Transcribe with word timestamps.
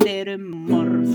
Podcastir 0.00 0.28
um 0.32 0.44
morð 0.64 1.10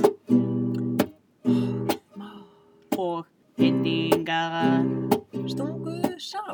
og 3.01 3.23
hendingar, 3.57 4.83
Stungu 5.49 5.95
sár, 6.21 6.53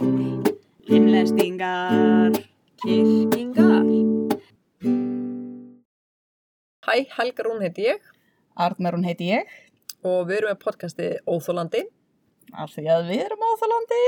limlestingar. 0.88 2.32
kirkingar. 2.80 3.84
Hæ, 6.88 6.96
Helga 7.18 7.44
Rún 7.44 7.60
heiti 7.66 7.84
ég 7.90 8.00
Arnarún 8.56 9.04
heiti 9.04 9.28
ég, 9.36 9.44
og 10.04 10.24
við 10.32 10.38
erum 10.40 10.54
með 10.54 10.62
podcasti 10.64 11.10
Óþólandi. 11.28 11.84
af 12.54 12.72
því 12.72 12.88
að 12.96 13.12
við 13.12 13.26
erum 13.26 13.44
áþalandi. 13.50 14.02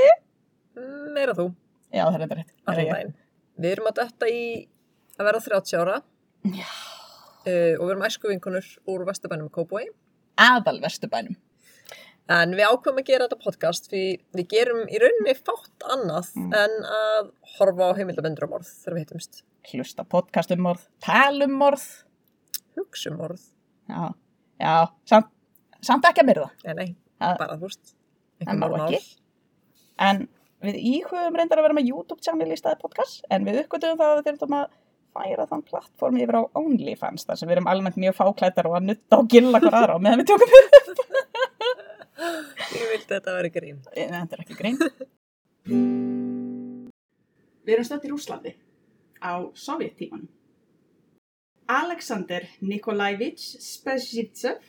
Meira 1.12 1.34
þú, 1.36 1.50
Já, 1.92 2.08
það 2.08 2.14
er 2.14 2.24
þetta 2.24 2.40
rétt. 2.40 3.14
Við 3.60 3.70
erum 3.76 3.92
að 3.92 4.00
detta 4.00 4.26
í 4.32 4.42
að 5.20 5.24
vera 5.28 5.40
30 5.40 5.76
ára 5.84 6.02
Já. 6.44 6.93
Uh, 7.46 7.74
og 7.78 7.84
við 7.86 7.90
erum 7.94 8.06
æsku 8.08 8.30
vinkunur 8.30 8.66
úr 8.90 9.04
Vesturbænum 9.08 9.50
Kópói. 9.54 9.86
Aðal 10.40 10.80
vesturbænum. 10.82 11.36
En 12.34 12.54
við 12.56 12.64
ákveðum 12.64 13.00
að 13.02 13.08
gera 13.10 13.26
þetta 13.26 13.44
podcast 13.44 13.90
því 13.92 14.02
við 14.32 14.46
gerum 14.54 14.86
í 14.88 15.00
rauninni 15.02 15.34
fátt 15.36 15.84
annað 15.92 16.30
Mm. 16.40 16.54
en 16.56 16.76
að 16.88 17.26
horfa 17.58 17.90
á 17.92 17.96
heimildabendur 17.98 18.46
um 18.48 18.54
orð 18.56 18.70
þegar 18.70 18.94
við 18.96 19.04
hittumst. 19.04 19.42
Hlusta 19.70 20.04
podcast 20.08 20.50
um 20.56 20.62
morð, 20.64 20.86
tala 21.04 21.44
um 21.44 21.52
morð. 21.60 21.84
Hugsa 22.78 23.10
um 23.12 23.20
orð. 23.20 23.42
Já, 23.88 24.14
já, 24.60 24.88
samt, 25.06 25.28
samt 25.84 26.04
ekki 26.08 26.24
að 26.24 26.30
myrða. 26.32 26.48
Nei, 26.64 26.74
nei, 26.74 26.88
Það- 27.20 27.38
bara 27.38 27.56
þú 27.60 27.68
veist. 27.68 27.94
Það 28.44 28.58
má 28.58 28.88
ekki. 28.88 29.16
En 29.98 30.28
við 30.64 30.76
íhugum 30.80 31.36
reyndar 31.36 31.58
að 31.60 31.66
vera 31.68 31.74
með 31.76 31.90
YouTube-channel 31.92 32.48
í 32.48 32.56
staði 32.58 32.80
podcast, 32.80 33.20
en 33.30 33.44
við 33.44 33.60
uppgötum 33.66 33.98
það 34.00 34.10
að 34.10 34.22
við 34.22 34.32
þurfum 34.32 34.56
að 34.62 34.70
færa 35.14 35.46
þann 35.50 35.64
plattform 35.68 36.18
yfir 36.20 36.40
á 36.40 36.42
OnlyFans, 36.58 37.26
þar 37.28 37.40
sem 37.40 37.48
við 37.48 37.56
erum 37.58 37.70
almennt 37.70 38.00
mjög 38.00 38.18
fáklættar 38.18 38.68
og 38.70 38.78
að 38.78 38.88
nutta 38.90 39.20
og 39.20 39.30
gilla 39.30 39.60
hver 39.62 39.78
aðra 39.78 39.96
á 39.96 40.02
meðan 40.02 40.22
við 40.22 40.30
tökum 40.32 40.54
upp. 40.60 40.68
Ég 42.74 42.86
vildi 42.90 43.08
að 43.08 43.16
þetta 43.16 43.34
veri 43.38 43.50
grín. 43.54 43.80
Þetta 43.94 44.36
er 44.36 44.44
ekki 44.44 44.58
grein. 44.58 44.78
Við 47.64 47.74
erum 47.76 47.88
stödd 47.88 48.06
í 48.06 48.12
Rúslandi 48.12 48.54
á 49.24 49.34
sovjettímanum. 49.56 50.28
Alexander 51.64 52.44
Nikolaevich 52.60 53.40
Spesjitsov 53.64 54.60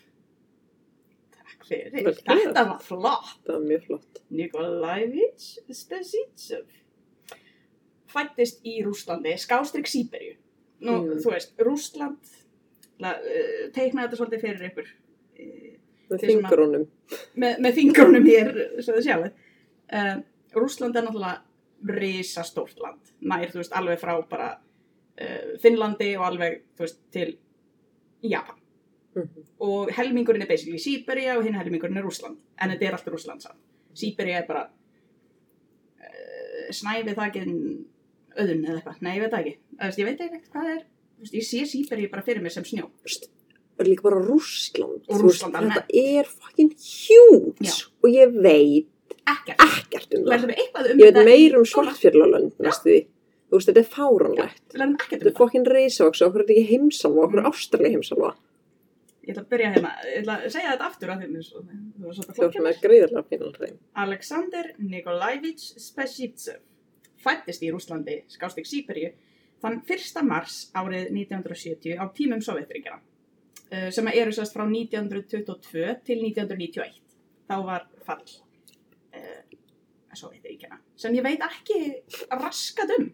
Takk 1.36 1.66
fyrir, 1.68 1.92
þetta 2.24 2.64
var 2.70 2.80
flott. 2.84 3.42
Það 3.44 3.58
var 3.58 3.66
mjög 3.68 3.84
flott. 3.90 4.22
Nikolaevich 4.32 5.50
Spesjitsov 5.76 6.64
fættist 8.16 8.64
í 8.68 8.78
Rúslandi, 8.86 9.36
skástrík 9.42 9.88
Sýberju. 9.92 10.36
Nú, 10.86 10.96
Mm. 11.06 11.20
þú 11.24 11.32
veist, 11.32 11.54
Rúsland 11.64 12.18
uh, 13.04 13.16
teiknaði 13.76 14.06
þetta 14.08 14.18
svolítið 14.20 14.42
fyrir 14.44 14.66
ykkur 14.70 14.90
uh, 14.90 15.72
Með 16.12 16.26
fingrunum. 16.30 16.84
með, 17.42 17.56
með 17.66 17.74
fingrunum 17.80 18.28
hér, 18.30 18.52
svo 18.84 18.98
þið 18.98 19.08
sjáu. 19.08 19.30
Uh, 19.90 20.18
Rúsland 20.56 20.96
er 21.00 21.08
náttúrulega 21.08 21.42
risastórt 21.96 22.78
land, 22.82 23.02
nær, 23.22 23.50
þú 23.52 23.60
veist, 23.62 23.74
alveg 23.78 24.00
frá 24.02 24.14
bara 24.30 24.52
uh, 25.22 25.56
Finnlandi 25.64 26.12
og 26.20 26.28
alveg, 26.30 26.62
þú 26.78 26.86
veist, 26.88 27.00
til 27.16 27.36
Japan. 28.26 28.62
Mhm. 29.16 29.44
Og 29.64 29.92
helmingurinn 29.96 30.44
er 30.44 30.48
basically 30.50 30.78
Sýberia 30.82 31.38
og 31.40 31.46
hinn 31.48 31.56
helmingurinn 31.56 31.98
er 31.98 32.04
Rúsland, 32.04 32.38
en 32.60 32.70
þetta 32.74 32.88
er 32.90 32.98
alltaf 32.98 33.14
Rúsland 33.16 33.42
saman. 33.46 33.62
Sýberia 33.96 34.42
er 34.44 34.48
bara 34.50 34.66
snæfið 36.76 37.16
þakkinn 37.20 37.54
auðun 38.40 38.66
eða 38.66 38.76
eitthvað, 38.80 39.00
nei, 39.06 39.14
ég 39.18 39.24
veit 39.26 39.38
ekki. 39.40 39.54
Veist, 39.82 40.00
ég 40.02 40.06
veit 40.10 40.22
ekkert 40.26 40.50
hvað 40.54 40.70
er, 40.76 40.84
veist, 41.22 41.34
ég 41.40 41.46
sé 41.48 41.64
Sýberia 41.70 42.12
bara 42.12 42.24
fyrir 42.26 42.44
mér 42.44 42.54
sem 42.56 42.64
snjó. 42.68 42.90
Er 43.80 43.90
líka 43.90 44.06
bara 44.08 44.22
Rússland. 44.24 45.02
Og 45.10 45.18
Þú 45.18 45.22
Rússland 45.26 45.58
veist. 45.60 45.74
Þetta 45.76 46.20
er 46.20 46.30
fucking 46.32 46.72
huge. 46.80 47.74
Og 48.04 48.10
ég 48.14 48.38
veit 48.46 48.88
Ekkert. 49.28 49.60
ekkert 49.66 50.14
um 50.16 50.24
það. 50.30 50.46
Um 50.46 51.02
Ég 51.02 51.12
veit 51.12 51.26
meir 51.28 51.58
um 51.60 51.66
því. 52.86 53.00
Þú 53.46 53.60
veist, 53.60 53.68
þetta 53.70 53.82
er 53.84 53.90
lærðum 54.80 54.96
ekkert 54.96 55.12
Þetta 55.20 55.28
um 55.28 55.32
er 55.34 55.38
fokkin 55.40 55.66
reysavaks 55.70 56.22
okkur 56.26 56.42
er 56.42 56.46
ekki 56.56 56.68
heimsálfa, 56.72 57.26
okkur 57.28 57.40
er 57.40 57.44
Mm. 57.46 57.52
ástrali 57.52 57.92
heimsálfa. 57.96 58.32
Ég 59.26 59.34
ætla 59.34 59.42
að 59.44 59.50
byrja 59.50 59.70
hérna, 59.74 59.92
ég 60.06 60.18
ætla 60.22 60.34
að 60.38 60.52
segja 60.54 60.72
þetta 60.72 60.86
aftur 60.86 61.10
að 61.10 61.20
að 62.30 62.36
þú 62.38 62.64
með 62.66 62.82
greiðarlega 62.86 63.24
fínan 63.30 63.56
hreim. 63.60 63.78
Alexander 63.96 64.66
Nikolaevich 64.78 65.64
Spesjitsov 65.82 66.60
fættist 67.26 67.66
í 67.66 67.72
Rúslandi, 67.74 68.22
skástík 68.32 68.70
Sýberíu, 68.70 69.12
þann 69.64 69.82
1. 69.82 70.24
mars 70.28 70.60
árið 70.78 71.10
1970 71.10 71.98
á 71.98 72.06
tímum 72.16 72.44
Sovjetríkjana, 72.46 73.02
uh, 73.02 73.90
sem 73.96 74.12
eru 74.14 74.36
sérst 74.36 74.56
frá 74.56 74.66
1922 74.68 76.00
til 76.06 76.24
1991. 76.30 77.02
Þá 77.46 77.56
var 77.66 77.90
fall 78.06 78.24
uh, 78.26 79.42
Sovjetríkjana, 80.16 80.80
sem 80.96 81.18
ég 81.18 81.26
veit 81.26 81.44
ekki 81.50 81.82
raskat 82.32 82.96
um. 83.00 83.12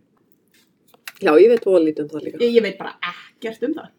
Já, 1.21 1.35
ég 1.37 1.51
veit 1.51 1.65
óa 1.69 1.81
lítið 1.81 2.05
um 2.05 2.13
það 2.13 2.23
líka. 2.27 2.39
Ég, 2.41 2.55
ég 2.57 2.63
veit 2.65 2.77
bara 2.79 2.95
ekkert 3.11 3.67
um 3.67 3.75
það. 3.77 3.91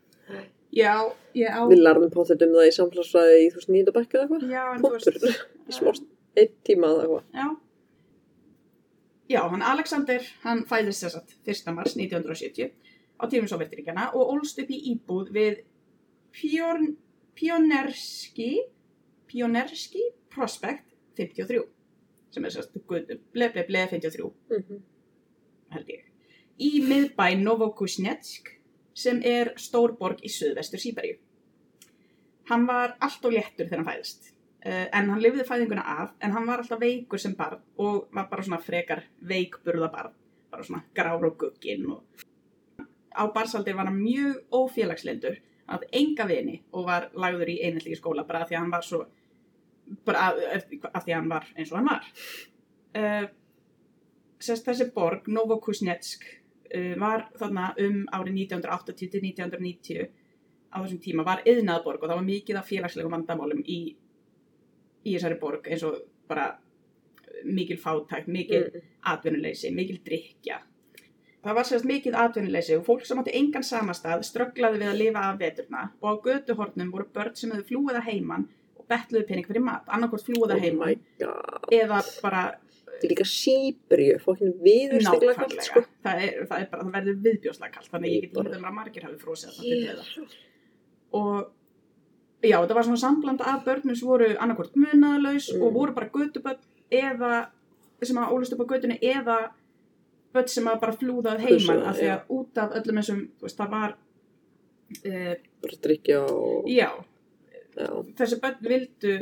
Já, 0.72 0.94
ég 1.36 1.52
á... 1.52 1.60
Við 1.68 1.82
lærðum 1.84 2.10
pottet 2.12 2.42
um 2.46 2.54
það 2.56 2.68
í 2.70 2.72
samfélagsfræði 2.78 3.40
í 3.42 3.48
þú 3.52 3.58
veist 3.60 3.70
nýjönda 3.70 3.92
bekku 3.92 4.16
eða 4.18 4.24
eitthvað. 4.24 4.46
Já, 4.48 4.62
en 4.72 4.78
þú 4.80 4.90
Punktur. 4.94 5.18
veist... 5.20 5.42
Í 5.68 5.76
smást, 5.76 6.06
einn 6.40 6.54
tíma 6.64 6.88
eða 6.88 7.02
eitthvað. 7.02 7.26
Já. 7.36 7.46
Já, 9.30 9.42
hann 9.48 9.62
Alexander, 9.62 10.22
hann 10.42 10.64
fæðist 10.68 11.04
þess 11.06 11.16
að 11.20 11.34
1. 11.52 11.74
mars 11.76 11.94
1970 11.96 12.72
á 13.22 13.24
tímum 13.30 13.48
Sovjetiríkjana 13.50 14.08
og 14.18 14.32
ólst 14.34 14.58
upp 14.62 14.70
í 14.74 14.80
íbúð 14.92 15.30
við 15.34 15.60
Pjorn, 16.34 16.96
Pjonerski, 17.38 18.50
Pjonerski 19.30 20.02
Prospect 20.32 20.88
53, 21.16 21.62
sem 22.32 22.44
er 22.48 22.54
sérst 22.54 22.74
ble, 22.88 23.02
ble, 23.34 23.48
ble 23.68 23.84
53, 23.92 24.32
Mhm. 24.50 24.82
held 25.70 25.86
ég, 25.88 26.02
í 26.58 26.80
miðbæ 26.84 27.36
Novokusnetsk, 27.42 28.48
sem 28.94 29.22
er 29.24 29.54
stórborg 29.56 30.20
í 30.20 30.28
suðvestur 30.28 30.80
Sýberíu. 30.80 31.16
Hann 32.50 32.66
var 32.66 32.96
allt 33.00 33.24
og 33.24 33.32
léttur 33.32 33.68
þegar 33.68 33.84
hann 33.84 33.86
fæðist. 33.86 34.31
Uh, 34.62 34.86
en 34.94 35.08
hann 35.10 35.22
lifði 35.22 35.42
fæðinguna 35.46 35.82
af, 35.82 36.12
en 36.22 36.34
hann 36.36 36.44
var 36.46 36.60
alltaf 36.62 36.78
veikur 36.78 37.18
sem 37.18 37.32
barn 37.34 37.58
og 37.82 38.12
var 38.14 38.28
bara 38.30 38.44
svona 38.46 38.60
frekar 38.62 39.00
veikburða 39.26 39.88
barn, 39.90 40.12
bara 40.54 40.62
svona 40.62 40.84
grár 40.94 41.24
og 41.26 41.34
gugginn 41.40 41.88
og 41.90 42.22
á 43.10 43.26
barsaldir 43.34 43.74
var 43.74 43.88
hann 43.90 43.98
mjög 43.98 44.38
ófélagslindur, 44.54 45.40
hann 45.66 45.78
hafði 45.78 45.88
enga 45.98 46.26
vini 46.28 46.60
og 46.72 46.86
var 46.86 47.08
lagður 47.14 47.50
í 47.50 47.58
einhelli 47.66 47.96
skóla 47.98 48.26
bara 48.28 48.44
af 48.44 48.52
því 48.52 48.56
að 48.56 48.62
hann 48.62 48.74
var 48.76 48.86
svo, 48.86 49.00
bara 50.06 50.28
af, 50.28 50.68
því 50.68 51.12
að 51.12 51.18
hann 51.18 51.32
var 51.32 51.48
eins 51.56 51.72
og 51.72 51.80
hann 51.80 51.90
var. 51.90 52.06
Uh, 52.92 53.26
sérst 54.42 54.68
þessi 54.68 54.88
borg, 54.94 55.26
Novokusnetsk, 55.26 56.24
uh, 56.70 56.94
var 57.02 57.26
þarna 57.40 57.72
um 57.82 58.04
árið 58.14 58.44
1980 58.46 59.10
til 59.16 59.26
1990 59.32 60.10
á 60.72 60.76
þessum 60.80 61.02
tíma 61.04 61.26
var 61.26 61.42
yðnaðborg 61.48 62.00
og 62.00 62.08
það 62.08 62.18
var 62.18 62.30
mikið 62.30 62.58
af 62.58 62.70
félagslegum 62.70 63.18
vandamálum 63.18 63.60
í 63.66 63.80
í 65.06 65.14
þessari 65.16 65.38
borg 65.40 65.66
eins 65.68 65.82
og 65.88 65.98
bara 66.28 66.50
mikil 67.44 67.76
fátækt, 67.80 68.28
mikil 68.28 68.68
Mm. 68.70 68.82
atvinnuleysi, 69.12 69.70
mikil 69.74 69.98
drikja. 70.06 70.60
Það 71.42 71.54
var 71.58 71.64
sérst 71.66 71.84
mikið 71.88 72.14
atvinnuleysi 72.14 72.76
og 72.78 72.84
fólk 72.86 73.04
sem 73.06 73.18
átti 73.18 73.32
engan 73.34 73.62
samastað 73.66 74.22
strögglaði 74.22 74.78
við 74.78 74.90
að 74.92 74.98
lifa 75.00 75.22
af 75.32 75.38
veturna 75.40 75.80
og 76.00 76.06
á 76.06 76.12
götuhornum 76.26 76.92
voru 76.92 77.06
börn 77.12 77.34
sem 77.36 77.50
hefðu 77.50 77.64
flúið 77.70 77.96
að 77.98 78.06
heiman 78.12 78.44
og 78.78 78.84
betluðu 78.86 79.26
pening 79.26 79.46
fyrir 79.48 79.64
mat, 79.64 79.82
annarkvort 79.88 80.22
flúið 80.22 80.52
að 80.54 80.56
Oh 80.56 80.62
heiman 80.62 81.00
god. 81.19 81.66
eða 81.72 81.99
bara 82.22 82.44
Þetta 82.93 83.08
er 83.08 83.10
líka 83.16 83.25
síbrju, 83.26 84.19
fokkin 84.22 84.52
viðurstegla 84.62 85.34
kallt, 85.34 85.62
sko. 85.66 85.81
Það, 86.04 86.20
er, 86.22 86.46
það, 86.46 86.60
er 86.60 86.66
bara, 86.70 86.82
það 86.84 86.93
verður 86.94 87.16
viðbjóslega 87.25 87.72
kallt, 87.75 87.90
þannig 87.90 88.06
að 88.06 88.14
ég 88.14 88.20
get 88.22 88.37
ímyndað 88.37 88.60
mér 88.62 88.70
að 88.70 88.76
margir 88.78 89.02
hafi 89.08 89.19
frosið 89.19 89.49
þetta 89.50 89.62
fyrir 89.62 89.96
það. 89.99 90.37
og 91.19 91.50
já, 92.42 92.56
þetta 92.60 92.74
var 92.74 92.84
svona 92.84 92.96
samblanda 93.02 93.44
af 93.44 93.64
börnum 93.64 93.96
sem 93.96 94.08
voru 94.08 94.28
annarkvort 94.38 94.74
munaðalaus 94.76 95.50
Mm. 95.54 95.62
og 95.62 95.72
voru 95.74 95.92
bara 95.94 96.08
götuböld 96.10 96.58
eða 96.90 97.46
sem 98.02 98.16
að 98.18 98.32
ólust 98.34 98.52
upp 98.52 98.60
á 98.66 98.70
götunni 98.74 98.98
eða 99.00 99.36
börn 100.34 100.48
sem 100.48 100.64
að 100.66 100.80
bara 100.80 100.92
flúðað 100.92 101.42
Flússuðu, 101.46 101.84
af 101.86 101.96
því 101.96 102.08
að 102.10 102.22
út 102.38 102.58
af 102.58 102.70
öllum 102.80 102.96
þessum, 102.98 103.28
veist, 103.42 103.56
það 103.58 103.70
var 103.70 103.94
uh, 105.06 105.34
Bara 105.62 105.78
drikja 105.82 106.20
og... 106.24 106.66
já, 106.68 106.90
Já. 107.76 107.86
þessi 108.18 108.40
börn 108.42 108.58
vildu 108.68 109.12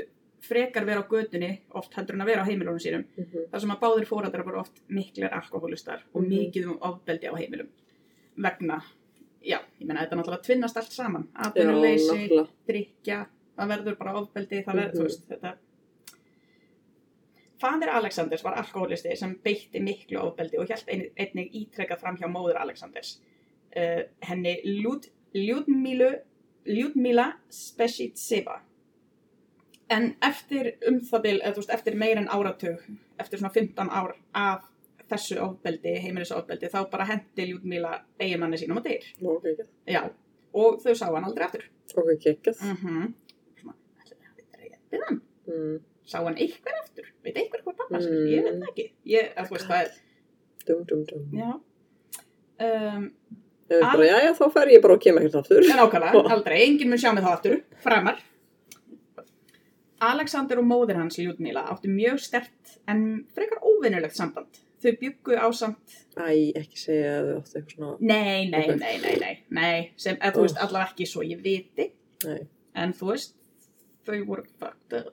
frekar 0.41 0.85
vera 0.89 1.03
á 1.05 1.11
götunni 1.11 1.51
oft 1.77 1.93
heldur 1.95 2.15
en 2.17 2.23
að 2.25 2.31
vera 2.33 2.43
á 2.43 2.49
heimilunum 2.49 2.81
sínum 2.81 3.05
Mhm. 3.17 3.51
þar 3.53 3.61
sem 3.61 3.71
að 3.71 3.81
báðir 3.83 4.07
fórældrar 4.09 4.45
voru 4.47 4.61
oft 4.63 4.81
miklir 4.89 5.29
alkohólistar 5.31 6.01
og 6.15 6.23
Mhm. 6.23 6.31
mikið 6.31 6.67
um 6.71 6.79
ofbeldi 6.81 7.29
á 7.29 7.35
heimilum 7.37 7.69
vegna, 8.39 8.81
já, 9.43 9.59
ég 9.81 9.87
meina 9.87 10.01
þetta 10.05 10.17
náttúrulega 10.21 10.43
tvinnast 10.47 10.77
allt 10.77 10.93
saman, 10.93 11.29
náttúrulega. 11.35 12.49
drikja, 12.69 13.27
það 13.59 13.69
verður 13.75 13.99
bara 13.99 14.15
ofbeldi, 14.21 14.65
það 14.65 14.75
verður, 14.75 14.93
Mhm. 14.93 14.99
þú 14.99 15.03
veist, 15.03 15.29
þetta 15.29 15.55
Fadir 17.61 17.91
Alexanders 17.93 18.43
var 18.45 18.55
alkohólisti 18.57 19.17
sem 19.17 19.35
beitti 19.45 19.81
miklu 19.85 20.19
ofbeldi 20.23 20.57
og 20.59 20.67
hjælt 20.71 20.89
einnig, 20.89 21.11
einnig 21.21 21.51
ítrekkað 21.53 22.01
fram 22.01 22.17
hjá 22.17 22.27
móður 22.33 22.57
Alexanders. 22.57 23.19
Uh, 23.77 24.03
henni 24.23 24.55
Ljúd, 24.65 25.11
Ljúdmílu 25.35 26.09
Ljudmila 26.67 27.35
Spesitseva. 27.51 28.61
En 29.91 30.15
eftir 30.23 30.73
um 30.89 31.01
það 31.01 31.23
bil, 31.23 31.41
eftir 31.43 31.95
meir 31.99 32.17
en 32.17 32.29
áratug, 32.29 32.81
eftir 33.19 33.39
svona 33.39 33.53
15 33.53 33.89
ár 33.91 34.15
af 34.35 34.70
þessu 35.11 35.39
ofbeldi, 35.45 35.93
heimilisofbeldi, 36.05 36.71
þá 36.73 36.81
bara 36.93 37.07
hendi 37.11 37.47
Ljudmila 37.51 37.93
eiginmanni 38.21 38.59
sínum 38.61 38.79
á 38.79 38.83
dyr. 38.87 39.07
Ok, 39.23 39.47
ekki. 39.53 39.67
Já, 39.91 40.03
og 40.55 40.81
þau 40.85 40.95
sá 40.99 41.07
hann 41.11 41.27
aldrei 41.29 41.47
aftur. 41.47 41.65
Ok, 41.97 42.11
ekki. 42.15 42.55
Mm 42.61 42.77
-hmm. 42.83 43.13
Svona, 43.61 43.75
það 44.05 44.29
hafi 44.29 44.47
drepið 44.55 45.07
hann? 45.09 45.21
Mm. 45.51 45.81
Sá 46.07 46.19
hann 46.25 46.37
eitthvað 46.39 46.79
aftur? 46.83 47.11
Veit 47.25 47.37
eitthvað 47.37 47.65
hvað 47.67 47.77
pappa 47.83 48.01
sem? 48.01 48.13
Mm. 48.13 48.31
Ég 48.35 48.45
veit 48.45 48.55
það 48.63 48.71
ekki. 48.73 48.87
Ég, 49.17 49.33
að 49.37 49.47
þú 49.51 49.59
veist, 49.59 49.67
það 49.67 49.85
er, 49.85 49.91
Dum, 50.67 50.85
dum, 50.85 51.05
dum. 51.09 51.31
já. 51.33 51.51
Um, 52.61 53.05
Ég 53.71 53.81
bara, 53.81 54.05
já, 54.05 54.17
já, 54.25 54.33
þá 54.35 54.51
fer 54.53 54.69
ég 54.69 54.83
bara 54.83 54.95
og 54.95 55.01
kem 55.01 55.17
ekkert 55.19 55.35
aftur. 55.41 55.63
En 55.63 55.79
ákvæmlega, 55.79 56.23
aldrei, 56.35 56.59
enginn 56.67 56.89
mun 56.91 56.99
sjá 56.99 57.13
mig 57.15 57.23
þá 57.25 57.31
aftur, 57.33 57.61
framar. 57.79 58.19
Alexander 60.01 60.59
og 60.59 60.65
móðir 60.67 60.97
hans, 60.97 61.19
Ljúdmíla, 61.21 61.63
áttu 61.71 61.91
mjög 61.93 62.19
stert 62.25 62.79
en 62.89 63.27
frekar 63.37 63.61
óvinnulegt 63.63 64.17
samband. 64.17 64.61
Þau 64.81 64.93
byggu 65.01 65.37
á 65.37 65.47
samt, 65.53 65.97
Æ, 66.17 66.53
ekki 66.57 66.79
segja 66.81 67.11
að 67.19 67.27
þau 67.29 67.39
áttu 67.41 67.59
eitthvað 67.59 67.75
svona... 67.75 67.97
nei, 68.01 68.49
nei, 68.49 68.63
Ok. 68.65 68.79
nei, 68.81 68.95
nei, 69.03 69.17
nei, 69.21 69.35
nei, 69.59 69.81
sem, 70.01 70.17
eða 70.17 70.33
þú 70.39 70.45
veist, 70.47 70.61
allavega 70.65 70.91
ekki 70.95 71.07
svo 71.11 71.25
ég 71.27 71.43
viti, 71.45 71.91
Nei. 72.25 72.47
en 72.81 72.95
þú 72.97 73.11
veist, 73.13 73.35
þau 74.09 74.21
voru 74.31 74.45
fucked 74.59 74.97
up. 75.01 75.11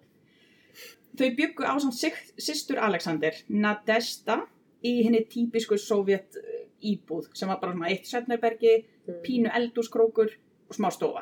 Þau 1.18 1.30
byggu 1.36 1.66
á 1.68 1.74
samt 1.84 1.98
systur 2.40 2.80
Alexander, 2.80 3.36
Nadesta, 3.50 4.40
í 4.86 5.02
henni 5.04 5.24
típisku 5.28 5.75
sovjet 5.81 6.38
eh, 6.40 6.64
íbúð, 6.94 7.28
sem 7.36 7.50
var 7.50 7.60
bara 7.60 7.74
svona 7.75 7.90
eitt 7.92 8.08
svefnerbergi, 8.08 8.78
Mm. 9.08 9.22
pínu 9.24 9.52
eldúskrókur 9.56 10.34
og 10.68 10.75
smá 10.75 10.90
stofa. 10.92 11.22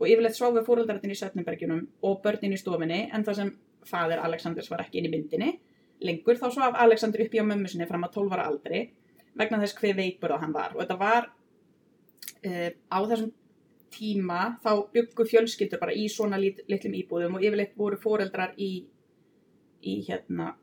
Og 0.00 0.08
yfirleitt 0.10 0.34
sváfu 0.34 0.58
fóröldarinn 0.66 1.12
í 1.14 1.14
Sötnumbergjunum 1.14 1.84
og 2.02 2.16
börnin 2.24 2.50
í 2.56 2.58
stofinni 2.58 2.96
en 3.14 3.22
það 3.22 3.36
sem 3.38 3.52
fadir 3.86 4.18
Alexanders 4.18 4.66
var 4.72 4.82
ekki 4.82 4.98
inn 4.98 5.06
í 5.06 5.12
myndinni. 5.12 5.52
Lengur 6.02 6.38
þá 6.40 6.48
svaf 6.54 6.74
Alexander 6.82 7.22
upp 7.24 7.34
í 7.34 7.40
á 7.42 7.44
mömmu 7.46 7.68
sinni 7.70 7.86
fram 7.86 8.04
að 8.06 8.14
12 8.18 8.32
ára 8.36 8.48
aldri 8.50 8.80
vegna 9.38 9.60
þess 9.62 9.76
hver 9.78 9.94
veikburða 9.96 10.40
hann 10.42 10.52
var. 10.56 10.74
Og 10.74 10.82
þetta 10.82 10.96
var 11.00 11.28
uh, 12.46 12.70
á 12.90 12.98
þessum 13.10 13.30
tíma 13.92 14.40
þá 14.64 14.70
byggu 14.94 15.26
fjölskyldur 15.28 15.80
bara 15.82 15.92
í 15.92 16.06
svona 16.08 16.38
lit, 16.40 16.62
litlum 16.68 16.94
íbúðum 16.96 17.36
og 17.38 17.44
yfirleitt 17.44 17.74
voru 17.76 17.98
fóreldrar 18.00 18.54
í, 18.56 18.70
í 19.84 19.94
hérna 20.08 20.54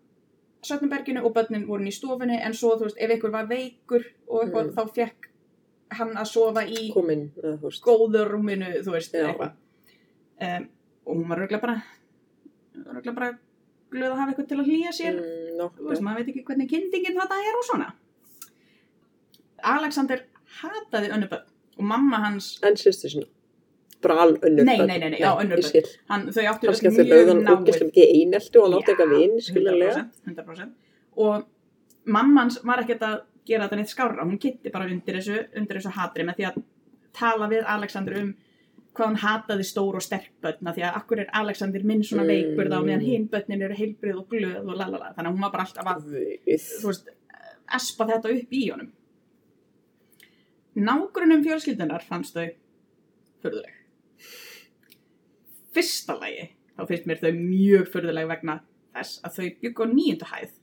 Sötnumberginu 0.66 1.22
og 1.24 1.32
börnin 1.38 1.64
voru 1.70 1.86
í 1.88 1.92
stofinni 1.96 2.36
en 2.44 2.52
svo 2.58 2.74
þú 2.76 2.90
veist 2.90 2.98
ef 3.00 3.12
einhver 3.14 3.32
var 3.32 3.46
veikur 3.48 4.04
og 4.28 4.42
eitthvað 4.44 4.66
Mm. 4.66 4.74
þá 4.76 4.96
fekk 4.98 5.28
hann 6.00 6.12
að 6.20 6.28
sofa 6.28 6.64
í 6.68 6.90
Kominn, 6.94 7.30
eða 7.40 7.54
þú 7.62 7.70
veist. 7.70 7.84
góður 7.86 8.28
rúminu, 8.34 8.68
þú 8.84 8.92
veist. 8.92 9.16
Um, 9.16 10.66
og 11.06 11.16
hún 11.16 11.30
var 11.30 11.40
röglega 11.40 11.62
bara, 11.62 11.78
röglega 12.76 13.16
bara 13.16 13.30
glöð 13.94 14.12
að 14.14 14.20
hafa 14.22 14.32
eitthvað 14.34 14.48
til 14.52 14.60
að 14.62 14.70
hlýja 14.70 14.94
sér. 14.96 15.18
Mm, 15.20 15.74
Þú 15.78 15.90
veist, 15.90 16.04
maður 16.06 16.22
veit 16.22 16.32
ekki 16.34 16.46
hvernig 16.48 16.70
kynningin 16.72 17.18
þetta 17.20 17.40
er 17.50 17.58
og 17.60 17.66
svona. 17.68 17.90
Alexander 19.76 20.24
hataði 20.62 21.12
önnu 21.16 21.28
börn 21.32 21.46
og 21.80 21.86
mamma 21.88 22.20
hans, 22.26 22.58
En 22.64 22.76
sýstu 22.80 23.10
sinna. 23.12 23.28
Bara 24.02 24.22
al 24.24 24.34
önnur 24.38 24.64
Nei, 24.64 24.78
nei, 24.88 24.98
nei, 25.00 25.20
já, 25.20 25.34
hann, 26.08 26.28
þau 26.32 26.46
áttu 26.54 26.70
þau 26.72 26.92
mjög 26.92 27.10
lögðan 27.12 27.42
náið. 27.44 27.58
ógislega 27.58 27.88
mikið 27.90 28.14
einelti 28.16 28.60
og 28.60 28.66
hann 28.66 28.76
átti 28.78 28.94
eitthvað 28.94 29.14
vin, 29.16 29.34
skiljanlega. 29.44 30.04
100%, 30.28 30.44
100%. 30.44 30.70
Og 31.20 31.44
mamma 32.06 32.46
hans 32.46 32.60
var 32.64 32.84
ekkert 32.84 33.04
að 33.04 33.18
gera 33.50 33.66
þetta 33.68 33.80
neitt 33.82 33.92
skárra. 33.92 34.24
Hún 34.24 34.40
kitti 34.40 34.72
bara 34.72 34.88
undir 34.88 35.20
þessu, 35.20 35.42
undir 35.60 35.80
þessu 35.80 35.92
hatri 35.98 36.24
með 36.28 36.40
því 36.40 36.48
að 36.48 36.62
tala 37.20 37.50
við 37.52 37.68
Alexander 37.76 38.22
um 38.22 38.32
hvað 38.94 39.06
hann 39.06 39.20
hataði 39.24 39.66
stór 39.68 39.96
og 40.00 40.04
sterk 40.04 40.32
börn 40.44 40.68
af 40.68 40.76
því 40.76 40.84
að 40.88 40.96
akkur 41.00 41.20
er 41.24 41.30
Alexander 41.40 41.84
minn 41.84 42.04
svona 42.04 42.24
Mm. 42.26 42.32
veikburða 42.34 42.80
og 42.80 42.86
meðan 42.88 43.06
hinn 43.06 43.28
börnin 43.30 43.62
eru 43.64 43.76
heilbrið 43.78 44.18
og 44.18 44.30
glöð 44.30 44.68
og 44.68 44.76
lalala. 44.76 45.14
Þannig 45.16 45.30
að 45.30 45.34
hún 45.36 45.42
var 45.46 45.52
bara 45.52 45.64
alltaf 45.64 45.86
að, 45.86 46.08
veist, 46.46 47.10
espa 47.76 48.06
þetta 48.10 48.34
upp 48.34 48.52
í 48.52 48.64
honum. 48.72 48.92
Nágrunum 50.80 51.44
fjölskyldunar 51.44 52.04
fannst 52.06 52.36
þau 52.38 52.48
furðuleg. 53.44 53.76
Fyrsta 55.76 56.16
lagi, 56.20 56.50
þá 56.78 56.84
finnst 56.90 57.06
mér 57.10 57.22
þau 57.22 57.32
mjög 57.38 57.90
furðuleg 57.94 58.28
vegna 58.32 58.60
þess 58.96 59.22
að 59.24 59.36
þau 59.38 59.50
byggu 59.64 59.86
á 59.86 59.88
nýjöndu 59.94 60.30
hæð. 60.34 60.54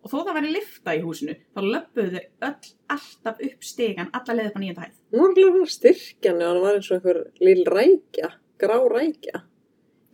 Og 0.00 0.08
þó 0.08 0.16
það 0.24 0.36
væri 0.38 0.50
lifta 0.54 0.92
í 0.96 1.00
húsinu, 1.04 1.34
þá 1.52 1.60
löpuðu 1.60 2.10
þau 2.14 2.46
öll 2.48 2.68
alltaf 2.94 3.40
upp 3.44 3.64
stegan 3.68 4.08
alla 4.16 4.36
leið 4.38 4.46
upp 4.48 4.56
á 4.56 4.60
nýjöndu 4.62 4.84
hæð. 4.84 4.94
Hún 5.12 5.24
var 5.26 5.40
alveg 5.44 5.72
styrkjan 5.74 6.38
og 6.40 6.46
hann 6.48 6.60
var 6.64 6.78
eins 6.78 6.88
og 6.90 6.96
einhver 6.96 7.18
lill 7.44 7.64
rækja, 7.68 8.30
grá 8.62 8.76
rækja. 8.94 9.42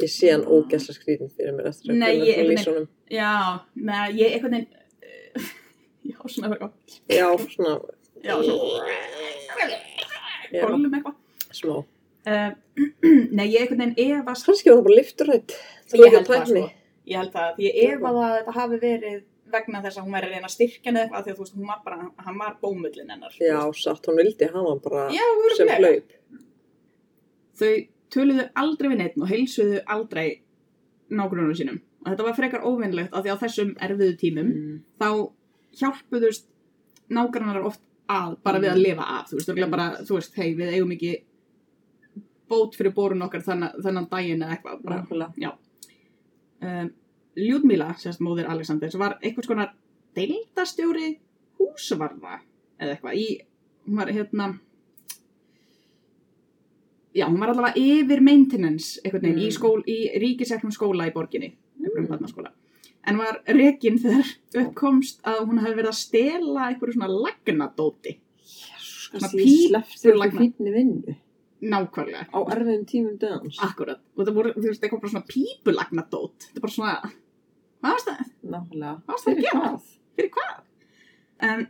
Ég 0.03 0.11
sé 0.13 0.33
hann 0.35 0.43
ógæsla 0.45 0.93
skrýtin 0.97 1.31
fyrir 1.37 1.55
mér 1.57 1.69
eftir 1.71 1.93
að 1.95 2.01
Nei, 2.03 2.17
ég- 2.19 2.43
lýsunum. 2.51 2.89
Já, 3.15 3.31
með 3.79 4.19
ég 4.19 4.35
veginn, 4.43 4.67
uh, 4.67 5.47
já, 6.11 6.19
svona 6.35 6.51
eitthvað, 6.51 6.75
Já, 7.09 7.29
svona, 7.55 7.77
já, 8.27 8.35
svona, 8.43 8.91
já, 10.51 10.67
hólum 10.67 10.99
eitthvað. 10.99 11.17
smá. 11.61 11.77
Uh, 12.27 12.51
nei, 13.39 13.47
ég 13.55 13.63
einhvern 13.63 13.95
veginn 13.95 14.19
efast 14.19 14.47
Kannski 14.51 14.69
var 14.73 14.81
hann 14.81 14.85
bara 14.91 14.99
lifturrætt. 14.99 15.57
Ég 15.95 16.11
held 16.19 16.27
það 16.27 16.45
sko. 16.51 16.67
Ég 17.07 17.21
held 17.23 17.33
það, 17.39 17.51
því 17.57 17.71
ég 17.71 17.81
ef 17.95 18.07
að 18.11 18.21
það 18.51 18.55
hafi 18.59 18.79
verið 18.83 19.19
vegna 19.53 19.81
þess 19.85 19.99
að 20.01 20.05
hún 20.07 20.15
væri 20.17 20.27
að 20.29 20.33
reyna 20.37 20.49
að 20.49 20.55
styrkja 20.57 20.89
henni 20.91 21.01
eitthvað, 21.05 21.25
því 21.27 21.31
að 21.33 21.37
þú 21.39 21.45
veist, 21.45 21.57
hún 21.57 21.69
var 21.71 21.81
bara, 21.85 21.99
hann 22.27 22.39
var 22.41 22.57
bómullin 22.63 23.11
hennar. 23.15 23.35
Já, 23.41 23.61
satt, 23.79 24.07
hún 24.11 24.17
vildi 24.21 24.49
hafa 24.51 24.71
hann 24.73 24.81
bara 24.85 25.05
Já, 25.15 25.27
sem 25.57 25.69
hlaup. 25.77 26.13
Þau 27.57 27.71
töluðu 28.13 28.49
aldrei 28.63 28.91
við 28.93 28.99
neitt 29.03 29.17
og 29.21 29.31
heilsuðu 29.31 29.79
aldrei 29.97 30.27
nágrunum 31.11 31.55
sínum. 31.57 31.81
Og 32.05 32.11
þetta 32.13 32.27
var 32.27 32.37
frekar 32.39 32.67
óvinnlegt 32.69 33.15
af 33.15 33.25
því 33.25 33.33
á 33.35 33.43
þessum 33.45 33.73
erfiðu 33.83 34.17
tímum, 34.21 34.51
Mm. 34.57 34.77
þá 35.01 35.09
hjálpuðust 35.81 36.47
nágrannar 37.11 37.65
oft 37.67 37.81
að, 38.09 38.37
bara 38.43 38.59
við 38.63 38.71
að 38.73 38.83
lifa 38.83 39.07
af, 39.19 39.31
þú 39.31 39.39
veist, 39.39 39.49
örugglega 39.49 39.71
bara, 39.71 39.89
þú 40.07 40.15
veist, 40.19 40.35
hei, 40.39 40.55
við 40.55 40.75
eigum 40.75 40.93
ekki 40.95 41.15
bót 42.49 42.77
fyrir 42.79 42.95
borun 42.95 43.23
okkar 43.27 43.43
þennan, 43.43 43.73
þennan 43.83 44.09
daginn 44.11 44.43
eða 44.43 44.55
eitthvað, 44.57 44.83
bara, 44.85 45.01
Nákvæmlega. 45.03 45.53
um, 46.63 46.91
Ljúdmíla, 47.37 47.91
sérst 48.01 48.21
móðir 48.25 48.49
Alexanders, 48.49 48.95
var 48.99 49.19
einhvers 49.23 49.47
konar 49.51 49.75
deildastjóri 50.17 51.19
húsvarða 51.59 52.41
eða 52.81 52.95
eitthvað. 52.97 53.15
Í, 53.21 53.27
hún 53.87 53.97
var 54.01 54.13
hérna 54.13 54.47
já, 57.17 57.27
hún 57.29 57.41
var 57.41 57.53
allavega 57.53 57.81
yfir 57.81 58.21
maintenance 58.25 59.01
veginn 59.05 59.39
í, 59.39 59.47
Mm. 59.49 59.53
skól, 59.57 59.83
í 59.89 59.99
ríkisæknum 60.21 60.73
skóla 60.73 61.07
í 61.09 61.13
borginni, 61.15 61.55
barnaskóla. 62.09 62.53
En 63.07 63.17
var 63.19 63.41
rekin 63.47 63.99
þegar 63.99 64.27
uppkomst 64.55 65.21
að 65.23 65.45
hún 65.47 65.61
hefði 65.63 65.77
verið 65.77 65.93
að 65.93 66.01
stela 66.01 66.67
einhverju 66.71 66.95
svona 66.97 67.09
lagnadóti. 67.09 68.17
Svona 69.07 69.29
fínni 70.33 70.73
vinnu. 70.75 71.17
Nákvæmlega, 71.63 72.27
á 72.35 72.39
erfiðum 72.53 72.85
tímum 72.85 73.19
döðans. 73.19 73.57
akkurat. 73.63 74.01
Og 74.17 74.27
það 74.27 74.35
voru, 74.35 74.53
þú 74.53 74.67
veist, 74.69 74.83
eitthvað 74.83 75.09
svona 75.09 75.25
pípulagnadót. 75.27 76.39
Þetta 76.51 76.57
er 76.57 76.61
bara 76.61 76.73
svona, 76.73 77.13
hvað 77.81 77.93
varst 77.97 78.09
það? 78.11 78.21
Nákvæmlega. 78.55 78.95
Hvað 79.05 79.13
varst 79.15 79.27
það 79.29 79.35
að 79.37 79.43
gera? 79.47 79.73
fyrir 80.17 80.31
hvað? 80.37 80.61
En 81.47 81.67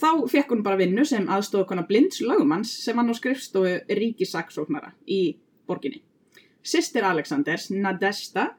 þá 0.00 0.08
fekk 0.34 0.54
hún 0.54 0.62
bara 0.66 0.76
vinnu 0.80 1.04
sem 1.08 1.26
aðstofakona 1.32 1.86
blinds 1.88 2.20
lögumanns 2.24 2.72
sem 2.84 2.96
hann 3.00 3.10
á 3.12 3.14
skrifstofu 3.16 3.74
ríkisaksóknara 4.00 4.92
í 5.08 5.20
borginni. 5.68 6.02
Sistir 6.62 7.04
Alexanders, 7.08 7.70
Nadesta, 7.72 8.50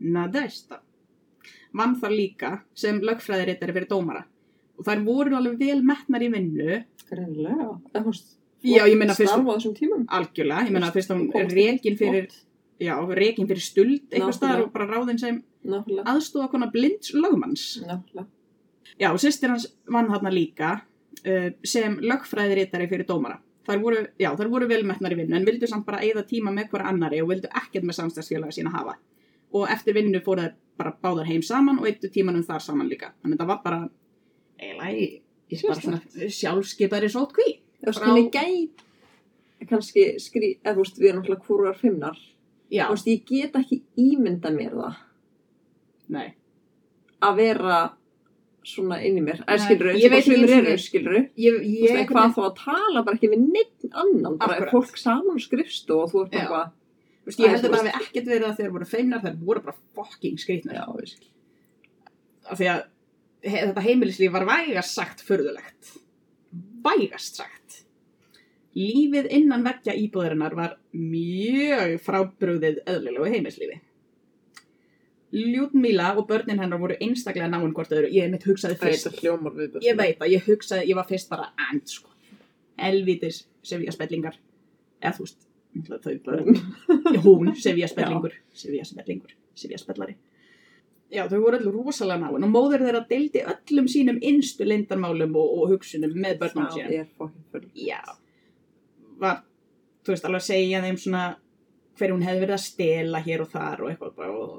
Nadesta, 0.00 0.80
vann 1.74 1.94
þar 2.00 2.14
líka 2.14 2.50
sem 2.74 2.98
lögfræðirittari 3.02 3.74
fyrir 3.76 3.88
dómara. 3.90 4.24
Og 4.78 4.86
þær 4.88 5.04
voru 5.06 5.36
alveg 5.38 5.58
vel 5.60 5.82
metnar 5.86 6.22
í 6.26 6.30
vinnu, 6.32 6.80
Greinlega. 7.04 7.78
Já, 8.64 8.86
ég 8.88 8.96
meina 8.96 9.12
fyrst- 9.14 9.36
á 9.36 9.44
algjörlega, 9.44 10.64
ég 10.66 10.72
meina 10.72 10.90
fyrst 10.90 11.10
er 11.10 11.48
rekin 11.52 11.96
fyrir, 11.98 12.30
já, 12.80 12.94
rekin 13.14 13.46
fyrir 13.46 13.60
stuld 13.60 14.08
eitthvað 14.10 14.32
staðar 14.38 14.62
og 14.64 14.72
bara 14.72 14.86
ráðin 14.88 15.20
sem 15.20 15.42
Nákvæmlega. 15.64 16.04
aðstofakona 16.12 16.70
blinds 16.72 17.14
lögumanns. 17.16 17.64
Nákvæmlega. 17.84 18.26
Já, 19.00 19.08
sýstir 19.18 19.50
hans 19.50 19.66
vann 19.90 20.10
þarna 20.12 20.30
líka 20.30 20.70
uh, 21.24 21.50
sem 21.64 21.96
lögfræðirittari 22.04 22.88
fyrir 22.90 23.08
dómara. 23.08 23.40
Þær 23.64 23.80
voru, 23.80 24.02
já, 24.20 24.28
þær 24.36 24.50
voru 24.52 24.68
velmetnar 24.68 25.14
í 25.14 25.18
vinnu 25.22 25.38
en 25.38 25.46
vildu 25.48 25.66
samt 25.70 25.86
bara 25.86 26.02
eigða 26.04 26.26
tíma 26.28 26.52
með 26.52 26.68
hver 26.74 26.84
annari 26.90 27.22
og 27.24 27.30
vildu 27.32 27.48
ekkert 27.48 27.86
með 27.88 27.98
samstæðsfélaga 27.98 28.52
sína 28.52 28.74
hafa. 28.74 28.98
Og 29.56 29.70
eftir 29.72 29.96
vinnu 29.96 30.20
fóru 30.24 30.44
þær 30.44 30.56
bara 30.76 30.92
báðar 31.00 31.30
heim 31.30 31.42
saman 31.42 31.80
og 31.80 31.88
eittu 31.88 32.10
tímanum 32.12 32.44
þar 32.44 32.60
saman 32.60 32.90
líka. 32.90 33.14
Þannig 33.22 33.38
þetta 33.38 33.48
var 33.48 33.60
bara, 33.64 33.80
eiginlega, 34.60 36.00
sjálfskipari 36.34 37.08
sótkví. 37.12 37.56
Já, 37.84 37.92
henni 38.04 38.28
gæt 38.32 38.84
kannski 39.68 40.14
skrí, 40.20 40.58
eða 40.60 40.76
þú 40.76 40.84
veist, 40.84 41.00
við 41.00 41.08
erum 41.08 41.22
náttúrulega 41.22 41.46
hvúrar 41.48 41.76
fimmnar. 41.78 42.20
Já, 42.72 42.86
Þú 42.88 42.96
veist, 42.96 43.10
ég 43.10 43.24
get 43.28 43.58
ekki 43.60 43.80
ímynda 44.00 44.52
mér 44.52 44.74
það 44.76 45.02
nei, 46.08 46.34
að 47.24 47.36
vera 47.40 47.78
svona 48.64 48.96
inn 49.04 49.18
í 49.20 49.22
mér. 49.24 49.42
En 49.48 49.58
skilur, 49.60 49.90
ég 49.92 50.12
eins 50.12 50.26
og 50.28 50.32
veit 50.32 50.46
bara 50.46 50.56
einu 50.56 50.70
eru, 50.70 50.78
skilur. 50.80 51.16
Ég, 51.36 51.58
Þú 51.60 51.90
ég, 51.90 52.06
hvað 52.08 52.30
þá 52.36 52.40
að 52.46 52.54
tala 52.62 53.02
bara 53.04 53.18
ekki 53.18 53.28
við 53.34 53.42
neitt 53.52 53.84
annan, 53.92 54.38
bara 54.40 54.56
Akkurat. 54.56 54.72
fólk 54.72 54.96
saman 55.00 55.40
skrifstu 55.44 55.98
og 56.00 56.10
þú 56.12 56.22
ert 56.24 56.32
bara 56.32 56.40
Já. 56.40 56.44
eitthvað, 56.46 56.72
Þú 57.24 57.30
veist, 57.30 57.40
ég 57.40 57.52
held 57.54 57.64
Æ, 57.64 57.66
að 57.66 57.72
þú 57.74 57.78
hafi 57.80 57.92
ekkert 58.04 58.26
verið 58.28 58.46
að 58.50 58.56
þeir 58.60 58.72
voru 58.74 58.86
feimnar, 58.88 59.20
þeir 59.24 59.36
voru 59.44 59.60
bara 59.64 59.76
fucking 59.96 60.40
skrýtnar. 60.40 60.74
já, 60.76 60.84
ég 61.00 61.12
skil. 61.12 61.28
Af 62.44 62.58
því 62.60 62.66
að 62.72 62.82
he, 63.44 63.54
þetta 63.60 63.84
heimilislíf 63.86 64.32
var 64.34 64.44
vægast 64.48 64.94
sagt 64.98 65.22
förðulegt. 65.24 65.94
Vægast 66.84 67.40
sagt. 67.40 67.78
Lífið 68.76 69.28
innan 69.30 69.62
veggja 69.64 69.94
íbúðarinnar 69.96 70.54
var 70.58 70.76
mjög 70.92 71.94
frábrugðið 72.04 72.80
eðlilegu 72.90 73.28
heimilislífi. 73.30 73.80
Ljúdmíla 75.34 76.12
og 76.14 76.28
börnin 76.28 76.60
hennar 76.62 76.78
voru 76.78 76.96
einstaklega 77.02 77.48
náinn 77.50 77.72
hvort 77.74 77.90
öðru. 77.92 78.10
Ég 78.14 78.30
mitt 78.30 78.46
hugsaði 78.46 78.78
fyrst. 78.78 79.08
þetta 79.08 79.22
hljómar 79.22 79.56
við 79.56 79.80
Ég 79.82 79.98
veit 79.98 80.22
að 80.22 80.34
ég 80.36 80.46
hugsaði, 80.46 80.90
ég 80.92 80.98
var 81.00 81.08
fyrst 81.08 81.32
bara 81.32 81.50
and 81.70 81.82
sko. 81.90 82.12
Elvítis 82.78 83.44
Sevilla 83.66 83.94
spellingar. 83.94 84.38
Eða 85.02 85.16
þú 85.16 85.26
veist, 85.26 85.48
þau 85.82 86.14
börn. 86.24 86.60
hún, 87.26 87.54
Sevilla 87.58 87.88
spellingur 87.90 88.34
Sevilla 88.54 88.84
spellingur, 88.86 89.34
Sevilla 89.54 89.78
spellari 89.78 90.16
já, 91.14 91.26
þau 91.30 91.40
voru 91.42 91.58
allir 91.58 91.74
rosalega 91.74 92.20
náin 92.22 92.46
og 92.46 92.52
móður 92.52 92.84
þeirra 92.86 93.04
deildi 93.08 93.42
öllum 93.52 93.88
sínum 93.90 94.20
innstu 94.22 94.66
lindarmálum 94.66 95.34
og, 95.38 95.56
og 95.58 95.74
hugsunum 95.74 96.14
með 96.18 96.38
börnum 96.42 96.68
er 96.84 97.08
full. 97.18 97.66
já 97.74 98.02
var, 99.20 99.42
þú 100.04 100.14
veist, 100.14 100.28
alveg 100.28 100.42
að 100.42 100.48
segja 100.48 100.84
þeim 100.84 101.00
svona 101.00 101.24
hver 101.98 102.14
hún 102.14 102.24
hefði 102.26 102.44
verið 102.44 102.56
að 102.56 102.64
stela 102.64 103.22
hér 103.22 103.44
og 103.44 103.52
þar 103.52 103.84
og 103.84 103.92
eitthvað 103.92 104.32
og, 104.32 104.54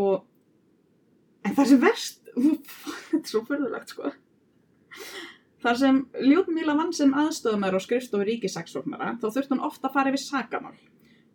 og 0.00 1.46
en 1.46 1.56
það 1.56 1.72
sem 1.72 1.84
verst 1.84 2.20
þetta 3.10 3.20
er 3.20 3.30
svo 3.32 3.44
fyrðulegt 3.48 3.94
sko 3.94 4.12
þar 5.60 5.80
sem 5.80 6.04
Ljóðmíla 6.24 6.76
vann 6.78 6.94
sem 6.96 7.12
aðstöðumar 7.22 7.76
og 7.76 7.84
skrifstofu 7.84 8.26
ríkisaksóknara 8.28 9.16
þá 9.20 9.28
þurfti 9.28 9.54
hún 9.54 9.66
ofta 9.68 9.90
að 9.90 9.96
fara 9.98 10.12
yfir 10.12 10.24
sakamál 10.24 10.78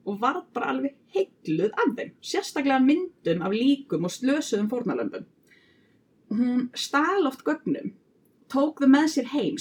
og 0.05 0.19
varð 0.21 0.45
bara 0.53 0.71
alveg 0.73 0.93
heilluð 1.15 1.71
af 1.73 1.93
þeim, 1.97 2.11
sérstaklega 2.21 2.81
myndum 2.83 3.41
af 3.45 3.53
líkum 3.55 4.05
og 4.05 4.13
slösuðum 4.13 4.69
fórnalömbum. 4.69 5.25
Hún 6.29 6.67
stál 6.77 7.25
oft 7.25 7.45
gögnum, 7.45 7.93
tók 8.51 8.81
þau 8.81 8.89
með 8.91 9.07
sér 9.15 9.31
heim, 9.33 9.57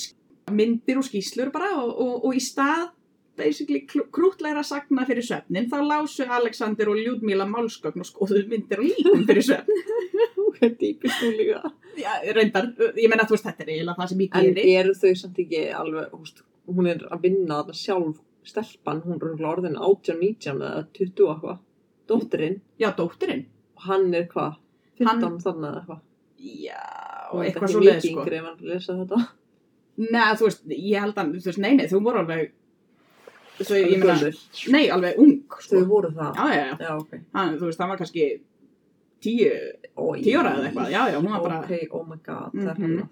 myndir 0.52 1.00
og 1.00 1.08
skýslur 1.08 1.52
bara 1.52 1.70
og, 1.80 1.94
og, 1.96 2.14
og 2.28 2.36
í 2.36 2.42
stað 2.44 2.90
basically 3.36 3.80
krú- 3.90 4.06
krútlegra 4.14 4.62
sagna 4.64 5.04
fyrir 5.08 5.24
svefnin 5.26 5.66
þá 5.70 5.76
lásu 5.88 6.26
Alexander 6.30 6.88
og 6.92 6.96
Ljúdmíla 7.00 7.46
málsgögn 7.50 8.00
og 8.04 8.08
skoðuðu 8.08 8.46
myndir 8.52 8.78
og 8.82 8.88
líkum 8.90 9.24
fyrir 9.28 9.42
svefn. 9.42 9.84
Það 10.54 10.66
er 10.68 10.74
dýpist 10.80 11.18
þú 11.20 11.30
líka. 11.38 11.70
Já, 11.98 12.12
reyndar, 12.36 12.68
ég 12.96 13.08
menna 13.10 13.24
þú 13.26 13.34
veist 13.34 13.46
þetta 13.48 13.64
er 13.64 13.70
eiginlega 13.74 13.98
það 14.00 14.10
sem 14.12 14.20
ég 14.24 14.36
En 14.38 14.44
geri. 14.54 14.74
eru 14.78 14.94
þau 14.94 15.10
samt 15.18 15.40
ekki 15.42 15.62
alveg, 15.74 16.12
húst, 16.14 16.42
hún 16.70 16.88
er 16.92 17.02
að 17.10 17.24
vinna 17.26 17.58
þarna 17.58 17.74
sjálf, 17.80 18.20
stelpan, 18.46 19.02
hún 19.04 19.18
er 19.18 19.46
orðin 19.50 19.76
18, 19.76 20.18
19 20.22 20.62
eða 20.62 20.84
20 20.94 21.26
og 21.26 21.34
eitthvað. 21.34 21.58
Dóttirinn, 22.08 22.60
Já, 22.78 22.90
dóttirinn. 22.96 23.44
og 23.76 23.82
hann 23.88 24.14
er 24.14 24.26
hvað? 24.30 24.56
15 25.02 25.08
Hann- 25.10 25.40
þannig 25.42 25.68
eða 25.70 25.80
eitthvað. 25.82 26.02
Já, 26.44 26.82
er 27.34 27.44
eitthvað 27.50 27.72
svo 27.74 27.80
leið 27.80 28.06
sko. 28.06 29.20
Nei, 29.96 30.34
þú 30.34 30.48
veist, 30.48 30.64
ég 30.74 31.00
held 31.04 31.18
að, 31.22 31.34
þú 31.38 31.48
veist, 31.50 31.60
nei, 31.62 31.74
nei, 31.78 31.86
þú 31.90 32.00
voru 32.02 32.18
alveg, 32.24 32.50
svo 33.60 33.76
ég 33.78 33.92
meina, 34.02 34.32
nei, 34.74 34.88
alveg 34.90 35.18
ung, 35.22 35.36
Þau 35.48 35.60
sko. 35.62 35.84
voru 35.86 36.10
það. 36.16 36.34
Já, 36.34 36.46
já, 36.54 36.64
já, 36.66 36.76
Já, 36.88 36.96
ok. 36.98 37.20
hann, 37.34 37.54
þú 37.58 37.68
veist, 37.68 37.78
hann 37.78 37.88
var 37.92 37.98
kannski 37.98 38.26
tíu, 39.22 39.52
Oj. 39.96 40.22
tíu 40.24 40.40
ára 40.40 40.56
eða 40.58 40.66
eitthvað, 40.70 40.90
já, 40.90 41.02
já, 41.12 41.18
hún 41.20 41.30
var 41.30 41.42
bara, 41.42 41.58
Ok, 41.64 41.88
oh 41.92 42.04
my 42.04 42.16
god, 42.26 42.52
það 42.52 42.70
er 42.70 42.78
Mhm. 42.78 43.08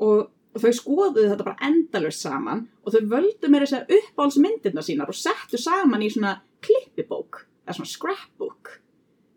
og, 0.00 0.30
þau 0.58 0.72
skoðuðu 0.74 1.28
þetta 1.30 1.44
bara 1.44 1.56
endalust 1.62 2.20
saman 2.20 2.68
og 2.84 2.92
þau 2.92 3.00
völdu 3.06 3.48
meira 3.48 3.66
þess 3.66 3.78
að 3.86 3.94
uppáhaldsmyndirna 4.00 4.82
sínar 4.82 5.08
og 5.08 5.14
settu 5.14 5.56
saman 5.58 6.02
í 6.02 6.10
svona 6.10 6.40
klippibók, 6.60 7.46
eða 7.66 7.76
svona 7.76 7.86
scrapbook, 7.94 8.80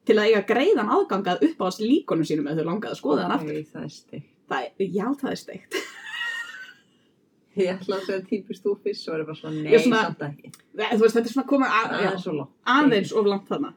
til 0.05 0.15
að 0.15 0.25
eiga 0.33 0.41
greiðan 0.47 0.89
aðgangað 0.89 1.43
uppáhalds 1.47 1.79
líkonum 1.79 2.25
sínum 2.25 2.47
eða 2.49 2.63
þau 2.63 2.65
langaði 2.71 2.91
að 2.91 2.99
skoða 2.99 3.21
hann 3.23 3.31
aftur. 3.37 3.63
Það 3.71 3.83
er 3.83 3.89
steikt. 3.89 4.29
Það, 4.49 4.63
já, 4.79 5.05
það 5.21 5.31
er 5.31 5.35
steikt. 5.35 5.73
Ég 7.55 7.69
ætla 7.69 7.99
að 7.99 8.05
segja 8.07 8.23
típist 8.25 8.63
þú 8.65 8.71
fyrst 8.81 9.07
og 9.09 9.15
er 9.19 9.23
bara 9.27 9.37
svona, 9.37 9.61
nei, 9.63 9.77
svona- 9.77 10.01
samt 10.07 10.23
ekki. 10.25 10.51
Veist, 10.79 11.13
þetta 11.15 11.27
er 11.27 11.33
svona 11.35 11.47
komið 11.51 11.73
að, 11.79 11.89
Það 11.93 12.03
já, 12.07 12.11
svo 12.23 12.33
langt. 12.37 12.53
aðeins 12.65 13.11
of 13.13 13.25
langt 13.29 13.47
þarna. 13.51 13.73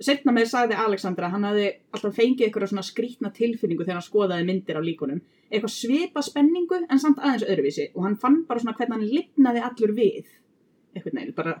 Setna 0.00 0.32
með 0.32 0.46
sagði 0.48 0.76
Alexandra 0.80 1.26
að 1.26 1.30
hann 1.34 1.42
hafði 1.44 1.64
alltaf 1.92 2.14
fengið 2.16 2.44
eitthvað 2.46 2.68
svona 2.70 2.84
skrítna 2.86 3.32
tilfinningu 3.36 3.84
þegar 3.84 3.98
hann 3.98 4.06
skoðaði 4.06 4.46
myndir 4.48 4.78
á 4.78 4.82
líkunum. 4.86 5.20
Eitthvað 5.50 5.74
svipa 5.74 6.22
spenningu 6.22 6.78
en 6.88 6.98
samt 7.02 7.18
aðeins 7.18 7.44
öðruvísi 7.44 7.88
og 7.94 8.02
hann 8.06 8.16
fann 8.16 8.44
bara 8.46 8.60
svona 8.60 8.76
hvernig 8.78 8.96
hann 8.96 9.10
lifnaði 9.10 9.60
allur 9.66 9.92
við. 9.98 10.24
Eitthvað 10.94 11.12
neil, 11.18 11.32
bara, 11.32 11.60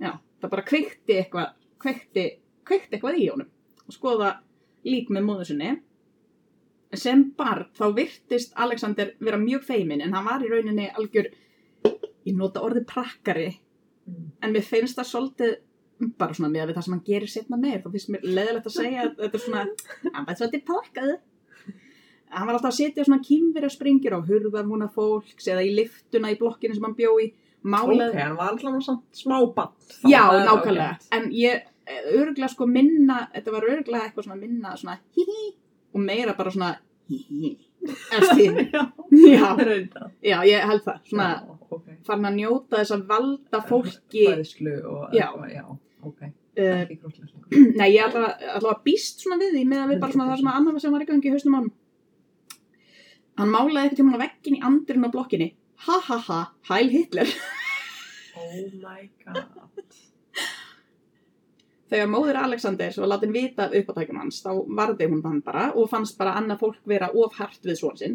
já, 0.00 0.12
það 0.40 0.50
bara 0.50 0.62
kveikti 0.62 1.18
eitthvað, 1.18 1.50
kveikti, 1.82 2.24
kveikti 2.64 2.92
eitthvað 2.96 3.18
í 3.20 3.28
honum. 3.34 3.50
Og 3.88 3.92
skoða 3.98 4.38
lík 4.86 5.10
með 5.10 5.24
móður 5.28 5.46
sinni. 5.50 5.74
Sem 7.00 7.24
barn 7.38 7.66
þá 7.76 7.84
virtist 7.96 8.52
Alexander 8.56 9.12
vera 9.20 9.38
mjög 9.40 9.64
feimin 9.68 10.02
en 10.04 10.14
hann 10.14 10.24
var 10.26 10.44
í 10.44 10.50
rauninni 10.52 10.90
algjör, 10.94 11.30
ég 12.24 12.34
nota 12.36 12.62
orðið 12.64 12.86
prakkari. 12.90 13.52
Mm. 14.04 14.24
en 14.42 14.52
mér 14.52 14.64
finnst 14.68 14.98
það 14.98 15.06
svolítið 15.08 15.52
bara 16.20 16.34
svona 16.36 16.50
með 16.52 16.74
það 16.74 16.84
sem 16.84 16.92
hann 16.92 17.04
gerir 17.06 17.30
setna 17.32 17.56
meir 17.56 17.78
þá 17.80 17.86
finnst 17.94 18.10
mér 18.12 18.26
leðilegt 18.26 18.66
að 18.68 18.74
segja 18.74 19.04
að 19.06 19.14
þetta 19.22 19.38
er 19.38 19.42
svona 19.44 19.62
hann 20.12 20.26
var 20.26 20.36
svolítið 20.36 20.64
pakkaði 20.68 21.14
hann 22.34 22.46
var 22.48 22.58
alltaf 22.58 22.68
að 22.72 22.76
setja 22.76 23.06
svona 23.06 23.24
kýmverja 23.24 23.70
springir 23.72 24.16
á 24.16 24.20
hurðar 24.28 24.68
húna 24.68 24.90
fólks 24.92 25.48
eða 25.48 25.64
í 25.64 25.72
liftuna 25.78 26.34
í 26.34 26.38
blokkinu 26.40 26.76
sem 26.76 26.84
hann 26.84 26.96
bjó 26.98 27.14
í. 27.22 27.30
Málaði, 27.64 28.10
Ok, 28.10 28.20
hann 28.20 28.36
var 28.36 28.50
alltaf 28.52 28.82
samt 28.84 29.16
smá 29.16 29.38
bann. 29.56 29.72
já 30.04 30.20
nákvæmlega. 30.44 30.98
en 31.16 31.30
ég 31.32 31.62
örgulega 32.12 32.48
sko 32.52 32.66
minna 32.66 33.28
þetta 33.32 33.52
var 33.54 33.68
örgulega 33.70 34.04
eitthvað 34.04 34.26
svona 34.26 34.40
minna 34.40 34.76
svona 34.76 34.98
hihi 35.16 35.54
og 35.94 36.00
meira 36.02 36.34
bara 36.38 36.50
svona 36.54 36.74
Já, 39.12 39.48
já, 40.24 40.38
ég 40.48 40.62
held 40.70 40.82
það 40.86 41.00
svona 41.10 41.26
Já, 41.34 41.56
ok. 41.76 41.88
farin 42.06 42.28
að 42.30 42.38
njóta 42.38 42.78
þess 42.80 42.94
að 42.96 43.02
valda 43.10 43.60
fólki 43.68 44.24
Fæðslu 44.30 44.74
og 44.88 45.12
Já. 45.16 45.26
já, 45.52 45.64
ok. 46.00 46.20
uh, 46.24 46.78
Ekki 46.80 46.96
krútlega. 47.02 47.28
Nei, 47.80 47.88
ég 47.92 48.06
ætla, 48.06 48.30
ætla 48.56 48.72
að 48.72 48.80
býst 48.86 49.24
svona 49.24 49.36
við 49.42 49.58
því 49.58 49.64
með 49.72 49.82
að 49.84 49.92
við 49.92 50.00
bara 50.04 50.16
svona 50.16 50.28
það 50.30 50.40
sem 50.40 50.50
að 50.52 50.58
annar 50.60 50.80
sem 50.84 50.96
var 50.96 51.04
í 51.04 51.10
gangi 51.10 51.34
hausnum 51.34 51.58
á 51.58 51.60
hann. 51.60 51.72
Málaði 53.50 53.82
eitthvað 53.82 54.00
tíma 54.00 54.16
á 54.16 54.22
veggin 54.24 54.56
í 54.58 54.64
andurinn 54.70 55.08
á 55.10 55.14
blokkinni. 55.14 55.48
Ha 55.84 55.96
ha 56.08 56.18
ha, 56.30 56.40
Heil 56.70 56.88
Hitler. 56.94 57.28
Oh 58.38 58.64
my 58.80 59.02
god. 59.26 59.88
Þegar 61.90 62.08
móðir 62.08 62.38
Alexanders 62.40 62.96
var 62.98 63.10
látin 63.12 63.32
vita 63.34 63.66
af 63.66 63.74
uppátækjum 63.76 64.16
hans, 64.22 64.38
þá 64.44 64.50
varði 64.78 65.08
hún 65.10 65.20
hann 65.24 65.42
bara 65.44 65.66
og 65.76 65.90
fannst 65.92 66.16
bara 66.18 66.32
annað 66.40 66.62
fólk 66.62 66.78
vera 66.88 67.10
of 67.12 67.34
hart 67.36 67.60
við 67.68 67.76
svon 67.80 67.98
sinn. 68.00 68.14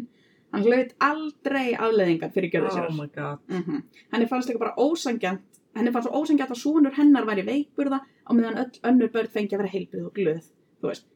Hann 0.50 0.64
hlaut 0.66 0.90
aldrei 1.06 1.76
afleðingar 1.78 2.32
fyrir 2.34 2.50
gjörðu 2.50 2.72
sér. 2.74 2.88
Oh 2.90 2.96
my 2.98 3.06
god. 3.14 3.38
Mm 3.48 3.82
Henni 4.12 4.26
fannst 4.26 4.50
líka 4.50 4.58
bara 4.58 4.74
ósangjant, 4.76 5.44
henni 5.78 5.92
fannst 5.94 6.10
ósangjant 6.10 6.50
að 6.50 6.58
sonur 6.64 6.96
hennar 6.98 7.24
væri 7.28 7.44
veikburða 7.46 8.00
á 8.02 8.30
meðan 8.34 8.58
öll 8.64 8.80
önnur 8.90 9.12
börn 9.14 9.30
fengi 9.30 9.54
að 9.54 9.62
vera 9.62 9.72
heilbrið 9.76 10.06
og 10.08 10.14
glöð, 10.18 10.50
þú 10.82 10.90
veist. 10.90 11.06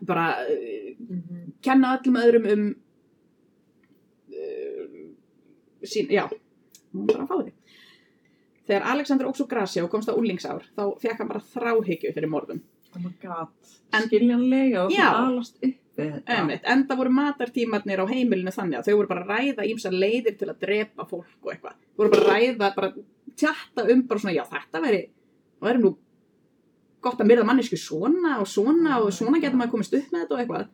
Bara 0.00 0.26
uh, 0.48 0.96
Mhm. 1.02 1.52
kenna 1.60 1.98
öllum 1.98 2.16
öðrum 2.16 2.46
um 2.54 2.62
uh, 4.32 5.84
sín, 5.84 6.08
já, 6.08 6.24
hún 6.94 7.06
bara 7.06 7.24
að 7.24 7.28
fá 7.28 7.36
því. 7.42 7.52
Þegar 8.68 8.84
Alexander 8.92 9.26
óks 9.26 9.40
úr 9.42 9.48
grasi 9.50 9.80
og 9.82 9.90
komst 9.90 10.08
á 10.08 10.14
úlingsár, 10.14 10.62
þá 10.76 10.82
fekk 11.02 11.18
hann 11.18 11.28
bara 11.32 11.40
þráhyggju 11.52 12.12
fyrir 12.14 12.30
morðum. 12.30 12.60
Oh 12.94 13.00
my 13.02 13.10
god. 13.22 13.48
En- 13.92 14.06
Skiljanlega 14.06 14.84
og 14.86 14.92
Já. 14.92 15.08
þú 15.10 15.22
alast 15.32 15.56
upp 15.62 15.98
við 15.98 16.12
þetta. 16.12 16.36
Einmitt, 16.36 16.62
enda 16.64 16.96
voru 16.96 17.10
matartímarnir 17.10 18.00
á 18.00 18.06
heimilinu 18.06 18.52
þannig 18.54 18.78
að 18.78 18.86
þau 18.86 18.96
voru 19.00 19.08
bara 19.08 19.24
að 19.24 19.32
ræða 19.32 19.66
ímsa 19.72 19.90
leiðir 19.92 20.36
til 20.38 20.48
að 20.48 20.60
drepa 20.62 21.04
fólk 21.10 21.26
og 21.42 21.50
eitthvað. 21.52 21.74
Þau 21.96 21.98
voru 22.04 22.10
bara 22.14 22.22
að 22.22 22.30
ræða, 22.32 22.74
bara 22.76 22.92
tjatta 23.36 23.86
um 23.92 24.02
bara 24.06 24.20
svona, 24.20 24.34
já 24.36 24.44
þetta 24.52 24.80
væri, 24.84 25.02
það 25.60 25.68
væri 25.68 25.82
nú 25.82 25.96
gott 27.02 27.18
að 27.20 27.26
myrða 27.32 27.44
mannesku 27.48 27.76
svona 27.76 28.38
og 28.40 28.46
svona 28.46 29.00
og 29.02 29.10
svona 29.12 29.40
getur 29.42 29.58
maður 29.58 29.70
komist 29.74 29.94
upp 29.98 30.12
með 30.12 30.22
þetta 30.22 30.34
og 30.36 30.40
eitthvað. 30.44 30.68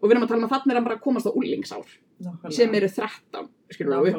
Og 0.00 0.08
við 0.08 0.14
erum 0.14 0.22
að 0.24 0.28
tala 0.30 0.40
um 0.40 0.46
að 0.46 0.52
þannig 0.54 0.70
er 0.70 0.78
hann 0.78 0.84
bara 0.88 0.96
að 0.96 1.04
komast 1.04 1.26
á 1.28 1.32
úlingsár 1.36 1.88
Nákvæmlega. 2.20 2.52
sem 2.56 2.74
eru 2.74 2.88
13, 2.88 3.48
skilur 3.74 4.04
við, 4.04 4.14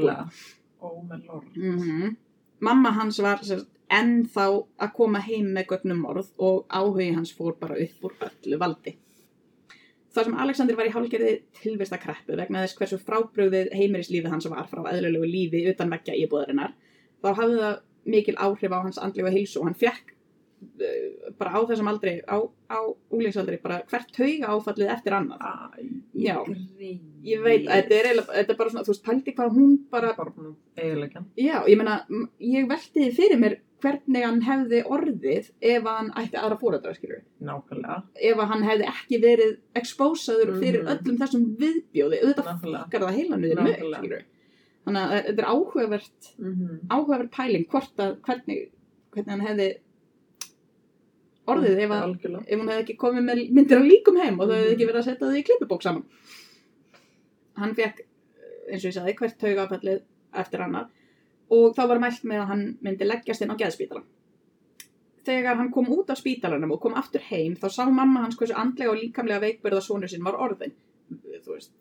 og 0.81 0.97
upp 0.97 2.17
Mamma 2.61 2.91
hans 2.93 3.17
var 3.25 3.41
ennþá 3.91 4.43
að 4.85 4.91
koma 4.95 5.21
heim 5.25 5.47
með 5.55 5.71
gögnum 5.71 6.03
morð 6.05 6.29
og 6.37 6.67
áhugi 6.69 7.09
hans 7.15 7.33
fór 7.33 7.55
bara 7.59 7.79
upp 7.81 8.05
úr 8.05 8.13
öllu 8.27 8.59
valdi. 8.61 8.93
Þar 10.11 10.27
sem 10.27 10.37
Alexander 10.43 10.77
var 10.77 10.89
í 10.89 10.93
hálgerði 10.93 11.33
tilvista 11.61 11.97
kreppu 11.99 12.35
vegna 12.37 12.61
þess 12.65 12.77
hversu 12.77 12.99
frábröðið 13.01 13.71
heimirislífið 13.79 14.33
hans 14.33 14.47
var 14.51 14.67
frá 14.69 14.83
eðlulegu 14.91 15.29
lífi 15.29 15.63
utan 15.71 15.91
veggja 15.93 16.17
íbúðarinnar, 16.19 16.73
þá 17.23 17.29
hafði 17.37 17.59
það 17.61 17.77
mikil 18.13 18.35
áhrif 18.37 18.75
á 18.75 18.79
hans 18.83 18.99
andlega 19.01 19.31
heilsu 19.33 19.61
og 19.61 19.69
hann 19.69 19.79
fekk 19.79 20.13
bara 21.39 21.51
á 21.57 21.59
þessum 21.69 21.87
aldri, 21.89 22.21
á, 22.27 22.37
á 22.69 22.79
úlingsaldri, 23.13 23.57
bara 23.61 23.81
hvert 23.89 24.11
tauga 24.13 24.51
áfallið 24.55 24.91
eftir 24.95 25.13
annað. 25.17 25.41
Æ, 25.41 26.01
Já. 26.21 26.37
Ég 27.23 27.41
veit, 27.43 27.65
þetta 27.67 27.97
er, 27.97 28.21
þetta 28.25 28.53
er 28.53 28.57
bara 28.59 28.69
svona, 28.69 28.83
þú 28.85 28.93
veist, 28.93 29.03
pældi 29.05 29.33
hvað 29.37 29.55
hún 29.57 29.75
bara, 29.91 30.13
eiginlega. 30.77 31.23
já, 31.37 31.63
ég 31.69 31.77
meina, 31.77 32.05
m- 32.09 32.29
ég 32.39 32.67
velti 32.69 32.99
því 33.05 33.11
fyrir 33.17 33.39
mér 33.41 33.57
hvernig 33.81 34.23
hann 34.25 34.41
hefði 34.45 34.83
orðið 34.85 35.49
ef 35.61 35.83
hann 35.83 36.11
ætti 36.17 36.37
aðra 36.37 36.57
fóreldra, 36.61 36.93
skilur 36.93 37.21
Nákvæmlega. 37.41 38.03
ef 38.15 38.37
hann 38.37 38.63
hefði 38.63 38.85
ekki 38.91 39.21
verið 39.21 39.57
expósaður 39.75 40.59
fyrir 40.61 40.83
Mhm. 40.83 40.91
öllum 40.93 41.17
þessum 41.17 41.45
viðbjóði, 41.57 42.21
auðvitað 42.21 42.61
fuckar 42.61 43.01
það 43.01 43.15
heila 43.17 43.37
niður 43.37 43.61
með, 43.61 43.77
Nákvæmlega. 43.77 43.97
skilur 44.03 44.23
Þannig 44.85 45.01
að 45.01 45.25
þetta 45.25 45.39
er 45.39 45.49
áhugavert, 45.53 46.35
Mm 46.39 46.53
-hmm. 46.55 46.79
áhugavert 46.89 47.31
pæling 47.31 47.65
hvort 47.69 47.95
að 47.97 48.15
hvernig, 48.21 48.69
hvernig 49.11 49.29
hann 49.29 49.41
hefði 49.47 49.75
orðið 51.51 51.81
ef, 51.85 51.91
að, 51.95 52.15
ef 52.47 52.59
hún 52.59 52.71
hefði 52.71 52.83
ekki 52.85 52.95
komið 53.01 53.27
með 53.27 53.41
myndir 53.57 53.79
af 53.81 53.89
líkum 53.89 54.17
heim 54.21 54.39
og 54.39 54.47
það 54.49 54.61
hefði 54.61 54.73
ekki 54.75 54.87
verið 54.89 55.01
að 55.01 55.07
setja 55.09 55.27
þau 55.27 55.37
í 55.39 55.43
klippubók 55.49 55.85
saman. 55.85 56.05
Hann 57.61 57.75
fekk, 57.77 58.01
eins 58.71 58.81
og 58.81 58.89
ég 58.89 58.95
sagði, 58.97 59.15
hvert 59.19 59.37
taugafallið 59.41 60.01
eftir 60.41 60.65
annað 60.65 60.89
og 61.51 61.75
þá 61.75 61.81
var 61.91 61.99
mælt 61.99 62.25
með 62.31 62.41
að 62.41 62.49
hann 62.53 62.65
myndi 62.81 63.07
leggjast 63.07 63.43
inn 63.43 63.51
á 63.51 63.59
geðspítala. 63.59 64.03
Þegar 65.27 65.59
hann 65.59 65.71
kom 65.73 65.89
út 65.93 66.09
af 66.09 66.17
spítalanum 66.17 66.71
og 66.73 66.81
kom 66.81 66.95
aftur 66.97 67.21
heim 67.27 67.57
þá 67.59 67.67
sá 67.69 67.83
mamma 67.91 68.23
hans 68.23 68.37
hversu 68.39 68.55
andlega 68.57 68.93
og 68.93 68.97
líkamlega 68.97 69.43
veikburða 69.43 69.81
sonur 69.85 70.09
sinn 70.09 70.23
var 70.25 70.39
orðin. 70.41 70.73
Þú 71.11 71.57
veist, 71.57 71.73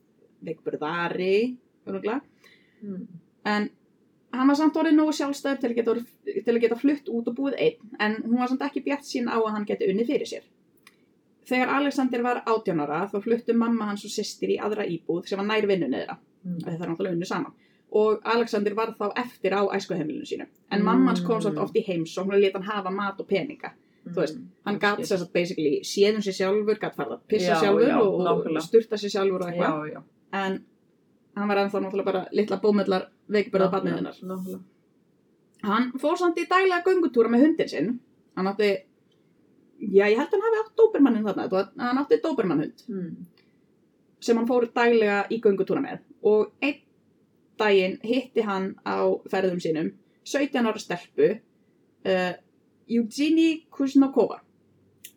veikburðari, 0.44 1.56
öruglega 1.86 2.20
Mm. 2.80 3.02
en 3.44 3.66
hann 4.32 4.48
var 4.48 4.56
samt 4.56 4.76
orðið 4.76 4.94
nógu 4.96 5.12
sjálfstæður 5.18 5.60
til 5.60 5.70
að, 5.70 5.74
geta, 5.74 5.94
til 6.44 6.54
að 6.54 6.60
geta 6.60 6.76
flutt 6.78 7.08
út 7.08 7.28
og 7.28 7.34
búið 7.36 7.56
einn 7.58 7.96
en 7.98 8.16
hún 8.22 8.38
var 8.38 8.48
samt 8.48 8.62
ekki 8.62 8.84
bjart 8.84 9.02
sín 9.08 9.26
á 9.28 9.36
að 9.40 9.52
hann 9.56 9.64
geti 9.66 9.88
unnið 9.90 10.06
fyrir 10.12 10.26
sér. 10.30 10.44
Þegar 11.50 11.72
Alexander 11.80 12.22
var 12.22 12.42
18 12.46 12.80
ára 12.84 13.00
þá 13.10 13.16
fluttu 13.24 13.54
mamma 13.58 13.88
hans 13.90 14.04
og 14.06 14.12
systir 14.14 14.52
í 14.54 14.58
aðra 14.62 14.84
íbúð 14.86 15.26
sem 15.26 15.40
var 15.40 15.46
nær 15.48 15.66
vinnunni 15.66 16.02
þeirra, 16.04 16.18
Mm. 16.40 16.56
það 16.64 16.72
er 16.82 16.88
náttúrulega 16.88 17.12
unnu 17.18 17.26
saman 17.28 17.52
og 17.92 18.20
Alexander 18.24 18.74
var 18.74 18.94
þá 18.96 19.10
eftir 19.20 19.52
á 19.52 19.60
æskuheimilinu 19.76 20.24
sínu 20.24 20.46
en 20.70 20.80
Mm. 20.80 20.84
mamma 20.84 21.10
hans 21.10 21.20
kom 21.20 21.40
samt 21.42 21.58
oft 21.58 21.74
í 21.76 21.82
heims 21.84 22.16
og 22.18 22.26
hún 22.28 22.40
leta 22.40 22.58
hann 22.62 22.70
hafa 22.70 22.90
mat 22.90 23.20
og 23.20 23.26
peninga 23.28 23.72
þú 24.06 24.14
veist, 24.14 24.38
hann 24.64 24.76
Ég 24.76 24.80
gat 24.80 24.94
skil. 24.96 25.04
sér 25.04 25.18
satt 25.18 25.32
basically 25.34 25.80
séðum 25.82 26.22
sér 26.24 26.32
sjálfur, 26.38 26.78
gat 26.80 26.96
farið 26.96 27.12
að 27.18 27.20
pissa 27.28 27.52
Já, 27.52 27.60
sjálfur 27.60 27.88
já, 27.88 27.98
og, 28.00 28.46
og 28.56 28.62
sturta 28.62 28.96
sér 28.96 29.10
sjálfur 29.10 29.42
og 29.42 29.48
eitthvað 29.52 30.02
en 30.32 30.64
hann 31.36 31.48
var 31.48 31.56
ennþá 31.62 31.80
náttúrulega 31.80 32.04
bara 32.12 32.22
litla 32.32 32.56
bómullar 32.62 33.08
veikburða 33.30 33.70
barnið 33.72 33.96
hennar 33.98 34.16
Nákvæmlega. 34.22 34.60
Hann 35.62 35.90
fór 36.00 36.16
samt 36.16 36.38
í 36.40 36.46
daglega 36.48 36.82
göngutúra 36.86 37.28
með 37.28 37.42
hundin 37.44 37.68
sinn. 37.68 37.90
Hann 38.36 38.46
átti, 38.48 38.70
já 39.80 40.06
ég 40.08 40.16
held 40.16 40.28
að 40.32 40.40
hann 40.40 40.46
hafi 40.46 40.60
átt 40.62 40.76
dóbermannin 40.80 41.24
þarna, 41.26 41.66
hann 41.78 41.98
átti 42.00 42.20
dóbermannhund 42.24 42.84
Mm. 42.88 43.26
sem 44.20 44.36
hann 44.36 44.46
fór 44.48 44.66
daglega 44.74 45.26
í 45.30 45.40
göngutúra 45.40 45.80
með. 45.84 45.98
Og 46.22 46.52
einn 46.62 46.80
daginn 47.58 47.98
hitti 48.02 48.40
hann 48.42 48.74
á 48.86 48.96
ferðum 49.28 49.60
sínum 49.60 49.92
17 50.24 50.66
ára 50.66 50.78
stelpu, 50.78 51.40
uh, 52.06 52.32
Eugenie 52.88 53.66
Kuznokova. 53.70 54.40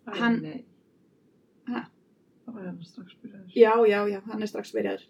Hann- 0.08 0.42
nei. 0.42 0.66
Ha? 1.68 1.88
Það 2.46 2.54
var 2.54 2.64
hérna 2.64 2.84
strax 2.86 3.16
byrjaður. 3.24 3.54
Já, 3.56 3.74
já, 3.88 4.08
já, 4.12 4.22
hann 4.28 4.42
er 4.42 4.48
strax 4.48 4.72
byrjaður. 4.74 5.06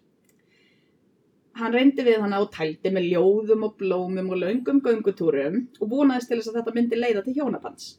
Hann 1.54 1.72
reyndi 1.72 2.02
við 2.02 2.18
hana 2.24 2.40
og 2.42 2.50
tældi 2.50 2.90
með 2.90 3.04
ljóðum 3.12 3.62
og 3.68 3.76
blómum 3.78 4.30
og 4.34 4.40
löngum 4.42 4.80
göngutúrum 4.82 5.60
og 5.80 5.90
vonaðist 5.92 6.28
til 6.28 6.38
þess 6.40 6.50
að 6.50 6.56
þetta 6.58 6.74
myndi 6.74 6.98
leiða 6.98 7.22
til 7.24 7.34
hjónabands. 7.36 7.92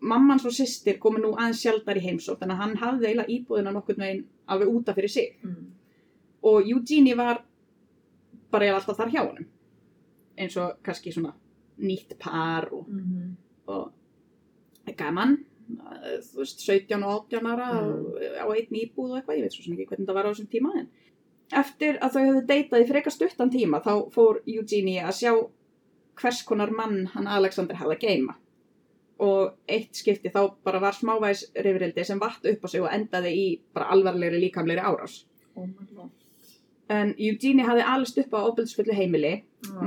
Mammans 0.00 0.44
og 0.44 0.52
systir 0.52 0.98
komu 1.02 1.18
nú 1.22 1.30
aðeins 1.38 1.62
sjaldar 1.62 1.96
í 1.96 2.02
heimsótt 2.04 2.42
en 2.42 2.50
hann 2.58 2.74
hafði 2.80 3.06
eiginlega 3.12 3.32
íbúðina 3.36 3.72
nokkurn 3.72 4.02
veginn 4.02 4.24
alveg 4.50 4.68
útaf 4.74 4.98
fyrir 4.98 5.12
sig. 5.14 5.36
Mm. 5.46 5.70
Og 6.42 6.66
Eugenie 6.68 7.14
var 7.16 7.44
bara 8.50 8.66
eiginlega 8.66 8.80
alltaf 8.82 8.98
þar 8.98 9.14
hjá 9.14 9.22
honum. 9.28 9.46
Eins 10.36 10.56
og 10.60 10.76
kannski 10.84 11.14
svona 11.14 11.32
nýtt 11.78 12.18
par 12.18 12.68
og, 12.72 12.88
Mhm. 12.88 13.36
og 13.68 13.92
gaman, 14.96 15.38
þú 15.70 16.36
veist, 16.42 16.60
17 16.60 17.02
og 17.02 17.26
18 17.30 17.46
ára 17.46 17.70
Mm. 17.80 18.42
á 18.42 18.46
einn 18.50 18.74
íbúð 18.82 19.10
og 19.10 19.16
eitthvað, 19.22 19.36
ég 19.38 19.42
veit 19.42 19.52
svo 19.52 19.62
sem 19.64 19.72
ekki 19.76 19.86
hvernig 19.86 20.06
það 20.06 20.14
var 20.14 20.24
á 20.26 20.30
þessum 20.34 20.48
tíma 20.50 20.78
en 20.78 20.88
eftir 21.52 21.98
að 22.02 22.16
þau 22.16 22.22
hefðu 22.24 22.42
deitað 22.48 22.82
í 22.82 22.88
frekar 22.88 23.14
stuttan 23.14 23.50
tíma 23.52 23.78
þá 23.84 23.92
fór 24.14 24.40
Eugenie 24.46 25.02
að 25.04 25.14
sjá 25.20 25.32
hvers 26.20 26.42
konar 26.48 26.70
mann 26.74 27.06
hann 27.14 27.28
Alexander 27.30 27.76
hafði 27.78 27.96
að 27.98 28.04
geima 28.08 28.34
og 29.22 29.54
eitt 29.68 29.96
skipti 29.96 30.28
þá 30.32 30.50
bara 30.66 30.80
var 30.82 30.92
smávæs 30.96 31.46
rifrildi 31.64 32.04
sem 32.04 32.18
vatt 32.20 32.44
upp 32.50 32.64
á 32.64 32.68
sig 32.68 32.82
og 32.84 32.90
endaði 32.92 33.30
í 33.32 33.46
bara 33.72 33.88
alvarlegri 33.94 34.40
líkamlegri 34.42 34.82
árás 34.84 35.22
Oh 35.56 35.64
my 35.66 35.86
god. 35.94 36.10
en 36.92 37.14
Eugenie 37.16 37.64
hafði 37.64 37.86
alist 37.94 38.18
upp 38.20 38.34
á 38.36 38.40
ofbeldisfullu 38.50 38.92
heimili 38.92 39.32
Æ. 39.64 39.86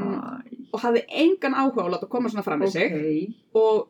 og 0.73 0.79
hafði 0.81 1.03
engan 1.09 1.53
áhuga 1.53 1.83
á 1.83 1.85
að 1.85 1.93
láta 1.93 2.09
koma 2.09 2.29
svona 2.31 2.43
fram 2.47 2.63
með 2.63 2.73
sig 2.73 2.93
Ok. 2.95 3.35
og, 3.53 3.87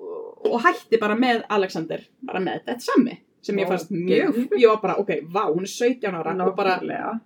og, 0.00 0.46
og 0.50 0.60
hætti 0.64 0.98
bara 0.98 1.14
með 1.18 1.44
Alexander 1.48 2.02
bara 2.26 2.40
með 2.42 2.64
þetta 2.64 2.80
sami 2.88 3.20
sem 3.42 3.58
ég 3.58 3.68
fannst 3.70 3.90
mjög, 3.90 4.38
ég 4.60 4.68
var 4.68 4.80
bara, 4.82 4.96
ok, 5.00 5.10
vá, 5.32 5.46
hún 5.48 5.64
er 5.64 5.72
17 5.72 6.14
ára 6.14 6.34
og 6.46 6.56
bara 6.56 6.76
Nákvæmlega. 6.80 7.20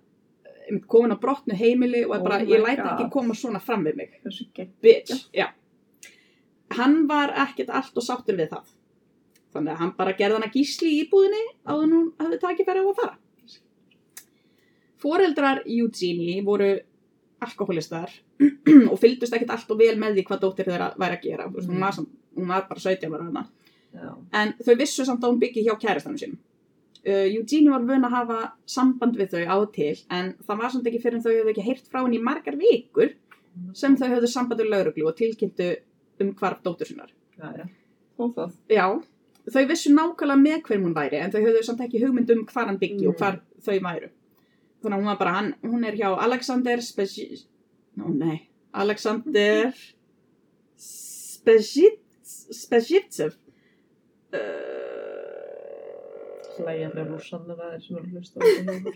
komin 0.87 1.11
á 1.13 1.17
brotnu 1.19 1.55
heimili 1.55 2.05
og 2.05 2.15
Oh 2.15 2.23
bara, 2.23 2.39
ég 2.39 2.63
læti 2.63 2.81
ekki 2.81 3.09
koma 3.11 3.33
svona 3.35 3.59
fram 3.59 3.83
við 3.85 3.95
mig. 3.95 4.15
Bitch, 4.81 5.27
já. 5.33 5.51
Hann 6.77 7.07
var 7.07 7.29
ekkert 7.45 7.69
allt 7.69 7.97
og 7.97 8.03
sáttur 8.03 8.37
við 8.39 8.49
það. 8.49 8.71
Þannig 9.53 9.71
að 9.71 9.77
hann 9.79 9.93
bara 9.97 10.13
gerði 10.13 10.33
hann 10.39 10.47
að 10.47 10.55
gísli 10.57 10.89
í 10.89 11.03
íbúðinni 11.05 11.43
áður 11.65 11.83
en 11.83 11.93
hún 11.95 12.07
hafði 12.19 12.39
takið 12.41 12.65
fyrir 12.65 12.81
á 12.81 12.89
að 12.89 12.97
fara. 13.01 13.17
Foreldrar 14.97 15.61
Eugenie 15.65 16.41
voru 16.43 16.71
alkoholistar 17.45 18.09
og 18.91 18.97
fylgdust 18.99 19.35
ekkert 19.35 19.53
allt 19.53 19.71
og 19.71 19.77
vel 19.79 19.95
með 19.99 20.17
því 20.17 20.25
hvað 20.25 20.41
dóttir 20.41 20.65
þeirra 20.71 20.89
væri 20.97 21.19
að 21.19 21.27
gera. 21.27 21.47
Veist, 21.51 21.69
hún, 21.69 21.79
var 21.83 21.93
samt, 21.93 22.09
hún 22.35 22.47
var 22.49 22.65
bara 22.69 22.79
17 22.79 23.13
ára 23.13 23.27
hana 23.29 23.45
Já. 23.45 23.64
En 24.33 24.53
þau 24.65 24.75
vissu 24.79 25.05
samt 25.05 25.23
að 25.23 25.31
hún 25.33 25.39
byggi 25.41 25.63
hjá 25.65 25.75
kærastanum 25.79 26.19
sínum. 26.19 26.37
Uh, 27.05 27.27
Eugenie 27.29 27.69
var 27.69 27.83
vön 27.85 28.05
að 28.07 28.15
hafa 28.17 28.39
samband 28.65 29.17
við 29.19 29.35
þau 29.35 29.43
á 29.45 29.55
og 29.61 29.73
til 29.75 29.95
en 30.09 30.33
það 30.47 30.61
var 30.61 30.71
samt 30.73 30.87
ekki 30.89 31.01
fyrir 31.03 31.19
en 31.19 31.23
þau 31.25 31.33
höfðu 31.35 31.51
ekki 31.53 31.65
heyrt 31.67 31.89
frá 31.91 31.99
henni 32.01 32.17
í 32.17 32.23
margar 32.25 32.57
vikur 32.57 33.11
sem 33.77 33.95
þau 33.95 34.07
höfðu 34.15 34.27
samband 34.31 34.61
við 34.63 34.71
lauruglu 34.73 35.05
og 35.11 35.15
tilkynntu 35.19 35.67
um 36.23 36.31
hvarf 36.39 36.63
dóttur 36.65 36.89
sinnar. 36.89 37.11
Já, 37.37 37.51
já. 37.59 37.65
Og 38.17 38.33
það. 38.35 38.55
Já, 38.71 38.85
þau 39.53 39.65
vissu 39.69 39.93
nákvæmlega 39.93 40.41
með 40.41 40.61
hverjum 40.65 40.87
hún 40.87 40.95
væri 40.97 41.21
en 41.21 41.31
þau 41.31 41.41
höfðu 41.43 41.63
samt 41.67 41.83
ekki 41.85 42.01
hugmynd 42.01 42.31
um 42.33 42.45
hvar 42.49 42.71
hann 42.71 42.81
byggi 42.81 43.07
og 43.07 43.13
Mm. 43.13 43.19
hvar 43.19 43.39
þau 43.61 43.79
væru. 43.85 44.09
Þannig 44.81 44.95
að 44.95 45.01
hún 45.01 45.09
var 45.11 45.17
bara, 45.17 45.33
hann, 45.37 45.53
hún 45.63 45.85
er 45.85 45.95
hjá 45.97 46.09
Alexander 46.23 46.81
Spezi... 46.81 47.45
Nó, 47.97 48.09
nei. 48.09 48.49
Alexander 48.73 49.73
Spezit... 50.77 52.01
Spezitsev. 52.25 53.33
Uh, 53.33 53.44
Hlægjandi 56.55 57.03
rússanir 57.09 57.57
að 57.59 57.71
þeir 57.73 57.81
sem 57.83 57.97
eru 57.99 58.05
að 58.05 58.13
hlusta 58.15 58.39
á 58.39 58.43
þetta. 58.47 58.93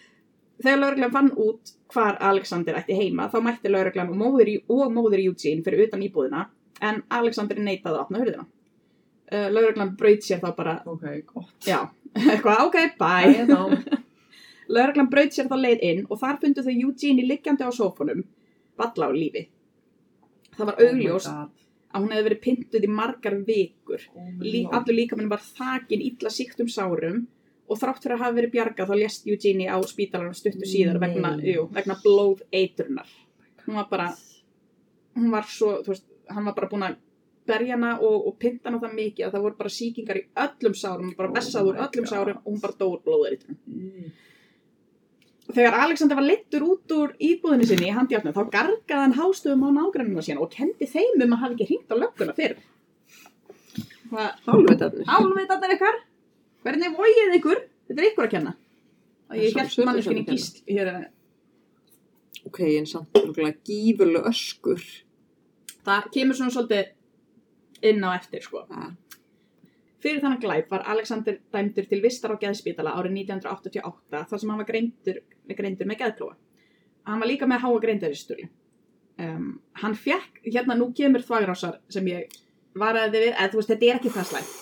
Þegar 0.60 0.80
lauruglan 0.82 1.12
fann 1.14 1.30
út 1.40 1.70
hvar 1.94 2.18
Alexander 2.30 2.76
ætti 2.76 2.96
heima 2.98 3.30
þá 3.32 3.38
mætti 3.46 3.70
lauruglan 3.72 4.10
og 4.12 4.18
móðir, 4.20 4.50
og 4.68 4.90
móðir 4.92 5.22
Eugene 5.24 5.64
fyrir 5.64 5.86
utan 5.86 6.02
íbúðina 6.04 6.42
en 6.84 7.00
Alexander 7.16 7.56
neitaði 7.60 7.94
að 7.94 8.02
opna 8.02 8.20
hurðina. 8.20 8.44
Uh, 9.30 9.46
lauruglan 9.54 9.94
braut 9.96 10.26
sér 10.26 10.42
þá 10.42 10.50
bara, 10.58 10.74
Ok, 10.90 11.06
gott. 11.32 11.54
já, 11.64 11.78
eitthvað, 12.18 12.66
ok, 12.66 12.78
bye. 13.00 13.46
Þá. 13.48 14.00
Lauruglan 14.76 15.08
braut 15.10 15.32
sér 15.34 15.48
þá 15.50 15.56
leið 15.62 15.86
inn 15.88 16.04
og 16.10 16.20
þar 16.20 16.40
fundu 16.42 16.66
þau 16.66 16.74
Eugenie 16.74 17.24
liggjandi 17.30 17.64
á 17.64 17.70
sófunum, 17.72 18.20
valla 18.78 19.08
á 19.08 19.10
lífi. 19.16 19.46
Það 20.58 20.68
var 20.68 20.84
augljóst 20.84 21.30
Oh 21.30 21.38
my 21.38 21.46
God. 21.46 21.56
Að 21.90 22.04
hún 22.04 22.14
hefði 22.14 22.26
verið 22.28 22.40
pyntuð 22.44 22.86
í 22.86 22.90
margar 22.94 23.36
vikur. 23.46 24.06
Oh 24.14 24.30
my 24.30 24.46
Lí, 24.46 24.62
allur 24.70 24.96
líkaminn 24.96 25.30
var 25.30 25.42
þakin 25.42 26.04
illa 26.06 26.32
síktum 26.32 26.70
sárum 26.70 27.24
og 27.70 27.78
þrátt 27.78 28.02
fyrir 28.02 28.16
að 28.16 28.24
hafa 28.24 28.36
verið 28.38 28.54
bjargað 28.54 28.90
þá 28.90 28.96
lést 28.98 29.28
Eugenie 29.30 29.70
á 29.70 29.78
spítalanum 29.86 30.34
stuttu 30.34 30.66
síðar 30.66 30.98
vegna, 31.02 31.36
jú, 31.46 31.66
vegna 31.74 31.98
blóð 32.02 32.42
eitrunar. 32.54 33.10
Hún 33.66 33.78
var 33.78 33.86
bara, 33.90 34.08
hún 35.18 35.30
var 35.34 35.46
svo, 35.50 35.76
þú 35.84 35.94
veist, 35.94 36.08
hann 36.30 36.48
var 36.48 36.56
bara 36.56 36.70
búin 36.70 36.86
að 36.88 36.98
berja 37.50 37.76
hana 37.76 37.92
og, 37.98 38.26
og 38.30 38.38
pynta 38.42 38.70
hana 38.70 38.80
það 38.82 38.96
mikið 38.98 39.26
að 39.26 39.36
það 39.36 39.46
voru 39.46 39.60
bara 39.60 39.74
sýkingar 39.74 40.20
í 40.20 40.24
öllum 40.44 40.74
sárum, 40.78 41.14
bara 41.18 41.30
Oh 41.30 41.38
vessað 41.38 41.70
úr 41.70 41.78
my 41.78 41.86
öllum 41.86 42.10
sárum 42.10 42.42
og 42.42 42.50
hún 42.50 42.60
bara 42.62 42.78
dóur 42.82 43.00
blóðeitrun. 43.06 43.58
Mm. 43.66 44.10
Þegar 45.54 45.76
Alexander 45.84 46.18
var 46.18 46.26
leittur 46.26 46.64
út 46.66 46.92
úr 46.94 47.14
íbúðinu 47.18 47.66
sinni 47.66 47.88
í 47.90 47.94
handjátnum 47.94 48.34
þá 48.36 48.42
gargaði 48.54 49.00
hann 49.04 49.16
hástöðum 49.18 49.64
á 49.66 49.70
nágrannina 49.78 50.22
sína 50.24 50.42
og 50.44 50.50
kendi 50.54 50.86
þeim 50.90 51.24
um 51.24 51.34
að 51.36 51.42
hafa 51.44 51.56
ekki 51.56 51.66
hringt 51.70 51.90
á 51.90 51.96
lögguna 51.98 52.34
fyrir. 52.36 52.60
Hvað, 54.10 54.30
Hálfveitarnir. 54.46 55.06
álveitarnir 55.06 55.74
ykkar? 55.76 55.98
Hvernig 56.66 56.96
vógið 56.98 57.36
ykkur? 57.38 57.62
Þetta 57.88 58.02
er 58.02 58.08
ykkur 58.10 58.26
að 58.26 58.32
kenna. 58.34 58.54
Og 59.30 59.36
ég 59.38 59.40
Það 59.40 59.46
er 59.46 59.54
sjálfsögðu 59.54 59.88
manneskinni 59.90 60.24
gísl 60.28 60.62
hér 60.68 60.92
Ok, 62.48 62.58
en 62.64 62.86
samt 62.88 63.18
örugglega 63.20 63.54
gífurlega 63.68 64.30
öskur. 64.32 64.80
það 65.84 66.10
kemur 66.14 66.36
svona 66.38 66.54
svolítið 66.54 66.90
inn 67.90 68.04
á 68.04 68.10
eftir 68.16 68.42
sko. 68.44 68.64
Ah. 68.70 68.90
Fyrir 70.00 70.22
þannig 70.22 70.40
glæp 70.40 70.70
var 70.72 70.86
Alexander 70.88 71.36
dæmdur 71.52 71.88
til 71.90 72.00
vistar 72.00 72.32
á 72.32 72.40
geðspítala 72.40 72.94
árið 72.96 73.18
1988 73.26 74.22
þar 74.30 74.40
sem 74.40 74.52
hann 74.52 74.60
var 74.62 74.68
greindur, 74.70 75.18
greindur 75.58 75.88
með 75.90 75.98
geðklóa. 76.04 76.36
Hann 77.08 77.20
var 77.20 77.28
líka 77.28 77.48
með 77.50 77.60
háa 77.66 77.80
greindaristölu. 77.82 78.46
Um, 79.20 79.50
hann 79.82 79.96
fekk, 80.00 80.40
hérna 80.46 80.76
nú 80.78 80.86
kemur 80.96 81.20
þvagrásar 81.26 81.76
sem 81.92 82.06
ég 82.08 82.32
varaði 82.80 83.20
við, 83.26 83.34
eða 83.34 83.50
þú 83.52 83.60
veist 83.60 83.72
þetta 83.74 83.88
er 83.90 83.98
ekki 83.98 84.12
það 84.14 84.28
slæmt. 84.30 84.54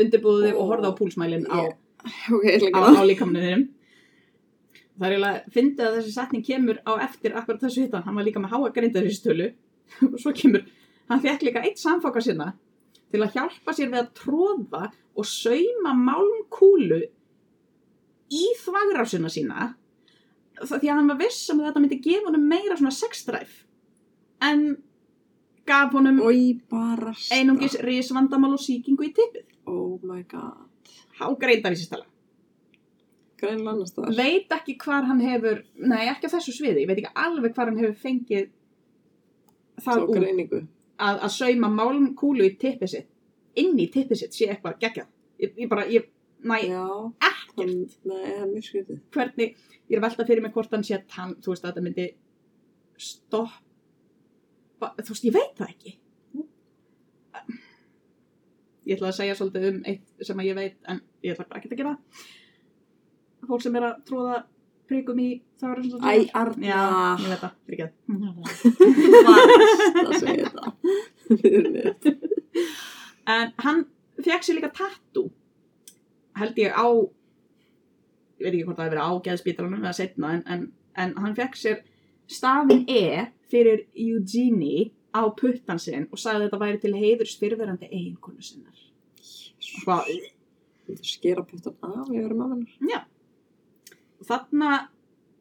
Undirbúðu 0.00 0.46
þig 0.46 0.56
og 0.62 0.70
horfði 0.70 0.88
á 0.88 0.98
púlsmælinn 1.00 1.46
á, 1.52 1.58
Ég- 1.60 1.76
Ok, 2.32 2.46
ég 2.48 2.56
ætla 2.70 2.80
á, 2.80 2.96
á 2.96 3.04
líkamniðinum. 3.10 3.66
Það 5.00 5.06
er 5.06 5.14
eiginlega, 5.16 5.44
fyndið 5.52 5.86
að 5.90 5.94
þessi 5.98 6.14
setning 6.16 6.44
kemur 6.46 6.80
á 6.88 6.92
eftir 7.04 7.36
akkurat 7.36 7.60
þessu 7.66 7.84
hittan, 7.84 8.04
hann 8.06 8.16
var 8.16 8.24
líka 8.24 8.40
með 8.40 8.54
háa 8.56 8.72
greindaristölu 8.78 9.50
og 10.08 10.16
svo 10.20 10.32
kemur, 10.36 10.64
hann 11.12 11.20
fekk 11.24 11.44
líka 11.50 11.64
eitt 11.68 11.80
samfoka 11.80 12.20
sinna 12.24 12.54
til 13.10 13.22
að 13.24 13.36
hjálpa 13.36 13.74
sér 13.74 13.90
við 13.92 14.02
að 14.02 14.12
tróða 14.20 14.82
og 15.18 15.26
sauma 15.26 15.94
málmkúlu 15.98 17.00
í 18.30 18.44
þvagrásina 18.62 19.30
sína 19.32 19.72
því 20.60 20.90
að 20.92 20.94
hann 20.94 21.10
var 21.10 21.18
viss 21.22 21.48
um 21.52 21.62
að 21.62 21.70
þetta 21.70 21.82
myndi 21.82 22.00
gefa 22.04 22.28
honum 22.28 22.46
meira 22.50 22.76
svona 22.78 22.94
sexdræf 22.94 23.56
en 24.46 24.64
gaf 25.68 25.94
honum 25.96 26.20
einungis 27.34 27.76
risvandamál 27.86 28.54
og 28.56 28.62
sýkingu 28.62 29.06
í 29.06 29.12
tippið. 29.16 29.46
Oh 29.70 29.98
my 30.06 30.22
god. 30.28 30.68
Hágreindar 31.20 31.76
í 31.76 31.80
sérstala. 31.80 32.06
Veit 34.16 34.52
ekki 34.52 34.76
hvar 34.82 35.06
hann 35.08 35.20
hefur, 35.24 35.62
nei 35.80 36.08
ekki 36.10 36.28
á 36.28 36.34
þessu 36.34 36.52
sviði, 36.52 36.82
ég 36.84 36.90
veit 36.90 37.00
ekki 37.00 37.14
alveg 37.16 37.54
hvar 37.56 37.70
hann 37.70 37.80
hefur 37.80 37.96
fengið 38.02 38.50
Þá 39.80 39.92
greiningu. 40.10 40.58
Að, 41.00 41.20
að 41.26 41.34
sauma 41.34 41.70
málmkúlu 41.74 42.46
í 42.46 42.56
tippið 42.60 42.92
sitt. 42.94 43.08
Inn 43.60 43.78
í 43.80 43.88
tippið 43.92 44.22
sitt 44.22 44.36
sé 44.36 44.48
eitthvað 44.50 44.78
geggjað. 44.82 45.08
Ég, 45.40 45.54
ég 45.64 45.70
bara, 45.70 45.86
ég, 45.90 46.10
næ, 46.44 46.58
ekkert. 47.30 47.96
Nei, 48.04 48.20
það 48.26 48.36
er 48.36 48.50
mjög 48.50 48.66
skrítið. 48.68 49.00
hvernig, 49.14 49.56
ég 49.88 49.96
er 49.96 50.02
að 50.02 50.06
velta 50.08 50.28
fyrir 50.28 50.44
mig 50.44 50.54
hvort 50.56 50.76
hann 50.76 50.86
sé 50.86 50.98
að 50.98 51.16
hann, 51.16 51.34
þú 51.40 51.54
veist 51.54 51.64
að 51.64 51.72
þetta 51.72 51.86
myndi 51.86 52.06
stoppa, 53.00 54.92
þú 55.00 55.14
veist, 55.14 55.26
ég 55.26 55.36
veit 55.36 55.58
það 55.58 55.74
ekki. 55.74 55.96
Ég 58.88 58.96
ætla 58.96 59.10
að 59.10 59.18
segja 59.20 59.36
svolítið 59.38 59.66
um 59.70 59.82
eitt 59.86 60.24
sem 60.26 60.40
að 60.40 60.48
ég 60.48 60.56
veit, 60.58 60.78
en 60.90 61.02
ég 61.24 61.36
ætla 61.36 61.60
ekki 61.60 61.70
að 61.70 61.82
gera. 61.82 61.96
Fólk 63.48 63.62
sem 63.64 63.76
er 63.78 63.86
að 63.86 64.00
tróða 64.08 64.40
prikum 64.90 65.20
í 65.22 65.28
það 65.60 65.84
svona 65.86 66.12
Æ, 66.12 66.30
Arna. 66.40 66.66
Já, 66.66 66.80
ég 67.22 67.30
veit 67.30 67.42
það, 67.44 67.54
fyrir 67.66 67.84
ekki 67.86 67.90
Varst 69.28 70.00
að 70.02 70.16
segja 70.24 70.50
þetta. 70.50 70.74
Fyrirnið. 71.30 72.10
En 73.30 73.52
hann 73.62 73.84
fekk 74.24 74.42
sér 74.42 74.56
líka 74.56 74.72
tattoo, 74.74 75.28
held 76.40 76.56
ég 76.58 76.72
á, 76.74 76.88
ég 78.40 78.42
veit 78.42 78.54
ekki 78.56 78.64
hvort 78.66 78.80
það 78.80 78.88
hefur 78.88 78.96
verið 78.96 79.06
á 79.06 79.12
geðspítalanum 79.28 79.84
eða 79.84 79.92
setna, 80.00 80.32
en, 80.34 80.42
en, 80.50 80.64
en 80.98 81.12
hann 81.20 81.36
fekk 81.38 81.54
sér 81.60 81.76
stafin 82.30 82.82
E 82.90 83.28
fyrir 83.52 83.84
Eugenie 83.94 84.88
á 85.14 85.22
puttan 85.38 85.78
sinn 85.82 86.08
og 86.10 86.18
sagði 86.18 86.40
að 86.40 86.44
þetta 86.48 86.60
væri 86.64 86.82
til 86.82 86.94
heiðurs 86.96 87.36
fyrirverandi 87.38 87.90
eiginkonu 87.92 88.42
sinnar. 88.42 88.82
Hvað, 89.84 90.10
Þú 90.90 90.96
skera 91.06 91.46
puttan 91.46 91.76
af 91.86 92.08
yfir 92.10 92.34
mammanar. 92.34 93.06
Þarna, 94.26 94.70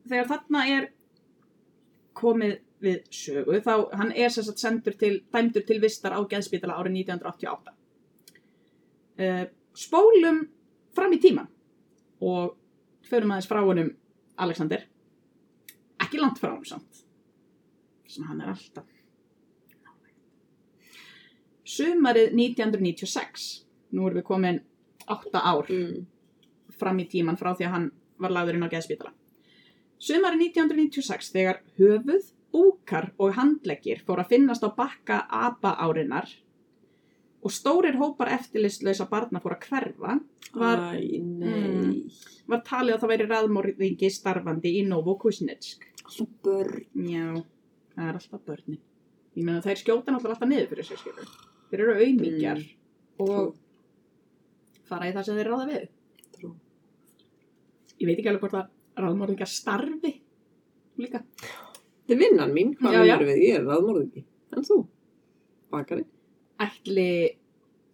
þegar 0.08 0.30
þarna 0.34 0.64
er 0.76 0.90
komið 2.20 2.58
við 2.80 3.00
sögu, 3.12 3.60
þá 3.64 3.74
hann 4.00 4.14
er 4.16 4.32
sem 4.32 4.46
sagt 4.48 4.62
sendur 4.62 4.96
til, 5.00 5.20
dæmdur 5.34 5.66
til 5.68 5.80
vistar 5.84 6.16
á 6.16 6.20
geðspítala 6.24 6.78
árið 6.80 7.02
1988. 7.04 7.74
Uh, 9.20 9.44
spólum 9.76 10.46
fram 10.96 11.16
í 11.16 11.20
tíman 11.20 11.50
og 12.24 12.56
förum 13.08 13.34
aðeins 13.36 13.50
frá 13.52 13.60
honum 13.66 13.92
Alexander. 14.40 14.86
Ekki 16.00 16.22
langt 16.22 16.40
frá 16.40 16.54
honum 16.54 16.68
samt, 16.68 17.04
sem 18.08 18.24
hann 18.30 18.40
er 18.44 18.54
alltaf. 18.54 18.88
Sumarið 21.70 22.32
1996, 22.34 23.50
nú 23.94 24.08
erum 24.08 24.22
við 24.22 24.26
komin 24.26 24.64
8 25.06 25.44
ár 25.44 25.68
Mm. 25.70 26.06
fram 26.80 27.00
í 27.00 27.06
tíman 27.10 27.38
frá 27.38 27.52
því 27.54 27.66
að 27.68 27.72
hann 27.74 27.92
var 28.20 28.36
lagður 28.36 28.60
inn 28.60 28.68
á 28.68 28.74
geðspítala. 28.74 29.14
Sumari 30.00 30.40
1996 30.48 31.34
þegar 31.36 31.64
höfuð, 31.80 32.30
búkar 32.54 33.12
og 33.22 33.36
handleggir 33.38 34.00
fór 34.08 34.24
að 34.24 34.32
finnast 34.36 34.64
á 34.66 34.70
bakka 34.74 35.20
apa 35.30 35.76
árinar 35.84 36.30
og 37.46 37.54
stórir 37.54 37.96
hópar 38.00 38.32
eftirlistlausa 38.36 39.06
barna 39.12 39.40
fór 39.44 39.56
að 39.56 39.68
hverfa 39.68 40.16
var, 40.56 40.82
Æ, 40.98 41.20
nei. 41.22 42.10
var 42.50 42.64
talið 42.68 42.96
að 42.96 43.04
það 43.04 43.14
væri 43.14 43.28
raðmórðingi 43.30 44.10
starfandi 44.12 44.74
í 44.80 44.84
Novokuznetsk. 44.88 45.86
Alltaf 46.10 46.32
börn. 46.44 46.88
Já, 47.06 47.28
það 47.94 48.10
er 48.10 48.20
alltaf 48.20 48.44
börnin. 48.48 48.82
Ég 49.38 49.46
meina 49.46 49.62
þær 49.64 49.80
skjóta 49.84 50.12
náttúrulega 50.12 50.36
alltaf 50.40 50.50
niður 50.50 50.72
fyrir 50.74 50.88
sér 50.90 51.02
skilur. 51.04 51.32
Þeir 51.70 51.84
eru 51.86 51.96
auðmíkjar 52.00 52.64
og 53.24 53.54
fara 54.90 55.10
í 55.10 55.14
það 55.16 55.28
sem 55.28 55.40
þeir 55.40 55.52
ráða 55.54 55.70
við. 55.70 55.88
Ég 58.00 58.08
veit 58.08 58.20
ekki 58.20 58.32
alveg 58.32 58.44
hvort 58.46 58.58
að 58.60 59.04
ráðmórðingar 59.04 59.50
starfi 59.52 60.14
líka. 61.00 61.22
Þetta 61.40 62.16
er 62.16 62.22
vinnan 62.22 62.54
mín. 62.56 62.74
Hvað 62.80 62.96
Já, 62.96 63.02
já. 63.04 63.16
vinnur 63.18 63.30
við? 63.32 63.42
Ég 63.46 63.58
er 63.60 63.68
raðmorðingi. 63.68 64.24
En 64.56 64.66
þú? 64.68 64.78
Bakari? 65.74 66.06
Ætli, 66.60 67.10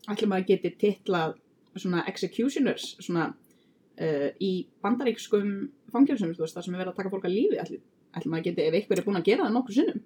ætli 0.09 0.29
maður 0.31 0.47
geti 0.53 0.71
titlað 0.81 1.35
svona 1.75 2.05
executioners 2.09 2.93
svona 3.03 3.27
uh, 3.99 4.29
í 4.39 4.51
bandaríkskum 4.83 5.49
veist, 5.95 6.55
það 6.55 6.63
sem 6.65 6.75
er 6.75 6.81
verið 6.81 6.91
að 6.93 6.99
taka 6.99 7.11
fólk 7.13 7.27
að 7.29 7.35
lífi. 7.35 7.59
Ætli, 7.61 7.81
ætli 8.15 8.31
maður 8.31 8.47
geti, 8.49 8.65
ef 8.67 8.77
einhver 8.79 9.01
er 9.01 9.07
búin 9.07 9.19
að 9.19 9.27
gera 9.29 9.47
það 9.47 9.57
nokkur 9.57 9.77
sinnum, 9.77 10.01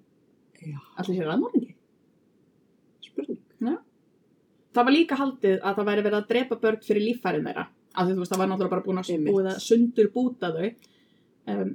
Já. 0.60 0.78
ætli 1.02 1.16
sér 1.16 1.30
ráðmórðingi. 1.30 1.74
Spurning. 3.06 3.40
Það 4.70 4.86
var 4.86 4.94
líka 4.94 5.18
haldið 5.18 5.56
að 5.66 5.78
það 5.78 5.88
væri 5.88 6.02
verið 6.06 6.18
að 6.20 6.28
drepa 6.30 6.58
börn 6.62 6.84
fyrir 6.86 7.06
líffærið 7.08 7.46
þeirra. 7.48 7.64
Því 7.90 8.14
þú 8.14 8.22
veist, 8.22 8.32
það 8.32 8.42
var 8.42 8.50
náttúrulega 8.50 8.74
bara 8.74 8.86
búin 8.86 9.00
að, 9.00 9.08
búið 9.26 9.48
að 9.50 9.62
sundur 9.64 10.10
búta 10.14 10.50
þau 10.54 10.68
um, 11.54 11.72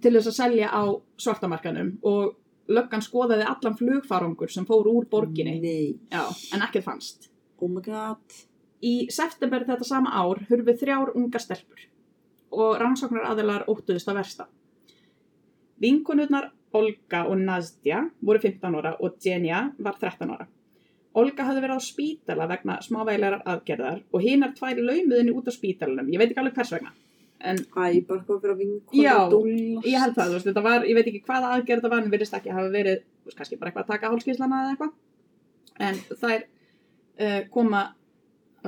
til 0.00 0.12
þess 0.14 0.30
að 0.30 0.36
selja 0.36 0.70
á 0.70 0.82
svartamarkanum 1.20 1.90
og 2.06 2.36
löggan 2.70 3.02
skoðaði 3.02 3.48
allan 3.50 3.76
flugfarangur 3.78 4.52
sem 4.52 4.66
fór 4.68 4.86
úr 4.90 5.08
borginni. 5.10 5.58
Nei. 5.60 5.98
Já, 6.12 6.22
en 6.54 6.64
ekkert 6.66 6.86
fannst. 6.86 7.30
Oh. 7.60 8.14
Í 8.80 8.94
september 9.12 9.66
þetta 9.68 9.84
sama 9.84 10.14
ár 10.16 10.40
hurfu 10.48 10.76
þrjár 10.80 11.12
ungar 11.18 11.42
stelpur 11.42 11.82
og 12.50 12.78
rannsóknar 12.80 13.28
aðilar 13.28 13.66
óttuðist 13.70 14.08
að 14.10 14.22
versta. 14.22 14.46
Vinkonurnar 15.80 16.50
Olga 16.76 17.24
og 17.28 17.40
Nazdja 17.42 18.04
voru 18.22 18.40
15 18.42 18.78
ára 18.78 18.94
og 19.02 19.18
Jenja 19.22 19.66
var 19.78 19.98
13 20.00 20.30
ára. 20.30 20.46
Olga 21.18 21.46
hafði 21.48 21.62
verið 21.64 21.80
á 21.80 21.82
spítala 21.82 22.46
vegna 22.50 22.76
smávægilegar 22.86 23.40
aðgerðar 23.50 24.02
og 24.14 24.22
hinar 24.22 24.52
tvær 24.54 24.78
laumuðinni 24.78 25.32
út 25.34 25.48
á 25.50 25.52
spítalanum. 25.54 26.10
Ég 26.12 26.20
veit 26.22 26.30
ekki 26.30 26.42
alveg 26.42 26.58
hvers 26.60 26.74
vegna. 26.76 26.92
En 27.40 27.56
Æ, 27.56 28.04
bara 28.06 28.20
hvað 28.20 28.42
fyrir 28.42 28.52
að 28.52 28.58
vinkona 28.60 29.02
Já, 29.02 29.14
dúllast. 29.32 29.86
ég 29.88 30.02
held 30.02 30.16
það, 30.18 30.26
þú 30.28 30.36
veist, 30.36 30.48
þetta 30.50 30.64
var, 30.66 30.82
ég 30.84 30.98
veit 30.98 31.06
ekki 31.08 31.22
hvaða 31.24 31.52
aðgerð 31.56 31.80
þetta 31.80 31.92
var, 31.94 32.02
en 32.04 32.12
virðist 32.12 32.36
ekki 32.36 32.52
hafa 32.52 32.72
verið, 32.74 32.98
þú 33.00 33.30
veist, 33.30 33.38
kannski 33.38 33.58
bara 33.60 33.70
eitthvað 33.72 33.86
að 33.86 33.94
taka 33.94 34.10
hálskíslana 34.12 34.58
eða 34.60 34.74
eitthvað. 34.74 34.92
En 35.88 36.02
þær 36.20 36.44
uh, 36.44 37.40
koma 37.54 37.80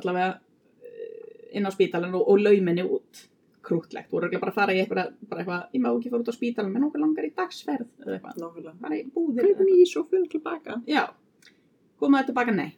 allavega 0.00 0.31
uh, 0.33 1.37
inn 1.52 1.68
á 1.68 1.70
spítalan 1.76 2.16
og, 2.16 2.24
og 2.33 2.40
lauminni 2.40 2.87
út 2.88 3.26
krútlegt. 3.62 4.09
Voru 4.11 4.33
bara 4.40 4.50
að 4.55 4.59
fara 4.59 4.74
í 4.74 4.81
eitthvað, 4.83 5.12
bara 5.28 5.44
eitthvað, 5.44 5.66
ég 5.76 5.85
má 5.85 5.90
ekki 5.92 6.11
fara 6.14 6.24
út 6.24 6.33
á 6.33 6.40
spítalan, 6.40 6.72
menn 6.74 6.88
okkur 6.88 7.05
langar 7.05 7.28
í 7.28 7.35
dagsferð 7.37 7.87
eða 8.07 8.16
eitthvað. 8.16 8.40
Bara 8.83 8.98
í 8.98 9.05
búðir. 9.12 9.44
eða 10.48 10.57
eitthvað. 10.57 10.88
Já. 10.90 11.05
Komaðu 12.02 12.30
tilbaka, 12.30 12.54
nei. 12.56 12.72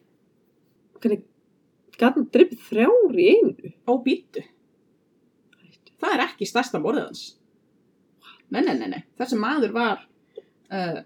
Hvernig 1.00 1.24
gæti 1.94 2.10
hann 2.10 2.28
drippið 2.34 2.66
þrjár 2.68 3.16
í 3.16 3.28
einu? 3.32 3.72
Ó, 3.88 3.92
býttu. 4.04 4.44
Það 6.02 6.16
er 6.16 6.24
ekki 6.26 6.48
stærsta 6.48 6.80
morðið 6.82 7.08
hans. 7.08 7.24
Nei, 8.52 8.60
nei, 8.60 8.74
nei, 8.76 8.88
nei. 8.92 9.02
Þessi 9.18 9.38
maður 9.40 9.72
var 9.74 10.04
uh, 10.04 11.00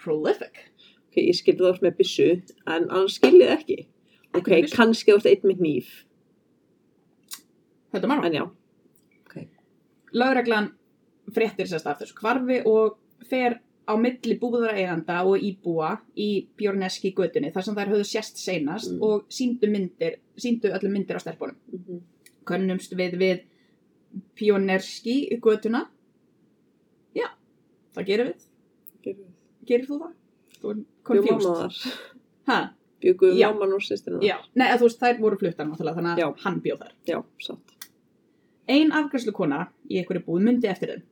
prolific. 0.00 0.64
Ok, 1.06 1.20
ég 1.22 1.38
skildi 1.38 1.62
það 1.62 1.84
með 1.86 1.96
byssu, 2.00 2.28
en 2.66 2.88
annars 2.88 3.20
skiljið 3.20 3.54
ekki. 3.54 3.78
Ok, 4.34 4.50
Ekki 4.58 4.74
kannski 4.74 5.14
þú 5.14 5.20
ert 5.20 5.30
einn 5.30 5.48
með 5.52 5.62
hníf. 5.62 5.94
Þetta 7.94 8.10
marg. 8.10 8.26
En 8.26 8.34
já, 8.34 8.44
Lögreglan 10.14 10.70
fréttir 11.34 11.66
sérst 11.66 11.88
af 11.90 11.98
þessu 11.98 12.14
kvarfi 12.18 12.60
og 12.70 12.98
fer 13.26 13.58
á 13.84 13.92
milli 14.00 14.38
búðareiganda 14.40 15.22
og 15.28 15.42
íbúa 15.44 15.98
í 16.16 16.46
Björneski 16.56 17.12
götunni 17.14 17.50
þar 17.52 17.62
sem 17.66 17.74
þær 17.76 17.90
höfðu 17.92 18.06
sérst 18.08 18.36
seinast 18.40 18.90
Mm. 18.92 19.02
og 19.02 19.24
síndu 19.28 19.68
myndir, 19.70 20.16
síndu 20.36 20.70
öllum 20.72 20.92
myndir 20.92 21.16
á 21.16 21.20
stelpunum. 21.20 21.56
mm 21.72 21.78
-hmm. 21.88 22.00
Könnumst 22.46 22.92
við 22.92 23.14
við 23.18 23.40
Björneski 24.36 25.38
götuna. 25.40 25.86
Já, 27.14 27.28
það 27.94 28.06
gerum 28.06 28.26
við. 28.26 28.40
gerum 29.02 29.18
við. 29.24 29.66
Gerir 29.66 29.86
þú 29.86 29.98
það? 30.00 30.12
Bjúkuðu 33.04 33.36
Já. 33.36 33.50
mamman 33.52 33.72
og 33.74 33.80
sýstirina. 33.84 34.22
Já, 34.22 34.36
nei, 34.54 34.68
þú 34.78 34.80
veist, 34.88 35.00
þær 35.00 35.18
voru 35.20 35.36
fluttar 35.36 35.66
náttúrulega, 35.66 35.94
þannig 35.98 36.12
að 36.14 36.18
Já. 36.18 36.34
hann 36.44 36.60
bjóð 36.60 36.78
þar. 36.78 36.92
Já, 37.06 37.24
satt. 37.38 37.74
Ein 38.68 38.92
afgræslukona 38.92 39.68
í 39.90 39.98
einhverju 40.00 40.24
búð 40.24 40.42
myndi 40.42 40.68
eftir 40.70 40.88
þeim 40.88 41.02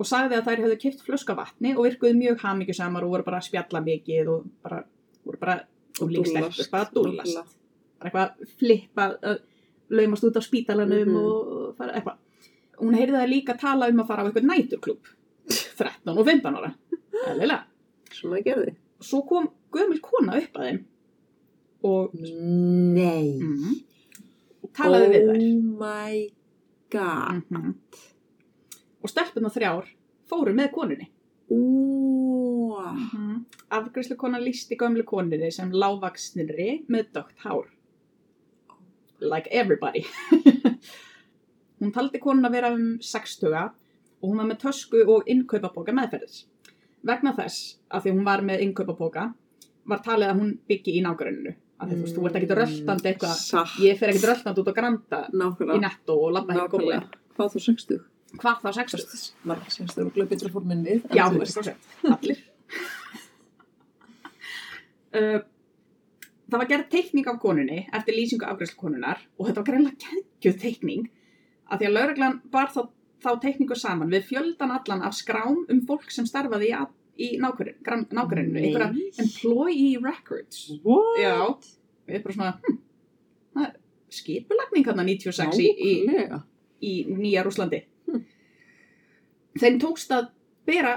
og 0.00 0.06
sagði 0.08 0.38
að 0.38 0.46
þær 0.48 0.62
hefðu 0.64 0.76
kipt 0.82 1.02
flöska 1.06 1.34
vatni 1.36 1.74
og 1.76 1.84
virkuðu 1.86 2.16
mjög 2.18 2.40
hamingjusamar 2.42 3.04
og 3.06 3.10
voru 3.14 3.26
bara 3.26 3.38
að 3.42 3.48
spjalla 3.50 3.82
mikið 3.84 4.30
og 4.32 4.46
bara, 4.64 4.82
voru 5.24 5.38
bara, 5.42 5.56
og 6.00 6.10
líkstelpur, 6.10 6.68
bara 6.72 6.86
að 6.86 6.94
dúllast. 6.96 7.56
Bara 8.00 8.10
eitthvað 8.10 8.54
flippa, 8.58 9.06
laumast 9.92 10.24
út 10.24 10.38
á 10.40 10.42
spítalanum 10.42 11.08
Mhm. 11.08 11.16
og 11.16 11.74
fara 11.76 11.92
eitthvað. 11.92 12.16
Hún 12.80 12.96
heyrði 12.96 13.18
það 13.20 13.28
líka 13.34 13.58
tala 13.60 13.88
um 13.88 14.00
að 14.00 14.06
fara 14.08 14.22
á 14.22 14.26
eitthvað 14.26 14.48
næturklúb, 14.50 15.12
13 15.76 16.18
og 16.18 16.26
15 16.26 16.56
ára, 16.56 16.72
maður 18.24 18.44
gerði. 18.44 18.74
Svo 19.00 19.22
kom 19.28 19.48
gömul 19.72 20.00
kona 20.00 20.36
upp 20.38 20.52
að 20.54 20.66
þeim 20.68 20.84
og 21.84 22.14
Nei. 22.14 23.38
mm, 23.38 23.74
talaði 24.72 25.08
við 25.12 25.28
þær. 25.28 25.36
Oh 25.42 25.78
my 25.80 26.28
god. 26.90 27.42
Mm 27.50 27.74
Og 29.02 29.10
stelpuna 29.10 29.50
þrjár 29.50 29.90
fóru 30.30 30.54
með 30.56 30.72
konunni. 30.74 31.10
Mm 31.52 32.22
Afgræslu 33.72 34.16
kona 34.16 34.40
lísti 34.40 34.76
gömlu 34.76 35.04
konunni 35.08 35.50
sem 35.52 35.70
lágvaksnirri 35.72 36.84
með 36.92 37.12
dögt 37.16 37.44
hár. 37.44 37.68
Like 39.20 39.50
everybody. 39.50 40.04
hún 41.80 41.92
taldi 41.94 42.20
konun 42.22 42.48
að 42.48 42.56
vera 42.58 42.72
um 42.74 42.98
60 43.00 43.56
og 43.56 44.28
hún 44.28 44.40
var 44.42 44.50
með 44.50 44.60
tösku 44.66 45.02
og 45.06 45.28
innkaupaboka 45.30 45.94
meðferðis. 45.96 46.44
Vegna 47.06 47.32
þess 47.38 47.78
að 47.90 48.04
því 48.04 48.14
hún 48.16 48.26
var 48.28 48.44
með 48.46 48.66
innkaupaboka 48.66 49.28
var 49.88 50.02
talið 50.04 50.30
að 50.30 50.40
hún 50.42 50.54
byggi 50.68 50.98
í. 50.98 51.04
Af 51.82 51.88
því 51.90 51.96
þú 51.96 52.02
veist, 52.04 52.14
þú 52.16 52.26
ert 52.28 52.36
ekkert 52.38 52.58
röltandi 52.60 53.08
eitthvað. 53.10 53.72
Ég 53.82 53.96
fer 53.98 54.12
ekkert 54.12 54.28
röltandi 54.30 54.62
út 54.62 54.70
á 54.70 54.74
granda 54.76 55.22
í 55.26 55.38
Nákvæmlega. 55.40 55.80
netto 55.82 56.14
og 56.14 56.36
labba 56.36 56.54
heim 56.54 56.68
góðlega. 56.70 57.22
Hvað 57.34 57.56
þú 57.56 57.62
60? 57.64 58.04
Hvað 58.40 58.62
þá 58.64 58.70
60? 58.80 59.26
Margir 59.44 59.74
60 59.74 60.06
og 60.06 60.14
glöð 60.16 60.30
betra 60.32 60.48
fór 60.54 60.64
minn 60.64 60.80
við. 60.86 61.02
en 61.10 61.18
Já, 61.18 61.26
þú 61.28 61.42
100%. 61.44 61.90
Allir. 62.14 62.38
uh, 65.16 65.40
það 66.52 66.58
var 66.62 66.68
gerð 66.70 66.86
teikning 66.92 67.26
af 67.30 67.38
konunni 67.42 67.78
eftir 67.96 68.16
lýsingu 68.16 68.46
afgræslu 68.48 68.78
konunar 68.80 69.18
og 69.38 69.42
þetta 69.48 69.60
var 69.62 69.68
greinlega 69.68 69.96
geggjöð 70.40 70.58
teikning 70.64 71.02
af 71.72 71.76
því 71.80 71.86
að 71.88 71.94
lauruglan 71.96 72.38
bar 72.52 72.68
þá, 72.74 72.80
þá 73.24 73.30
teikningu 73.44 73.76
saman 73.78 74.10
við 74.12 74.26
fjöldan 74.30 74.74
allan 74.74 75.04
af 75.06 75.14
skrám 75.16 75.58
um 75.70 75.80
fólk 75.88 76.08
sem 76.12 76.26
starfaði 76.28 76.66
í, 76.72 76.74
að- 76.76 76.98
í 77.22 77.28
nákvæminu, 77.40 77.76
einhverja 77.84 78.88
employee 79.20 79.98
records. 80.02 80.58
What? 80.84 81.20
Já, 81.20 81.36
við 82.08 82.14
erum 82.18 82.24
bara 82.24 82.36
svona, 82.38 82.54
hm, 82.64 82.76
skipulagning 84.12 84.84
hann 84.88 85.02
96 85.06 85.58
í, 85.60 85.68
í, 85.76 85.92
í 86.82 86.92
Nýja 87.12 87.44
Rúslandi. 87.46 87.80
Þeim 89.60 89.78
tókst 89.82 90.12
að 90.14 90.30
bera 90.68 90.94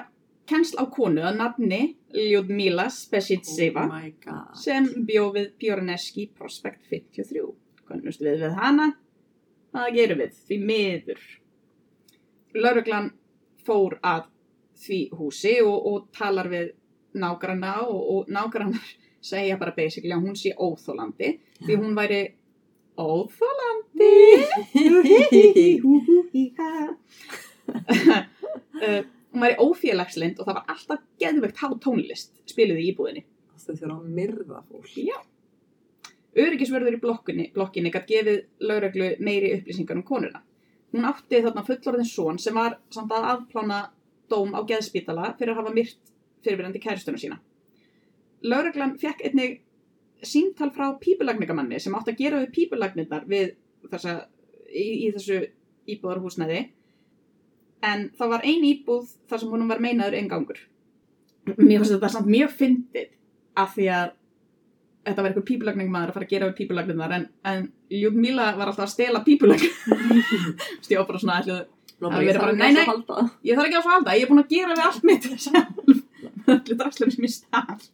kennsl 0.50 0.78
á 0.80 0.86
konu 0.94 1.24
að 1.26 1.40
nafni 1.40 1.82
Ljudmila 2.16 2.86
Spesitseva 2.94 3.88
Oh 3.90 4.44
sem 4.56 4.88
bjó 5.08 5.32
við 5.36 5.52
Pjórneski 5.60 6.30
Prospect 6.38 6.86
53. 6.92 7.44
Kannust 7.90 8.22
við 8.24 8.46
við 8.46 8.54
hana? 8.58 8.92
Það 9.76 9.92
gerum 9.98 10.22
við, 10.24 10.38
því 10.48 10.58
miður. 10.70 11.22
Lauruglan 12.56 13.12
fór 13.66 13.98
að 14.06 14.30
því 14.80 15.00
húsi 15.18 15.56
og, 15.64 15.76
og 15.90 16.08
talar 16.16 16.48
við 16.52 16.72
nágranna 17.20 17.82
og, 17.88 18.02
og 18.16 18.32
nágrannar 18.32 18.88
segja 19.30 19.58
bara 19.60 19.76
basically 19.76 20.14
að 20.16 20.26
hún 20.28 20.38
sé 20.40 20.54
óþólandi 20.56 21.40
því 21.66 21.74
hún 21.82 21.96
væri 21.98 22.22
óþólandi 22.96 24.12
uh, 28.56 29.00
hún 29.34 29.46
væri 29.46 29.62
ófélagslind 29.62 30.40
og 30.40 30.48
það 30.48 30.60
var 30.60 30.76
alltaf 30.76 31.06
geðvegt 31.22 31.62
há 31.62 31.68
tónlist 31.84 32.36
spiluð 32.50 32.82
í 32.82 32.90
íbúðinni 32.92 33.26
Það 33.66 33.80
þurfa 33.80 33.96
að 33.96 34.12
myrða 34.20 34.62
fólk. 34.70 34.92
Já. 35.00 35.16
Öryggisvörður 36.36 36.98
í 36.98 37.02
blokkinni, 37.02 37.46
blokkinni 37.56 37.92
gætt 37.94 38.10
gefið 38.10 38.42
lauruglu 38.68 39.12
meiri 39.24 39.54
upplýsingar 39.56 39.98
um 39.98 40.06
konuna. 40.06 40.42
Hún 40.94 41.08
átti 41.08 41.42
þarna 41.44 41.64
fullorðin 41.68 42.10
son 42.10 42.40
sem 42.42 42.56
var 42.56 42.78
samt 42.94 43.14
að 43.16 43.30
afplána 43.32 43.80
dóm 44.32 44.54
á 44.56 44.62
geðspítala 44.68 45.32
fyrir 45.40 45.54
að 45.54 45.62
hafa 45.62 45.76
myrt 45.76 46.14
fyrirverandi 46.46 46.82
kæristunum 46.84 47.22
sína. 47.22 47.40
Lauruglan 48.46 48.98
fekk 49.02 49.24
einnig 49.26 49.62
síntal 50.26 50.72
frá 50.76 50.92
pípulagningamanni 51.00 51.80
sem 51.82 51.96
átti 51.98 52.14
að 52.14 52.22
gera 52.22 52.42
við 52.44 52.54
pípulagnirnar 52.60 53.26
við 53.30 53.56
þessa, 53.92 54.18
í, 54.70 55.08
í 55.08 55.12
þessu 55.16 55.42
íbúðarhúsnæði 55.96 56.62
en 57.84 58.10
það 58.18 58.32
var 58.36 58.46
ein 58.48 58.64
íbúð 58.70 59.10
þar 59.30 59.42
sem 59.42 59.52
honum 59.52 59.72
var 59.72 59.84
meinaður 59.84 60.20
engangur. 60.20 60.62
Mér 61.46 61.82
finnst 61.82 61.94
þetta 61.94 62.14
samt 62.14 62.30
mjög 62.32 62.56
fyndið 62.58 63.12
af 63.62 63.76
því 63.76 63.90
að 63.94 64.14
þetta 65.06 65.22
var 65.22 65.30
eitthvað 65.30 65.48
pípulagningmaður 65.50 66.12
að 66.12 66.18
fara 66.18 66.26
að 66.26 66.34
gera 66.34 66.50
við 66.50 66.58
pípulagnirnar 66.60 67.16
en, 67.20 67.26
en 67.46 67.66
Ljúkmíla 67.94 68.48
var 68.58 68.72
alltaf 68.72 68.88
að 68.88 68.94
stela 68.96 69.22
pípulagn 69.26 69.66
stjóð 70.86 71.08
bara 71.10 71.22
svona 71.22 71.40
ætluð 71.44 71.64
Nú, 71.96 72.10
Það 72.12 72.26
ég 72.26 72.28
verður 72.28 72.42
þarf 72.42 72.58
bara, 72.60 72.66
ekki 72.66 72.76
nei, 72.76 72.82
nei. 72.84 73.28
ég 73.48 73.56
þarf 73.56 73.70
ekki 73.70 73.78
að 73.80 73.86
fá 73.86 73.92
alltaf, 73.96 74.16
ég 74.18 74.26
er 74.26 74.32
búin 74.32 74.42
að 74.42 74.50
gera 74.52 74.74
við 74.76 74.82
allt 74.84 75.06
mitt 75.08 75.28
allir 76.56 76.80
drastlum 76.82 77.14
sem 77.14 77.24
ég 77.28 77.32
stað 77.32 77.86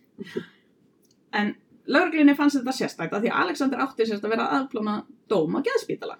en 1.37 1.51
lauruglinni 1.85 2.33
fannst 2.39 2.57
þetta 2.57 2.73
sérstækt 2.79 3.13
að 3.13 3.27
því 3.27 3.31
að 3.31 3.43
Alexander 3.43 3.83
átti 3.85 4.07
sérst 4.09 4.25
að 4.25 4.33
vera 4.33 4.47
að 4.47 4.55
aðplóna 4.57 4.95
dóm 5.29 5.53
á 5.53 5.59
geðspítala 5.67 6.17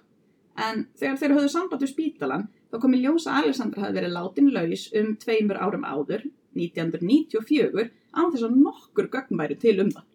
en 0.68 0.84
þegar 1.00 1.18
þeir 1.24 1.34
höfðu 1.40 1.50
samband 1.56 1.82
við 1.82 1.90
spítalan 1.90 2.46
þá 2.72 2.78
kom 2.82 2.94
í 2.96 3.02
ljós 3.02 3.26
að 3.28 3.42
Alexander 3.42 3.82
hafði 3.84 3.98
verið 4.00 4.16
látin 4.16 4.48
laus 4.54 4.86
um 5.00 5.12
tveimur 5.20 5.60
árum 5.60 5.84
áður 5.84 6.24
1994 6.56 7.90
án 8.12 8.32
þess 8.32 8.46
að 8.48 8.56
nokkur 8.64 9.10
gögn 9.12 9.38
væri 9.40 9.58
til 9.60 9.78
um 9.84 9.92
það 9.92 10.08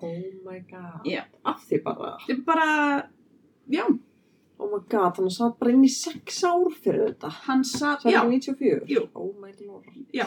Oh 0.00 0.22
my 0.46 0.62
god. 0.64 1.02
Já. 1.04 1.26
Af 1.44 1.66
því 1.68 1.82
bara. 1.84 2.14
er 2.28 2.38
bara, 2.46 2.68
já, 3.68 3.84
Oh 4.60 4.68
my 4.68 4.78
god, 4.92 5.14
þannig 5.16 5.18
að 5.18 5.26
það 5.26 5.34
satt 5.36 5.58
bara 5.60 5.72
inn 5.72 5.84
í 5.84 5.90
sex 5.92 6.38
ár 6.44 6.70
fyrir 6.84 7.02
þetta. 7.06 7.30
hann 7.46 7.64
satt, 7.64 8.02
já, 8.04 8.20
er 8.22 8.28
94. 8.28 8.80
Jú. 8.88 9.02
Oh 9.14 9.30
my 9.40 9.52
lord. 9.64 9.86
Já. 10.12 10.26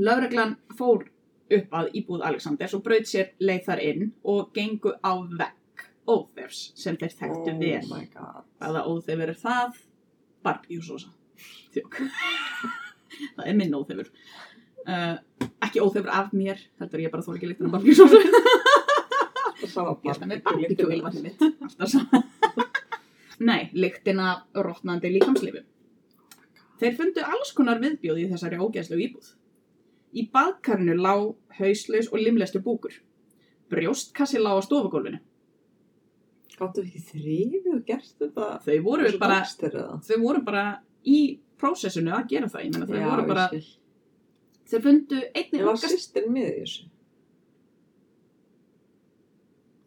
Lögreglan 0.00 0.56
fór 0.78 1.06
upp 1.50 1.74
að 1.80 1.90
íbúð 2.00 2.24
Alexanders 2.24 2.76
og 2.76 2.84
braut 2.84 3.08
sér 3.10 3.32
leið 3.42 3.64
þar 3.66 3.82
inn 3.84 4.12
og 4.24 4.52
gengu 4.56 4.94
á 5.04 5.12
vegg 5.16 5.84
óþefs 6.08 6.60
sem 6.78 6.96
þeir 6.96 7.16
þekktu 7.18 7.52
oh 7.52 7.60
vel. 7.60 7.88
my 7.90 8.06
god. 8.14 8.44
Hvaða 8.60 8.84
óþefur 8.88 9.32
er 9.34 9.40
það? 9.44 9.80
Barbjúsósa. 10.46 11.10
Þjók. 11.74 12.00
það 13.36 13.44
er 13.46 13.58
minn 13.58 13.76
óþefur. 13.76 14.10
Uh, 14.80 15.16
ekki 15.60 15.82
óþefur 15.84 16.12
af 16.16 16.30
mér, 16.36 16.60
heldur 16.80 17.04
ég 17.04 17.12
bara 17.12 17.24
þóla 17.26 17.40
ekki 17.40 17.50
líktan 17.50 17.68
af 17.68 17.76
barbjúsósa. 17.76 18.22
Það 19.60 19.90
að 19.92 20.32
er 20.36 20.44
barbjúsósa. 20.46 21.50
Alltaf 21.68 21.92
svo. 21.92 22.22
Nei, 23.50 23.70
lyktin 23.72 24.20
af 24.20 24.48
rótnandi 24.56 25.12
líkamslifum. 25.14 25.64
Þeir 26.80 26.96
fundu 26.96 27.22
alls 27.24 27.52
konar 27.56 27.80
viðbjóð 27.80 28.22
í 28.22 28.26
þessari 28.32 28.58
ógeðslegu 28.60 29.04
íbúð. 29.06 29.30
Í 30.16 30.26
baðkarinu 30.32 30.96
lá 30.96 31.14
hauslaus 31.58 32.08
og 32.10 32.20
limlestur 32.20 32.64
búkur. 32.64 32.94
Brjóstkassi 33.72 34.40
lá 34.40 34.52
á 34.56 34.60
stofugólfinu. 34.64 35.20
Gáttu 36.60 36.82
ekki 36.84 37.00
þrifið 37.08 37.68
og 37.72 37.84
gert 37.88 38.10
þetta? 38.20 38.46
Þau 38.66 38.78
voru 38.84 39.10
bara, 39.20 39.38
þau 40.04 40.16
voru 40.20 40.42
bara 40.44 40.64
í 41.08 41.20
prósessinu 41.60 42.12
að 42.16 42.26
gera 42.34 42.50
það. 42.52 42.64
Ég 42.66 42.74
meina, 42.74 42.88
þau 42.88 42.98
Já, 42.98 43.04
voru 43.08 43.26
bara, 43.30 43.46
þau 44.72 44.80
fundu 44.86 45.20
einnig 45.30 45.60
Ég 45.60 45.68
var 45.68 45.78
okkar 45.78 45.94
sýstin 45.94 46.28
með 46.34 46.50
í 46.50 46.58
þessu. 46.58 46.88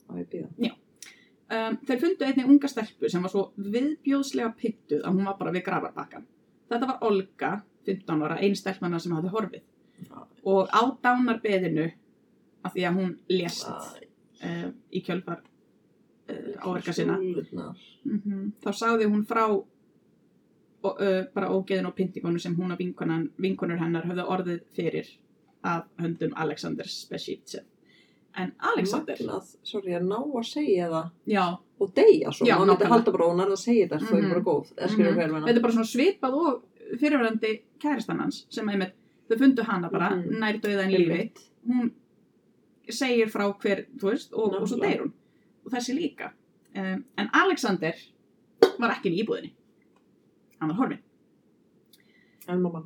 Á 0.09 0.11
ég 0.17 0.31
býða. 0.33 0.73
um, 1.57 1.77
þeir 1.85 2.01
fundu 2.07 2.27
einnig 2.29 2.49
unga 2.55 2.71
stelpu 2.71 3.13
sem 3.13 3.25
var 3.25 3.33
svo 3.33 3.45
viðbjóðslega 3.77 4.55
pyttuð 4.57 5.05
að 5.05 5.13
hún 5.13 5.29
var 5.29 5.37
bara 5.39 5.53
við 5.53 5.67
grafarbakkan. 5.69 6.27
Þetta 6.73 6.89
var 6.89 7.05
Olga, 7.05 7.53
15 7.85 8.25
ára, 8.25 8.41
einn 8.41 8.57
stelpmanna 8.57 9.01
sem 9.01 9.13
hafði 9.13 9.33
horfið. 9.35 9.65
Og 10.49 10.73
á 10.73 10.81
dánarbeðinu, 11.05 11.91
af 12.65 12.73
því 12.73 12.85
að 12.87 12.97
hún 12.97 13.17
lést 13.29 13.69
uh, 13.69 14.69
í 14.89 15.01
kjölfar 15.05 15.43
áverka 16.63 16.93
sinna, 16.93 17.17
mm 17.17 18.51
þá 18.63 18.69
sagði 18.73 19.05
hún 19.09 19.25
frá 19.25 19.43
og, 20.83 20.97
uh, 20.99 21.23
bara 21.33 21.49
ógeðin 21.49 21.87
og 21.87 21.95
pyntingonu 21.95 22.39
sem 22.39 22.55
hún 22.55 22.71
og 22.73 22.79
vinkonur 23.39 23.77
hennar 23.79 24.03
höfðu 24.09 24.25
orðið 24.27 24.61
fyrir 24.75 25.07
af 25.63 25.85
höndum 25.99 26.33
Alexander 26.35 26.83
Spesivtsev. 26.87 27.63
En 28.35 28.51
Alexander, 28.59 29.15
Magnað, 29.15 29.55
sorry, 29.63 29.93
að 29.93 30.07
ná 30.09 30.17
að 30.17 30.43
segja 30.49 30.87
það 30.89 31.09
já, 31.29 31.43
og 31.79 31.93
deyja 31.95 32.31
svo, 32.33 32.45
Já, 32.47 32.55
maður 32.57 32.65
myndi 32.65 32.73
nákvæmlega. 32.73 32.89
halda 32.89 33.11
bara 33.11 33.25
og 33.25 33.31
hún 33.35 33.41
er 33.45 33.51
að 33.53 33.59
segja 33.61 33.87
þetta, 33.87 33.99
þau 34.07 34.15
Mhm. 34.17 34.23
er 34.25 34.29
bara 34.33 34.41
góð, 34.41 34.71
Mhm. 34.73 35.15
hver 35.15 35.31
menna. 35.31 35.47
þetta 35.47 35.55
er 35.57 35.61
bara 35.61 35.73
svona 35.73 35.93
svipað 35.93 36.33
og 36.33 36.63
fyrirverandi 36.99 37.61
kæristan 37.79 38.19
hans 38.19 38.45
sem 38.49 38.67
einmitt, 38.69 38.91
þau 39.29 39.37
fundu 39.37 39.63
hana 39.63 39.89
bara 39.89 40.09
Mhm. 40.15 40.39
nær 40.39 40.59
döða 40.59 40.83
en 40.83 40.91
lífi, 40.91 41.31
hún 41.69 41.91
segir 42.89 43.29
frá 43.29 43.53
hver, 43.57 43.85
þú 43.97 44.09
veist, 44.11 44.33
og, 44.33 44.53
og 44.53 44.67
svo 44.67 44.77
deyr 44.81 44.99
hún. 45.01 45.11
Og 45.65 45.71
þessi 45.71 45.93
líka. 45.95 46.31
Um, 46.73 47.03
en 47.21 47.29
Alexander 47.37 47.97
var 48.79 48.95
ekki 48.95 49.11
í 49.13 49.21
íbúðinni. 49.23 49.53
Hann 50.59 50.71
var 50.71 50.79
horfinn. 50.79 51.01
En 52.49 52.61
mamma. 52.63 52.83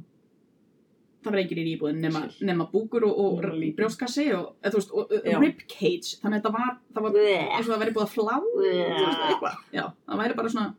Það 1.23 1.33
var 1.33 1.41
enginn 1.41 1.61
inn 1.61 1.69
í 1.69 1.75
íbúðinni 1.75 2.03
nema, 2.05 2.23
nema 2.45 2.67
búkur 2.71 3.03
og, 3.07 3.17
og 3.19 3.47
brjóskassi 3.77 4.27
og, 4.35 4.51
veist, 4.63 4.91
og, 4.95 5.11
ribcage. 5.41 6.19
Þannig 6.21 6.37
að 6.37 6.37
þetta 6.37 6.51
var, 6.55 6.75
það 6.93 7.07
var 7.07 7.17
eins 7.23 7.65
og 7.65 7.71
það 7.71 7.81
væri 7.83 7.95
búið 7.95 8.05
að 8.05 8.13
flá, 8.13 8.35
veist, 8.57 9.23
eitthvað. 9.27 9.57
Já, 9.75 9.83
það 10.07 10.21
væri 10.21 10.37
bara 10.41 10.53
svona, 10.53 10.69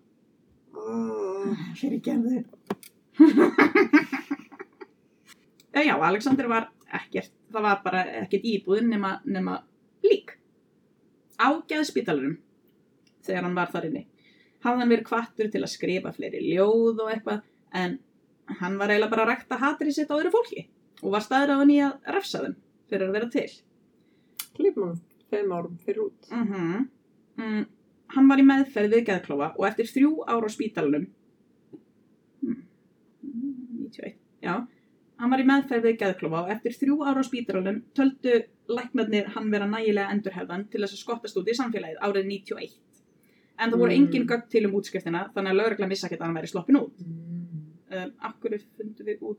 fyrir 1.79 2.01
gerðu. 2.07 2.45
Já, 5.79 5.83
já, 5.85 5.95
Alexander 6.03 6.49
var 6.51 6.71
ekkert, 6.97 7.31
það 7.53 7.63
var 7.63 7.81
bara 7.85 8.01
ekkert 8.23 8.47
íbúðin 8.49 8.89
nema, 8.91 9.19
nema 9.29 9.61
lík. 10.03 10.33
Á 11.39 11.55
geðspítalurum, 11.71 12.39
þegar 13.29 13.47
hann 13.47 13.57
var 13.59 13.73
þar 13.73 13.89
inni, 13.91 14.05
hafði 14.65 14.83
hann 14.83 14.93
verið 14.95 15.09
kvattur 15.09 15.51
til 15.53 15.63
að 15.63 15.73
skrifa 15.75 16.13
fleiri 16.17 16.43
ljóð 16.49 17.05
og 17.05 17.13
eitthvað, 17.13 17.43
en 17.77 17.99
hann 18.61 18.79
var 18.81 18.93
eiginlega 18.93 19.13
bara 19.13 19.27
að 19.27 19.33
rækta 19.33 19.61
hatrið 19.63 19.99
sitt 19.99 20.13
á 20.13 20.17
öðru 20.19 20.33
fólki 20.35 20.65
og 21.03 21.13
var 21.15 21.25
staðræðan 21.25 21.75
í 21.75 21.83
að 21.85 22.15
refsa 22.17 22.43
þeim 22.45 22.57
fyrir 22.89 23.09
að 23.09 23.19
vera 23.19 23.29
til. 23.33 23.49
Klipum 24.57 24.87
hann 24.89 25.03
fimm 25.29 25.53
árum 25.53 25.77
fyrir 25.85 26.09
út. 26.09 26.31
Mm 26.33 26.89
mm, 27.39 27.67
hann 28.15 28.31
var 28.31 28.41
í 28.41 28.47
meðferð 28.49 28.97
við 28.97 29.05
geðklofa 29.11 29.53
og 29.55 29.69
eftir 29.69 29.91
þrjú 29.93 30.11
ára 30.27 30.49
á 30.49 30.51
spítalunum 30.51 31.07
mm, 32.43 32.63
91, 33.85 34.17
já. 34.43 34.55
Hann 35.19 35.33
var 35.35 35.43
í 35.43 35.47
meðferð 35.47 35.89
við 35.89 36.01
geðklofa 36.03 36.43
og 36.45 36.53
eftir 36.55 36.77
þrjú 36.81 36.99
ára 37.05 37.23
á 37.23 37.29
spítalunum 37.29 37.81
töldu 37.95 38.41
læknarnir 38.69 39.31
hann 39.37 39.51
vera 39.53 39.69
nægilega 39.71 40.13
endurhefðan 40.15 40.67
til 40.73 40.83
þess 40.83 40.97
að 40.97 41.05
skottast 41.05 41.39
út 41.41 41.49
í 41.49 41.57
samfélagið 41.59 42.03
árið 42.05 42.31
91 42.33 42.77
en 43.59 43.71
það 43.71 43.79
voru 43.83 43.93
Mm. 43.93 44.03
engin 44.07 44.27
gögn 44.27 44.49
til 44.51 44.67
um 44.67 44.75
útskriftina 44.81 45.23
þannig 45.35 45.51
að 45.53 45.61
lögregla 45.61 45.89
missa 45.89 46.07
ekki 46.09 46.19
að 46.19 46.27
hann 46.27 46.37
væri 46.37 46.51
sloppin 46.53 46.77
út 46.81 46.99
Mm. 47.01 48.03
um, 48.05 48.13
akkur 48.31 48.59
fundum 48.77 49.07
við 49.07 49.19
út 49.23 49.39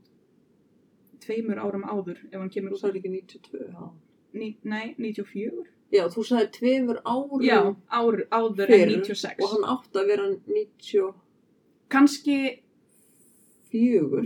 tveimur 1.19 1.57
árum 1.59 1.83
áður 1.83 2.17
ef 2.31 2.39
hann 2.39 2.49
kemur 2.49 2.71
út 2.73 2.79
sagði 2.81 2.99
ekki 2.99 3.09
92, 3.09 3.67
já. 3.73 3.91
ní, 4.33 4.55
nei, 4.63 4.95
94 4.97 5.65
Já, 5.91 6.03
þú 6.07 6.21
sagði 6.23 6.47
tveimur 6.59 6.99
árum 7.05 7.41
já, 7.41 7.75
ár, 7.89 8.17
áður 8.31 8.67
Fyrr, 8.69 8.91
en 8.93 9.01
96 9.01 9.43
og 9.43 9.49
hann 9.55 9.65
átti 9.73 9.97
að 9.99 10.07
vera 10.07 10.25
94. 10.47 11.13
kannski 11.89 12.61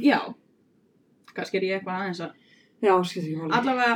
Já, 0.03 0.19
kannski 1.35 1.57
er 1.57 1.63
ég 1.67 1.77
eitthvað 1.81 1.99
aðeins 1.99 2.21
að 2.23 2.31
Já, 2.83 2.93
skil 3.03 3.37
máli. 3.37 3.51
allavega 3.51 3.95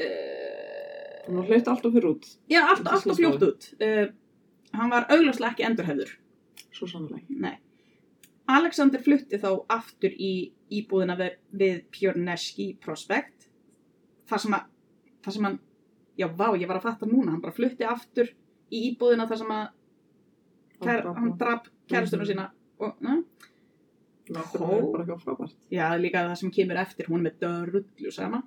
uh, 0.00 1.26
Hann 1.26 1.36
var 1.40 1.48
hlautt 1.50 1.68
alltaf 1.72 1.92
fyrir 1.96 2.08
út. 2.12 2.26
já, 2.50 2.60
allt, 2.62 2.78
Þetta 2.82 2.90
allt 2.92 3.06
og 3.06 3.16
snýst 3.16 3.20
fljótt 3.22 3.42
út 3.46 3.68
uh, 3.82 4.06
hann 4.76 4.90
var 4.92 5.06
augljóslega 5.10 5.52
ekki 5.54 5.66
endurhefður 5.70 6.12
Svo 6.72 6.86
sannlega. 6.90 7.24
nei 7.28 7.56
Alexander 8.48 9.00
flutti 9.02 9.38
þá 9.42 9.48
aftur 9.74 10.12
í 10.22 10.52
íbúðina 10.70 11.16
við, 11.18 11.32
við 11.50 11.80
Pjörneski 11.90 12.68
Prospect 12.80 13.48
þar 14.30 14.38
sem 14.44 14.54
að 14.54 14.68
þar 15.26 15.34
sem 15.34 15.44
hann, 15.48 15.56
já 16.18 16.28
vá, 16.30 16.52
ég 16.54 16.68
var 16.70 16.78
að 16.78 16.86
fatta 16.86 17.06
núna 17.10 17.32
hann 17.32 17.40
bara 17.42 17.54
flutti 17.56 17.84
aftur 17.84 18.30
í 18.70 18.84
íbúðina 18.92 19.26
þar 19.26 19.40
sem 19.42 19.50
að 19.56 19.66
kær, 20.84 21.02
hann 21.08 21.16
hana. 21.16 21.36
drap 21.40 21.66
kæristuna 21.90 22.22
Mhm. 22.22 22.30
sína 22.30 22.50
og, 22.78 22.94
bara 24.92 25.04
eitthvað 25.04 25.22
frábært. 25.22 25.52
Já, 25.70 25.86
líka 25.98 26.22
það 26.26 26.36
sem 26.38 26.50
kemur 26.50 26.76
eftir, 26.76 27.06
hún 27.06 27.22
með 27.22 27.38
dörrullu 27.40 28.12
sama. 28.12 28.42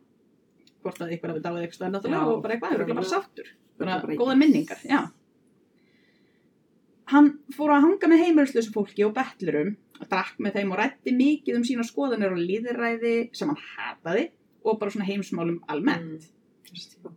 Hvort 0.83 0.99
að 0.99 1.13
ykkur 1.15 1.29
hafi 1.33 1.41
dáið 1.43 1.63
eitthvað 1.67 1.95
og 2.27 2.43
bara 2.43 2.53
eitthvað, 2.55 2.69
það 2.75 2.89
er 2.89 2.93
bara 2.93 3.11
sáttur. 3.13 3.47
Góða 4.19 4.35
minningar, 4.37 4.77
já. 4.83 5.09
Hann 7.09 7.29
fór 7.55 7.73
að 7.73 7.85
hanga 7.87 8.09
með 8.11 8.23
heimilislösu 8.25 8.73
fólki 8.73 9.05
og 9.07 9.15
betlurum, 9.15 9.71
drakk 10.11 10.37
með 10.43 10.59
þeim 10.59 10.73
og 10.75 10.79
rætti 10.79 11.13
mikið 11.15 11.57
um 11.57 11.65
sína 11.65 11.85
skoðanir 11.87 12.35
og 12.35 12.41
líðræði 12.41 13.15
sem 13.35 13.49
hann 13.49 13.63
hataði 13.73 14.27
og 14.63 14.77
bara 14.81 14.93
svona 14.93 15.07
heimsmálum 15.07 15.57
almennt. 15.71 16.27
Mm. 16.69 17.15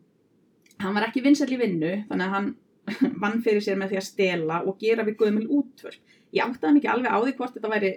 Hann 0.82 0.96
var 0.96 1.06
ekki 1.06 1.22
vinsæll 1.24 1.52
í 1.52 1.60
vinnu, 1.60 1.92
þannig 2.08 2.24
að 2.26 2.34
hann 2.36 2.48
vann 3.22 3.44
fyrir 3.44 3.62
sér 3.64 3.78
með 3.78 3.92
því 3.92 4.00
að 4.00 4.08
stela 4.08 4.62
og 4.66 4.80
gera 4.80 5.04
við 5.06 5.20
gömul 5.20 5.44
útvörp. 5.60 6.16
Ég 6.32 6.48
áttaði 6.48 6.78
mikið 6.78 6.94
alveg 6.94 7.12
á 7.12 7.18
því 7.20 7.36
hvort 7.36 7.56
þetta 7.58 7.70
væri 7.74 7.92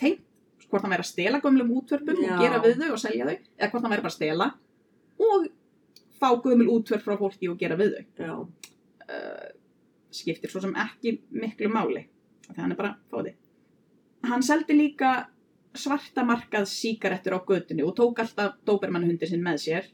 tengt, 0.00 0.26
hvort 0.70 0.86
hann 0.86 0.94
væri 0.94 1.04
að 1.04 1.12
stela 1.12 1.42
gömlum 1.44 1.72
útvörpum 1.76 2.24
Já. 2.24 2.32
og 2.32 2.44
gera 2.44 2.64
við 2.64 2.80
þau 2.80 2.90
og 2.94 3.00
selja 3.02 3.28
þau, 3.28 3.38
eða 3.58 3.70
hvort 3.74 3.84
hann 3.84 3.94
væri 3.94 4.06
bara 4.06 4.14
að 4.14 4.16
stela 4.16 4.50
og 5.20 5.48
fá 6.20 6.28
gömul 6.40 6.68
útvörp 6.78 7.04
frá 7.04 7.16
fólki 7.20 7.50
og 7.52 7.60
gera 7.60 7.76
við 7.80 7.98
þau. 7.98 8.04
Já. 8.24 8.34
Uh, 9.10 9.49
skiptir 10.10 10.50
svo 10.50 10.60
sem 10.64 10.74
ekki 10.76 11.16
miklu 11.30 11.68
máli, 11.72 12.06
þannig 12.48 12.62
hann 12.64 12.74
er 12.74 12.80
bara 12.80 12.96
fóði. 13.12 13.34
Hann 14.28 14.42
seldi 14.44 14.76
líka 14.76 15.12
svarta 15.74 16.24
markað 16.26 16.66
síkarettur 16.68 17.36
á 17.38 17.40
götunni 17.46 17.84
og 17.86 17.94
tók 17.96 18.18
alltaf 18.22 18.58
dóbermannhundi 18.66 19.28
sinn 19.30 19.44
með 19.44 19.60
sér. 19.64 19.90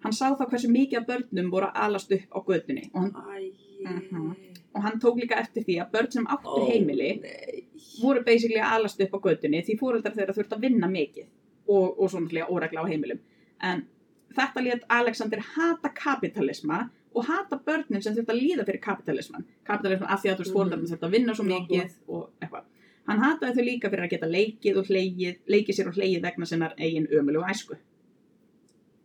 Hann 0.00 0.16
sá 0.16 0.30
þá 0.32 0.46
hversu 0.48 0.70
mikið 0.72 1.02
af 1.02 1.08
börnum 1.10 1.50
voru 1.52 1.68
að 1.68 1.82
alast 1.84 2.12
upp 2.16 2.32
á 2.32 2.38
götunni 2.46 2.86
og 2.94 3.00
hann, 3.02 3.12
Æ. 3.12 3.52
Mhm. 3.84 4.36
og 4.74 4.82
hann 4.82 5.00
tók 5.00 5.20
líka 5.20 5.36
eftir 5.40 5.64
því 5.64 5.76
að 5.82 5.90
börn 5.92 6.10
sem 6.12 6.26
áttu 6.26 6.48
Ó, 6.48 6.66
heimili 6.68 7.20
Nei. 7.20 7.64
voru 8.00 8.24
basically 8.24 8.60
að 8.60 8.72
alast 8.78 9.00
upp 9.00 9.14
á 9.14 9.18
götunni 9.28 9.62
því 9.66 9.78
fóreldrar 9.78 10.16
þeirra 10.16 10.34
þurft 10.34 10.52
að 10.56 10.60
vinna 10.60 10.88
mikið 10.88 11.26
og, 11.68 12.00
og 12.00 12.10
svona 12.10 12.46
óregla 12.48 12.80
á 12.80 12.88
heimilum. 12.88 13.20
En 13.60 13.86
þetta 14.34 14.62
lét 14.64 14.86
Alexander 14.88 15.42
hata 15.54 15.88
kapitalisma 15.88 16.90
og 17.14 17.24
hata 17.26 17.58
börnin 17.66 18.02
sem 18.02 18.14
þurft 18.14 18.30
að 18.30 18.40
líða 18.40 18.64
fyrir 18.66 18.80
kapitalisman. 18.80 19.44
Kapitalisman 19.66 20.10
af 20.10 20.22
því 20.22 20.30
að 20.30 20.36
þú 20.36 20.44
veist 20.44 20.50
Mhm. 20.52 20.58
fóreldrarnir 20.58 20.90
þurft 20.90 21.06
að 21.08 21.10
vinna 21.16 21.34
svo 21.34 21.44
mikið 21.44 21.90
og 22.08 22.30
eitthvað. 22.40 22.64
Hann 23.08 23.18
hataði 23.18 23.54
þau 23.56 23.64
líka 23.64 23.90
fyrir 23.90 24.04
að 24.04 24.10
geta 24.10 24.26
leikið 24.26 24.76
og 24.78 24.86
hleyið, 24.86 25.36
leikið 25.48 25.74
sér 25.74 25.88
og 25.88 25.94
hleyið 25.94 26.22
vegna 26.22 26.46
sinnar 26.46 26.74
eigin 26.78 27.06
ömulegu 27.08 27.44
æsku. 27.50 27.76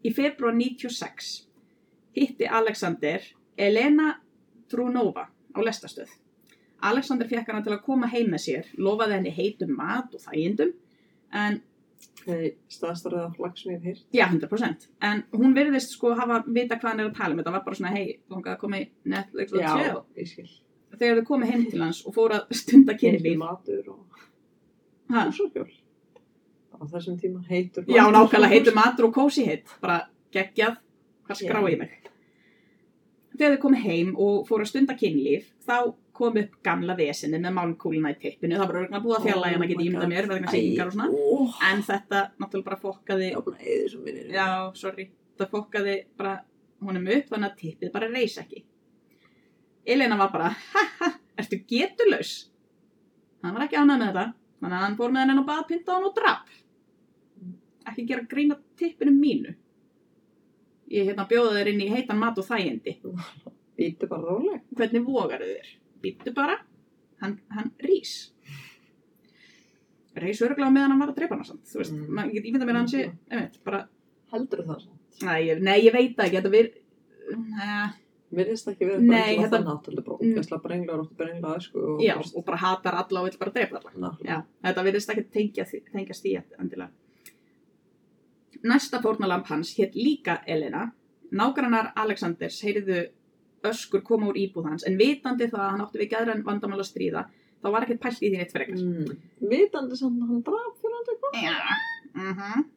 Í 0.05 0.13
februar 0.13 0.53
96 0.53 1.47
hitti 2.15 2.45
Alexander 2.47 3.21
Elena 3.57 4.19
Trunova 4.69 5.27
á 5.55 5.59
lestastöð. 5.63 6.09
Alexander 6.81 7.27
fekk 7.27 7.47
hana 7.47 7.63
til 7.63 7.73
að 7.73 7.83
koma 7.83 8.07
heim 8.07 8.27
með 8.29 8.41
sér, 8.45 8.65
lofaði 8.77 9.13
henni 9.13 9.31
heitum 9.31 9.75
mat 9.75 10.13
og 10.13 10.21
þægindum, 10.21 10.73
en 11.33 11.61
staðstarðið 12.71 13.21
af 13.25 13.39
lag 13.39 13.57
sem 13.57 13.71
ég 13.71 13.79
hef 13.79 13.85
heyrt. 13.89 14.05
já, 14.13 14.25
100%. 14.31 14.87
En 15.01 15.23
hún 15.33 15.53
virðist 15.57 15.91
sko 15.95 16.13
hafa 16.17 16.43
vita 16.47 16.77
hvað 16.79 16.89
hann 16.91 16.99
er 17.03 17.09
að 17.09 17.17
tala 17.17 17.33
um, 17.35 17.39
þetta 17.41 17.51
var 17.55 17.63
bara 17.65 17.75
svona, 17.79 17.91
hei, 17.95 18.19
þú 18.29 18.39
að 18.55 18.59
koma 18.61 18.79
í 18.81 18.87
Netflix 19.05 19.53
og 19.53 19.59
skil. 20.31 20.47
Þegar 20.95 21.17
þau 21.19 21.25
komið 21.27 21.49
heim 21.51 21.65
til 21.71 21.81
hans 21.83 22.01
og 22.07 22.13
fóru 22.15 22.37
að 22.39 22.53
stunda 22.55 22.93
kynlíf. 22.97 23.37
matur 23.37 23.89
og 23.89 24.21
Ha? 25.11 25.25
húsarkjól. 25.29 25.67
Á 26.75 26.81
þessum 26.89 27.19
tíma 27.21 27.43
heitur 27.47 27.85
Já, 27.85 28.03
matur. 28.09 28.15
nákvæmlega 28.15 28.49
heitum 28.55 28.75
matur 28.75 29.05
og 29.09 29.13
kósi 29.13 29.45
hitt, 29.45 29.67
bara 29.81 29.99
geggjað, 30.33 30.77
hvað 31.27 31.37
skrá 31.43 31.61
Já. 31.61 31.69
ég 31.71 31.77
mig. 31.79 31.91
Þegar 33.37 33.53
þau 33.57 33.61
komið 33.67 33.83
heim 33.85 34.15
og 34.17 34.47
fóru 34.47 34.63
að 34.65 34.71
stunda 34.71 34.95
kynlíf, 34.97 35.51
þá 35.67 35.93
kom 36.15 36.37
upp 36.39 36.55
gamla 36.65 36.95
vesinni 36.97 37.39
með 37.43 37.55
málmkúluna 37.57 38.13
í 38.13 38.17
tippinu, 38.21 38.55
það 38.57 38.69
var 38.69 38.79
örgulega 38.81 39.03
búið 39.03 39.17
að 39.17 39.25
fjalla, 39.27 39.49
Oh 39.49 39.53
ég 39.53 39.61
maður 39.61 39.71
geti 39.73 39.87
ímynda 39.89 40.09
mér, 40.11 40.27
vegna 40.31 40.53
sýningar 40.53 40.89
og 40.91 40.95
svona. 40.95 41.07
Ó, 41.11 41.59
En 41.69 41.83
þetta 41.89 42.21
náttúrulega 42.39 42.67
bara 42.69 42.79
fokkaði, 42.81 43.29
Já, 43.35 44.35
já, 44.35 44.47
sorry, 44.79 45.07
það 45.39 45.51
fokkaði 45.51 45.95
bara 46.17 46.33
honum 46.85 47.11
upp 47.17 47.29
þannig 47.33 47.51
að 47.51 47.59
tippið 47.61 47.93
bara 47.95 48.09
reys 48.11 48.37
ekki. 48.41 48.63
Elena 49.85 50.17
var 50.17 50.31
bara, 50.33 50.49
ha 50.73 50.83
ha, 50.99 51.11
ertu 51.37 51.61
getulaus? 51.69 52.33
Hann 53.43 53.53
var 53.53 53.67
ekki 53.67 53.77
ánægð 53.77 53.99
með 54.01 54.07
þetta, 54.07 54.25
þannig 54.63 54.77
að 54.79 54.85
hann 54.87 54.97
fór 54.99 55.13
með 55.13 55.25
henni 55.25 55.43
á 55.45 55.49
baðpinta 55.51 55.93
hann 55.97 56.09
og 56.09 56.15
drap. 56.17 56.49
Ekki 57.85 58.07
gera 58.09 58.25
grína 58.29 58.57
tippinu 58.79 59.13
mínu. 59.13 59.53
Ég 60.93 61.09
hérna 61.09 61.25
bjóða 61.29 61.57
þér 61.59 61.71
inn 61.73 61.83
í 61.85 61.91
heitan 61.91 62.17
mat 62.21 62.37
og 62.41 62.47
þægindi. 62.47 62.95
Býttu 63.77 64.07
bara 64.09 64.31
róleg. 64.31 64.63
Hvernig 64.77 65.05
vogar 65.05 65.43
þér? 65.43 65.73
Býttu 66.05 66.33
bara, 66.37 66.59
hann, 67.21 67.39
hann 67.55 67.71
rís. 67.83 68.15
Rís 70.15 70.39
örgulega 70.45 70.71
meðan 70.71 70.93
hann 70.93 71.01
var 71.03 71.11
að 71.11 71.17
drepa 71.19 71.35
hana 71.35 71.43
samt, 71.47 71.65
þú 71.67 71.81
veist, 71.81 71.93
Mm. 71.95 72.07
maður 72.15 72.33
get 72.37 72.45
ímynda 72.49 72.65
mér 72.69 72.75
að 72.77 72.81
hann 72.83 72.93
sé, 72.93 73.03
einmitt, 73.31 73.59
bara 73.65 73.81
Heldur 74.31 74.63
það 74.65 74.79
svo? 74.81 74.91
Nei, 75.21 75.41
ég, 75.47 75.59
nei, 75.61 75.77
ég 75.85 75.93
veit 75.93 76.15
það 76.17 76.25
ekki, 76.25 76.37
þetta 76.41 76.51
vir... 76.51 76.71
Mér 78.35 78.47
finnst 78.49 78.67
ekki 78.71 78.87
verið 78.89 79.03
bara 79.07 79.25
þetta- 79.25 79.49
þannig 79.53 79.69
átt, 79.73 79.85
þetta 79.85 79.99
er 80.01 80.05
bara 80.07 80.17
Mm. 80.17 80.33
ógæsla 80.35 80.61
brenglar 80.63 80.99
og 80.99 81.11
brenglar, 81.17 81.61
sko. 81.61 81.79
og 81.95 82.01
já, 82.01 82.15
bara- 82.15 82.31
og 82.35 82.45
bara 82.45 82.57
hatar 82.57 82.93
alla 82.95 83.19
og 83.21 83.25
vill 83.29 83.37
bara 83.39 83.51
drepa 83.51 83.81
alla. 83.93 84.17
Já, 84.25 84.43
þetta 84.63 84.83
virðist 84.87 85.09
ekki 85.13 85.25
tengja, 85.31 85.65
tengjast 85.93 86.23
því 86.23 86.43
endilega. 86.59 86.89
Næsta 88.63 88.99
fórnalamp 89.01 89.45
hans 89.47 89.75
hétt 89.77 89.93
líka 89.95 90.39
Elena. 90.47 90.91
Nágrannar 91.31 91.91
Alexanders 91.95 92.61
heyrðu 92.63 93.09
öskur 93.71 94.03
koma 94.05 94.29
úr 94.31 94.39
íbúð 94.39 94.69
hans, 94.69 94.85
en 94.87 94.97
vitandi 94.99 95.49
það 95.51 95.63
að 95.65 95.71
hann 95.73 95.83
átti 95.85 96.01
við 96.01 96.13
gæðran 96.13 96.45
vandamál 96.45 96.79
að 96.79 96.89
stríða, 96.89 97.25
þá 97.61 97.67
var 97.73 97.85
ekkert 97.85 98.03
pælt 98.05 98.21
í 98.23 98.29
því 98.29 98.39
neitt 98.41 98.55
frekar. 98.55 98.81
Mm. 98.81 99.19
Vitandi 99.51 99.97
að 99.97 100.05
hann 100.29 100.43
draf 100.45 100.81
fyrir 100.81 100.97
hann 100.97 101.13
eitthvað. 101.13 101.43
Já. 101.43 101.57
Mm 102.15 102.71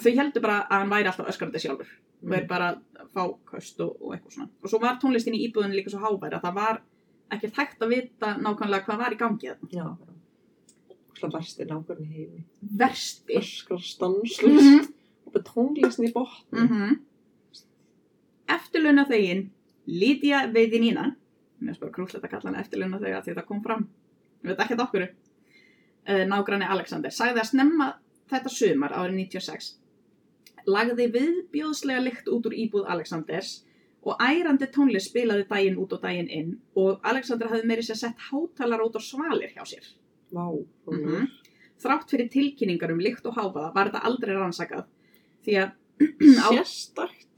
Þau 0.00 0.12
heldur 0.16 0.44
bara 0.44 0.60
að 0.64 0.78
hann 0.78 0.92
væri 0.92 1.10
alltaf 1.10 1.28
öskrandi 1.28 1.60
sjálfur. 1.60 1.88
og 2.20 2.32
er 2.36 2.46
bara 2.48 2.68
að 3.00 3.08
fá 3.14 3.22
köst 3.48 3.80
og, 3.80 3.96
og 4.00 4.14
eitthvað 4.14 4.34
svona. 4.34 4.48
Og 4.62 4.70
svo 4.70 4.80
var 4.82 4.98
tónlistin 5.00 5.36
í 5.36 5.42
íbúðinu 5.46 5.76
líka 5.76 5.92
svo 5.92 6.00
háværi 6.02 6.36
að 6.36 6.46
það 6.46 6.56
var 6.58 6.80
ekkert 7.32 7.60
hægt 7.60 7.84
að 7.84 7.92
vita 7.94 8.32
nákvæmlega 8.40 8.86
hvað 8.86 9.00
var 9.00 9.14
í 9.14 9.20
gangi. 9.20 9.52
Já. 9.72 9.86
Versti 11.20 11.66
nákvæmni 11.68 12.08
heimi. 12.12 12.44
Versti. 12.82 13.38
Öskar 13.40 13.80
stanslust. 13.84 14.48
Mhm. 14.48 14.92
Og 15.30 15.40
tónlistin 15.48 16.08
í 16.08 16.12
botni. 16.12 16.66
Mm 16.66 16.98
Eftirlauna 18.70 19.02
þegin 19.08 19.48
Lídia 19.90 20.44
Veidinína 20.54 21.08
mér 21.58 21.74
er 21.74 21.80
bara 21.80 21.92
krúllett 21.92 22.22
að 22.22 22.30
kalla 22.30 22.50
hana 22.52 22.60
eftirlauna 22.62 23.00
þega 23.00 23.22
því 23.24 23.32
það 23.36 23.46
kom 23.48 23.62
fram. 23.64 23.80
Ég 24.40 24.52
veit 24.52 24.60
ekkert 24.62 24.82
okkur 24.84 25.02
uh, 25.06 26.22
nágranni 26.30 26.68
Alexander 26.70 27.12
sagði 27.12 27.42
að 27.42 27.48
snemma 27.50 27.88
þetta 28.30 28.52
sumar 28.54 28.94
árið 28.94 29.18
96 29.24 29.72
lagði 30.70 31.08
viðbjóðslega 31.16 32.04
lykt 32.04 32.30
út 32.30 32.46
úr 32.46 32.54
íbúð 32.62 32.86
Alexanders 32.94 33.52
og 34.06 34.22
ærandi 34.22 34.70
tónlist 34.72 35.10
spilaði 35.10 35.48
daginn 35.50 35.80
út 35.82 35.96
og 35.96 36.04
daginn 36.04 36.30
inn 36.30 36.52
og 36.78 37.02
Alexander 37.10 37.50
hafði 37.50 37.68
meiri 37.68 37.84
sér 37.84 37.98
sett 38.00 38.26
hátalar 38.30 38.84
út 38.86 38.96
á 38.96 39.02
svalir 39.02 39.50
hjá 39.50 39.64
sér. 39.66 39.90
Vá. 40.30 40.46
Mhm. 40.86 41.26
Þrátt 41.80 42.12
fyrir 42.12 42.30
tilkynningar 42.30 42.94
um 42.94 43.02
lykt 43.02 43.26
og 43.26 43.34
háfaða 43.34 43.74
var 43.74 43.90
þetta 43.90 44.06
aldrei 44.06 44.34
rannsakað 44.36 44.86
því 45.44 45.58
að 45.64 45.76
á, 46.46 46.48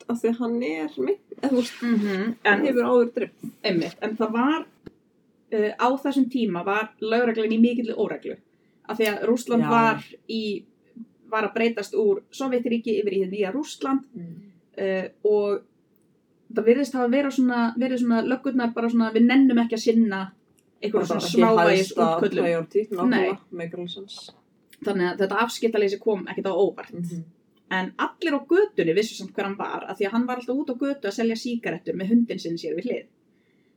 Sérstakt 0.03 0.11
af 0.11 0.21
því 0.23 0.29
að 0.29 0.39
hann 0.39 0.63
er 0.63 0.97
mynd. 0.99 1.19
Eða 1.43 1.51
þú 1.51 1.57
veist, 1.57 1.83
mm 1.83 1.99
hann 2.03 2.37
en, 2.45 2.67
hefur 2.67 2.85
áður 2.91 3.13
dripp. 3.15 3.33
einmitt, 3.65 3.97
en 4.03 4.17
það 4.17 4.33
var 4.33 4.61
uh, 5.53 5.73
á 5.79 5.89
þessum 6.05 6.29
tíma 6.31 6.65
var 6.65 6.91
lögreglun 7.01 7.53
í 7.53 7.61
mikilli 7.61 7.95
óreglu 7.95 8.37
af 8.89 8.99
því 8.99 9.07
að 9.13 9.25
Rússland 9.29 9.63
Já. 9.63 9.71
var 9.71 10.05
í 10.29 10.65
var 11.33 11.45
að 11.49 11.55
breytast 11.55 11.95
úr 11.95 12.23
Sovjetiríki 12.31 12.99
yfir 13.01 13.13
í 13.13 13.21
því 13.25 13.31
nýja 13.31 13.53
Rússland 13.55 14.03
uh, 14.17 15.07
og 15.25 15.63
það 16.53 16.65
virðist 16.67 16.95
hafa 16.95 17.09
verið 17.09 17.33
svona, 17.39 17.61
verið 17.81 18.03
svona 18.03 18.23
löggurnar 18.23 18.73
bara 18.75 18.91
svona 18.91 19.13
við 19.15 19.27
nennum 19.31 19.59
ekki 19.59 19.79
að 19.79 19.85
sinna 19.87 20.33
einhverjum 20.83 21.07
svona 21.07 21.21
smávægis 21.21 21.93
sense. 23.89 24.33
þannig 24.85 25.07
að 25.13 25.19
þetta 25.23 25.39
afskiptaleysi 25.47 25.99
kom 26.03 26.27
ekkert 26.29 26.51
á 26.51 26.55
óvart 26.55 26.93
Mhm. 26.93 27.23
En 27.79 27.91
allir 28.05 28.35
á 28.37 28.41
götunni 28.53 28.95
vissu 28.97 29.15
samt 29.19 29.33
hver 29.37 29.47
hann 29.49 29.57
var 29.59 29.85
af 29.89 29.99
því 29.99 30.07
að 30.09 30.15
hann 30.17 30.27
var 30.29 30.41
alltaf 30.41 30.61
út 30.63 30.71
á 30.73 30.77
götu 30.85 31.09
að 31.11 31.17
selja 31.19 31.37
sígarettur 31.41 31.97
með 31.99 32.11
hundin 32.13 32.39
sinn 32.43 32.59
sér 32.61 32.77
við 32.79 32.89
hlið 32.91 33.07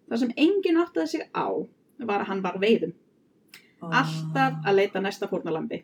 það 0.10 0.22
sem 0.24 0.34
enginn 0.46 0.80
áttaði 0.84 1.08
sig 1.16 1.24
á 1.34 1.48
var 2.12 2.22
að 2.24 2.30
hann 2.34 2.42
var 2.46 2.60
veiðum 2.62 2.94
Ah. 3.86 4.02
alltaf 4.02 4.54
að 4.66 4.76
leita 4.80 5.02
næsta 5.04 5.28
fórnalambi 5.30 5.82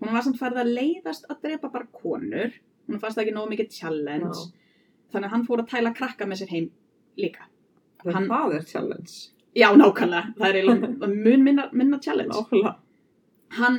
hún 0.00 0.12
var 0.16 0.22
samt 0.26 0.38
farið 0.40 0.62
að 0.62 0.70
leiðast 0.78 1.26
að 1.30 1.42
drepa 1.44 1.68
bara 1.74 1.86
konur 1.92 2.50
hún 2.88 2.98
fannst 3.02 3.18
ekki 3.20 3.34
nógu 3.36 3.50
mikið 3.52 3.68
challenge 3.78 4.40
Já. 4.40 4.48
þannig 5.12 5.28
að 5.28 5.34
hann 5.34 5.44
fór 5.46 5.62
að 5.62 5.68
tæla 5.74 5.92
krakka 5.94 6.26
með 6.26 6.40
sér 6.42 6.50
heim 6.54 6.70
líka 7.20 7.44
Hann, 8.04 8.26
það 8.28 8.54
er 8.58 8.64
challenge. 8.72 9.12
já 9.56 9.68
nákvæmlega, 9.76 10.34
það 10.40 10.56
er 10.56 11.08
mun 11.08 11.44
minna, 11.44 11.68
minna 11.72 11.98
challenge 12.02 12.34
Nákvæmlega. 12.34 12.74
hann 13.60 13.78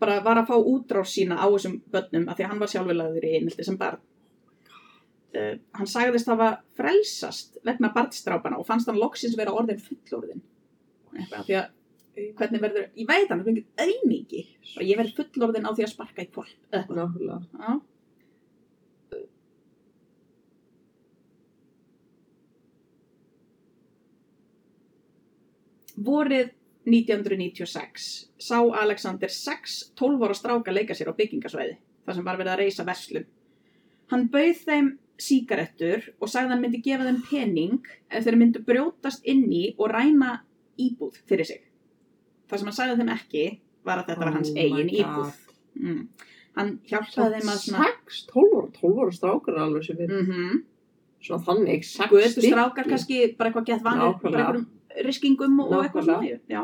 bara 0.00 0.20
var 0.24 0.40
að 0.40 0.50
fá 0.50 0.56
útrás 0.58 1.14
sína 1.14 1.40
á 1.40 1.46
þessum 1.48 1.80
börnum 1.92 2.28
af 2.28 2.38
því 2.38 2.46
að 2.46 2.52
hann 2.52 2.62
var 2.62 2.72
sjálfurlegaður 2.72 3.26
í 3.26 3.34
einhelti 3.38 3.66
sem 3.66 3.78
barn 3.80 4.00
uh, 5.36 5.54
hann 5.78 5.90
sagðist 5.90 6.30
hafa 6.30 6.52
frelsast 6.78 7.60
vegna 7.66 7.92
barnstrápana 7.94 8.60
og 8.60 8.68
fannst 8.68 8.90
hann 8.90 9.00
loksins 9.00 9.38
vera 9.40 9.54
orðin 9.56 9.80
fullorðin 9.82 10.42
af 11.30 11.46
því 11.46 11.60
að 11.62 11.68
hvernig 12.36 12.62
verður, 12.62 12.88
ég 12.98 13.08
veit 13.08 13.30
hann, 13.30 13.40
það 13.40 13.48
fengið 13.48 13.84
auðmiki 13.84 14.42
og 14.76 14.82
ég 14.84 14.98
verði 14.98 15.16
fullorðin 15.18 15.68
á 15.68 15.70
því 15.72 15.86
að 15.86 15.92
sparka 15.94 16.24
í 16.24 16.30
eða. 16.74 17.38
Já. 17.60 17.80
Vorið 26.00 26.52
1996 26.88 28.08
sá 28.40 28.56
Alexander 28.82 29.28
6 29.28 29.92
12 29.98 30.24
ára 30.24 30.36
stráka 30.36 30.72
leika 30.72 30.96
sér 30.96 31.12
á 31.12 31.18
byggingasvæði 31.18 31.76
þar 32.06 32.16
sem 32.16 32.26
var 32.26 32.40
verið 32.40 32.52
að 32.54 32.62
reysa 32.62 32.86
verslun. 32.88 33.26
Hann 34.10 34.28
bauð 34.32 34.62
þeim 34.64 34.88
sígarettur 35.20 36.08
og 36.18 36.32
sagði 36.32 36.54
hann 36.54 36.62
myndi 36.64 36.80
gefa 36.84 37.06
þeim 37.06 37.20
pening 37.28 37.90
ef 38.08 38.24
þeir 38.24 38.38
myndu 38.40 38.64
brjótast 38.64 39.26
inn 39.28 39.44
í 39.52 39.66
og 39.76 39.92
ræna 39.92 40.40
íbúð 40.80 41.20
fyrir 41.28 41.48
sig. 41.50 41.62
Það 42.48 42.62
sem 42.62 42.70
hann 42.70 42.78
sagði 42.80 42.98
þeim 43.02 43.14
ekki 43.14 43.44
var 43.86 44.00
að 44.00 44.10
þetta 44.10 44.24
var 44.24 44.34
hans 44.38 44.50
Oh 44.50 44.64
eigin 44.64 44.92
íbúð. 44.96 45.30
Mm. 45.80 46.02
Hann 46.56 46.74
hjálpaði 46.88 47.38
þeim 47.38 47.52
að 47.52 47.62
svona... 47.66 47.92
6, 48.08 48.24
12 48.32 48.56
ára, 48.56 48.72
12 48.80 49.04
ára 49.04 49.16
strákar 49.20 49.62
alveg 49.66 49.86
sem 49.86 50.00
við, 50.00 50.16
Mm 50.16 50.60
svona 51.20 51.44
þannig, 51.44 51.84
6 51.84 52.10
Guðstu 52.10 52.44
strákar 52.46 52.86
kannski 52.88 53.18
bara 53.36 53.50
eitthvað 53.50 53.66
gett 53.68 53.82
vanir, 53.84 54.14
bara 54.22 54.40
Nákvæmlega. 54.40 54.62
Riskingum 55.06 55.58
og, 55.62 55.72
og 55.72 55.84
eitthvað 55.84 56.08
svona. 56.08 56.38
Já. 56.50 56.62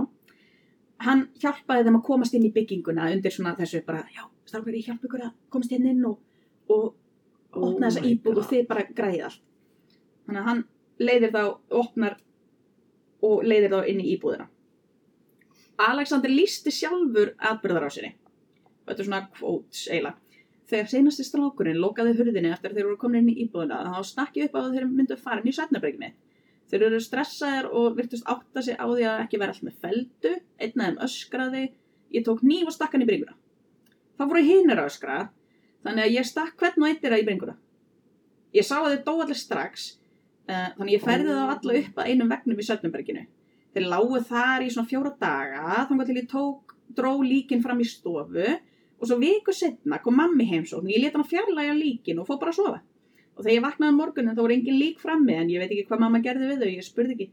Hann 1.07 1.27
hjálpaði 1.43 1.87
þeim 1.87 1.99
að 1.99 2.07
komast 2.07 2.37
inn 2.37 2.47
í 2.49 2.53
bygginguna 2.55 3.11
undir 3.13 3.35
svona 3.35 3.53
þessu 3.59 3.83
bara, 3.85 4.07
já, 4.15 4.25
strákar, 4.49 4.77
ég 4.79 4.89
hjálpa 4.89 5.09
ykkur 5.09 5.27
að 5.27 5.35
komast 5.53 5.75
inn 5.77 5.89
inn 5.91 6.05
og, 6.09 6.17
og 6.73 6.95
opna 7.53 7.91
þessa 7.91 8.05
íbúð 8.09 8.41
og 8.43 8.49
þið 8.51 8.69
bara 8.71 8.87
græði 8.97 9.25
allt. 9.29 9.43
Þannig 10.27 10.41
að 10.41 10.49
hann 10.51 10.63
leiðir 10.99 11.35
þá, 11.35 11.43
opnar 11.83 12.17
og 13.27 13.43
leiðir 13.45 13.75
þá 13.75 13.91
inn 13.93 14.03
í 14.03 14.13
íbúðina. 14.17 14.49
Alexander 15.87 16.33
lísti 16.33 16.73
sjálfur 16.73 17.35
atbyrðarásinni. 17.51 18.15
Þetta 18.87 19.03
er 19.03 19.09
svona 19.09 19.27
quotes 19.35 19.83
eiginlega. 19.91 20.17
Þegar 20.67 20.89
seinasti 20.91 21.25
strákurinn 21.27 21.79
lokaði 21.79 22.17
hurðinni 22.19 22.51
eftir 22.51 22.73
að 22.73 22.81
þeir 22.81 22.89
voru 22.89 23.01
komin 23.03 23.21
inn 23.23 23.35
í 23.35 23.45
íbúðina 23.45 23.85
þá 23.87 24.09
snakki 24.09 24.47
upp 24.47 24.57
á 24.59 24.61
þeir 24.73 24.89
myndu 24.91 25.19
fara 25.21 25.43
inn 25.43 25.51
í 25.51 25.55
svefnabreginni. 25.55 26.15
Þeir 26.71 26.85
eru 26.89 27.01
stressaðir 27.03 27.69
og 27.71 27.97
virtust 27.99 28.27
átta 28.27 28.63
sig 28.65 28.79
á 28.79 28.87
því 28.87 29.05
að 29.07 29.21
ekki 29.25 29.39
vera 29.39 29.55
allt 29.55 29.67
með 29.67 29.77
feldu, 29.85 30.33
einn 30.59 30.81
af 30.83 30.89
þeim 30.89 31.03
öskraði, 31.07 31.65
ég 32.17 32.25
tók 32.27 32.43
nýf 32.43 32.71
og 32.71 32.75
stakk 32.75 32.97
hann 32.97 33.05
í 33.05 33.09
bringuna. 33.09 33.37
Það 34.17 34.33
voru 34.33 34.43
hinir 34.47 34.81
að 34.83 34.91
öskra, 34.91 35.19
þannig 35.87 36.07
að 36.07 36.17
ég 36.17 36.27
stakk 36.27 36.59
hvern 36.59 36.83
og 36.83 36.89
einn 36.89 37.01
þeirra 37.03 37.21
í 37.23 37.27
bringuna. 37.29 37.57
Ég 38.57 38.67
sá 38.67 38.77
að 38.81 38.91
þeir 38.91 39.03
dó 39.07 39.13
allir 39.15 39.39
strax, 39.39 39.89
uh, 40.49 40.69
þannig 40.75 40.89
að 40.89 40.95
ég 40.97 41.07
færði 41.07 41.37
þá 41.37 41.43
alla 41.55 41.79
upp 41.83 42.01
að 42.01 42.11
einum 42.11 42.33
vegnum 42.35 42.63
í 42.63 42.67
Sötnumberginu. 42.67 43.27
Þeir 43.77 43.91
lágu 43.93 44.23
þar 44.25 44.65
í 44.65 44.73
svona 44.73 44.91
fjóra 44.91 45.13
daga, 45.21 45.85
þannig 45.87 46.11
til 46.11 46.19
ég 46.19 46.31
tók, 46.33 46.77
dró 46.97 47.13
líkin 47.23 47.63
fram 47.63 47.83
í 47.83 47.87
stofu 47.87 48.47
og 48.97 49.09
svo 49.09 49.19
viku 49.21 49.53
setna 49.53 49.99
kom 50.03 50.17
mammi 50.17 50.47
heimsókn, 50.49 50.89
ég 50.89 51.03
leta 51.03 51.19
hann 51.19 51.29
fjarlæga 51.29 51.75
líkin 51.77 52.23
og 52.23 52.29
fór 52.29 52.41
bara 52.41 52.55
að 52.55 52.61
sofa. 52.63 52.79
Og 53.37 53.45
þegar 53.45 53.55
ég 53.55 53.65
vaknaði 53.65 53.93
um 53.93 53.99
morgunin 54.01 54.37
þá 54.37 54.43
voru 54.43 54.57
engin 54.57 54.79
lík 54.81 55.01
frammi 55.03 55.35
en 55.37 55.51
ég 55.53 55.61
veit 55.61 55.73
ekki 55.73 55.89
hvað 55.91 56.03
mamma 56.07 56.23
gerði 56.25 56.51
við 56.51 56.63
þau, 56.63 56.71
ég 56.73 56.87
spurði 56.87 57.17
ekki. 57.17 57.27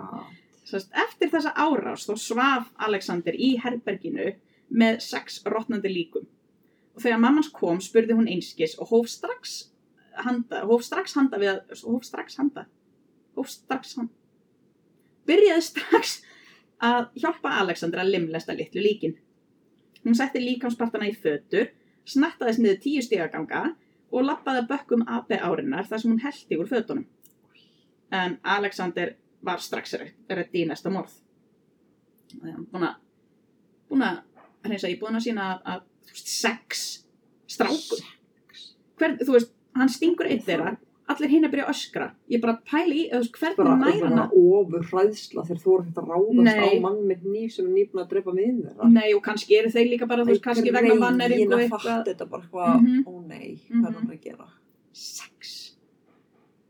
Oh. 0.00 0.28
Sest, 0.64 0.88
eftir 0.96 1.28
þessa 1.32 1.52
árás 1.60 2.06
þá 2.08 2.14
svaf 2.22 2.70
Alexander 2.86 3.36
í 3.36 3.52
herberginu 3.60 4.30
með 4.70 5.00
sex 5.04 5.42
rotnandi 5.44 5.92
líkum. 5.92 6.24
Og 6.96 7.04
þegar 7.04 7.20
mammans 7.20 7.50
kom 7.52 7.82
spurði 7.84 8.16
hún 8.16 8.30
einskis 8.30 8.76
og 8.80 8.94
hóf 8.94 9.10
strax 9.12 9.58
handa, 10.24 10.64
hóf 10.68 10.84
strax 10.86 11.14
handa 11.18 11.40
við 11.40 11.52
að, 11.54 11.74
hóf 11.84 12.06
strax 12.06 12.38
handa, 12.40 12.64
hóf 13.36 13.50
strax 13.52 13.96
handa, 13.98 14.14
byrjaði 15.28 15.66
strax 15.68 16.16
að 16.80 17.10
hjálpa 17.20 17.58
Alexander 17.60 18.02
að 18.02 18.14
limlesta 18.14 18.56
litlu 18.56 18.82
líkin. 18.84 19.18
Hún 20.04 20.16
setti 20.16 20.40
líkamspartana 20.40 21.10
í 21.10 21.16
fötur, 21.16 21.68
snattaðist 22.08 22.62
niður 22.62 22.80
tíu 22.84 23.04
stigaganga 23.04 23.74
og 24.10 24.26
lappaði 24.26 24.62
að 24.62 24.70
bökkum 24.72 25.04
AB 25.06 25.34
árinnar 25.38 25.88
þar 25.88 26.02
sem 26.02 26.12
hún 26.12 26.22
hellti 26.24 26.58
úr 26.58 26.70
fötunum. 26.70 27.06
En 28.10 28.38
Alexander 28.42 29.14
var 29.46 29.62
strax 29.62 29.94
redd 29.96 30.56
í 30.56 30.64
næsta 30.68 30.90
morð. 30.92 31.12
Búin 32.40 32.86
að, 32.86 32.96
búin 33.90 34.06
að 34.06 34.20
hreinsa 34.66 34.90
íbúðuna 34.90 35.22
sína 35.22 35.46
að, 35.54 35.62
að 35.72 35.84
þú 36.08 36.14
veist, 36.14 36.32
sex 36.34 36.84
strákur. 37.50 38.04
Hver, 39.00 39.16
þú 39.22 39.36
veist, 39.36 39.54
hann 39.78 39.92
stingur 39.92 40.30
eitt 40.30 40.44
þeirra, 40.46 40.74
allir 41.12 41.30
hinn 41.32 41.44
að 41.46 41.52
byrja 41.54 41.64
að 41.66 41.72
öskra. 41.74 42.06
Ég 42.30 42.40
bara 42.42 42.54
pæli 42.70 42.98
í, 43.02 43.06
hvernig 43.10 43.80
næra 43.80 44.08
hana. 44.10 44.24
ofur 44.30 44.84
hræðsla 44.90 45.44
þegar 45.48 45.62
þú 45.64 45.76
hægt 45.84 45.98
að 46.00 46.10
ráðast 46.12 46.46
Nei. 46.48 46.68
á 46.70 46.80
mann 46.84 47.00
með 47.10 47.24
nýf 47.34 47.52
sem 47.56 47.66
er 47.66 47.72
nýbúin 47.76 48.02
að 48.04 48.08
drepa 48.12 48.34
við 48.36 48.60
þeirra. 48.64 48.90
Nei, 48.90 49.08
og 49.14 49.22
kannski 49.26 49.58
eru 49.58 49.72
þeir 49.74 49.88
líka 49.90 50.08
bara, 50.08 50.24
þú 50.24 50.32
veist, 50.34 50.42
kannski 50.44 50.72
vegna 50.72 50.94
vanneringu 51.00 51.52
og 51.54 51.60
eitthvað. 51.66 52.04
þetta 52.10 52.30
bara 52.30 52.42
eitthvað, 52.42 52.80
Mhm. 52.80 53.04
ó 53.06 53.26
nei, 53.26 53.58
hvað 53.70 53.86
er 53.86 53.90
Mhm. 53.90 53.94
hann 53.94 54.10
að 54.10 54.20
gera? 54.22 54.46
Sex. 54.92 55.74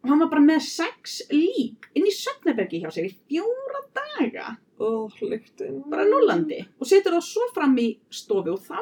Og 0.03 0.09
hann 0.11 0.19
var 0.21 0.29
bara 0.31 0.41
með 0.43 0.61
sex 0.63 1.23
lík 1.31 1.91
inn 1.95 2.07
í 2.07 2.13
söfnebergi 2.13 2.81
hjá 2.83 2.89
sér 2.91 3.05
í 3.11 3.15
fjóra 3.29 3.81
daga. 3.95 4.57
Lyktin. 4.81 5.83
bara 5.91 6.07
nullandi 6.07 6.67
og 6.81 6.87
setur 6.87 7.13
það 7.13 7.23
svo 7.27 7.53
fram 7.53 7.77
í 7.77 7.99
stofu 8.11 8.53
og 8.55 8.61
þá 8.61 8.79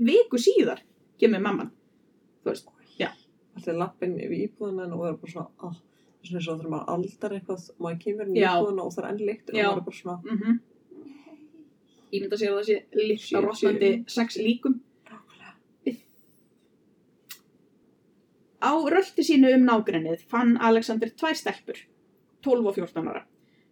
viku 0.00 0.34
síðar 0.36 0.80
kemur 1.20 1.38
mamman 1.40 1.70
þú 2.44 2.50
veist, 2.50 2.64
Er 3.66 3.78
lappin 3.78 4.16
yfir 4.16 4.38
íbúðan 4.46 4.94
og 4.94 5.02
það 5.02 5.10
er 5.10 5.20
bara 5.22 5.32
svona, 5.34 5.50
ó, 5.58 5.68
svona 6.22 6.40
eins 6.40 6.48
og 6.48 6.58
þegar 6.58 6.72
maður 6.74 6.90
aldar 6.94 7.36
eitthvað 7.36 7.68
maður 7.78 8.02
kemur 8.04 8.28
inn 8.28 8.36
í 8.36 8.42
Já. 8.42 8.50
íbúðan 8.54 8.82
og 8.84 8.92
það 8.94 9.04
er 9.04 9.10
enn 9.12 9.22
lyktin 9.28 9.54
og 9.54 9.62
maður 9.62 9.80
er 9.82 9.86
bara 9.88 10.00
svona, 10.02 10.18
mm 10.24 10.58
ímynda 12.14 12.38
sér 12.40 12.52
að 12.52 12.58
það 12.58 12.68
sé 12.68 12.76
líkt 13.08 13.32
á 13.36 13.40
shit. 13.60 14.12
sex 14.12 14.38
líkum. 14.40 14.78
Á 18.58 18.74
rölti 18.90 19.22
sínu 19.22 19.52
um 19.54 19.66
nágrennið 19.68 20.24
fann 20.30 20.56
Alexander 20.58 21.12
tvær 21.14 21.36
stelpur, 21.38 21.78
12 22.42 22.66
og 22.66 22.74
14 22.80 23.10
ára. 23.12 23.22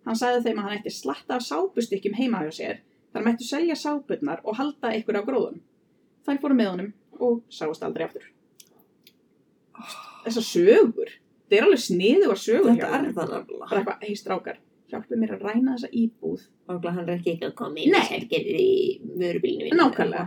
Hann 0.06 0.18
sagði 0.18 0.44
þeim 0.44 0.60
að 0.60 0.68
hann 0.68 0.76
ætti 0.76 0.92
slatta 0.94 1.38
af 1.40 1.42
sápustykkjum 1.42 2.14
heima 2.14 2.44
hjá 2.44 2.52
sér, 2.54 2.78
þar 3.10 3.26
mættu 3.26 3.48
selja 3.48 3.74
sápurnar 3.74 4.44
og 4.44 4.60
halda 4.60 4.94
ykkur 5.00 5.18
á 5.18 5.26
gróðum. 5.26 5.58
Þær 6.22 6.38
fóru 6.44 6.58
með 6.58 6.70
honum 6.70 6.92
og 7.18 7.42
sáust 7.50 7.82
aldrei 7.82 8.06
aftur. 8.06 8.30
Þessar 10.26 10.46
sögur, 10.50 11.10
þetta 11.46 11.56
er 11.60 11.66
alveg 11.68 11.82
sniðu 11.84 12.30
að 12.32 12.40
sögur 12.42 12.70
Þetta 12.72 12.86
er 12.86 13.04
það 13.12 13.14
Bara 13.14 13.36
nefnilega. 13.38 13.68
eitthvað, 13.76 14.00
hei 14.06 14.14
strákar, 14.18 14.56
hjálpið 14.90 15.20
mér 15.22 15.34
að 15.36 15.44
ræna 15.46 15.76
þessa 15.76 15.90
íbúð. 16.02 16.40
Nákvæmlega 16.66 16.94
hann 16.96 17.08
er 17.08 17.14
ekki 17.20 17.30
ekki 17.36 17.46
að 17.46 17.54
koma 17.60 17.78
inn 17.84 17.92
Nei. 17.94 18.00
og 18.00 18.08
selgerðir 18.10 18.58
í 18.58 19.00
vörubílinu 19.20 19.78
Nákvæmlega. 19.78 20.26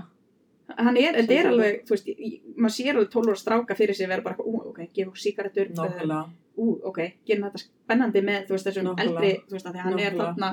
Hann 0.77 0.97
er, 1.01 1.15
þetta 1.17 1.33
er 1.33 1.41
Sem 1.47 1.51
alveg, 1.51 1.77
þú 1.87 1.95
veist, 1.95 2.09
maður 2.61 2.73
sér 2.77 2.89
alveg 2.93 3.09
12 3.15 3.29
ára 3.33 3.39
stráka 3.41 3.75
fyrir 3.75 3.95
sig 3.97 4.07
vera 4.11 4.21
bara 4.21 4.35
ú, 4.45 4.51
ok, 4.69 4.79
gefa 4.93 5.11
síkaretur, 5.17 5.71
Nákvæmlega. 5.73 6.19
ú, 6.61 6.65
ok, 6.85 6.99
gerum 7.25 7.47
þetta 7.49 7.61
spennandi 7.63 8.21
með, 8.21 8.43
þú 8.47 8.53
veist, 8.55 8.67
þessum 8.69 8.85
Nákvæmlega. 8.85 9.07
eldri, 9.09 9.31
þú 9.49 9.55
veist, 9.57 9.65
að 9.65 9.73
því 9.73 9.79
hann 9.83 9.99
er 9.99 10.13
Nákvæmlega. 10.13 10.27
þarna, 10.29 10.49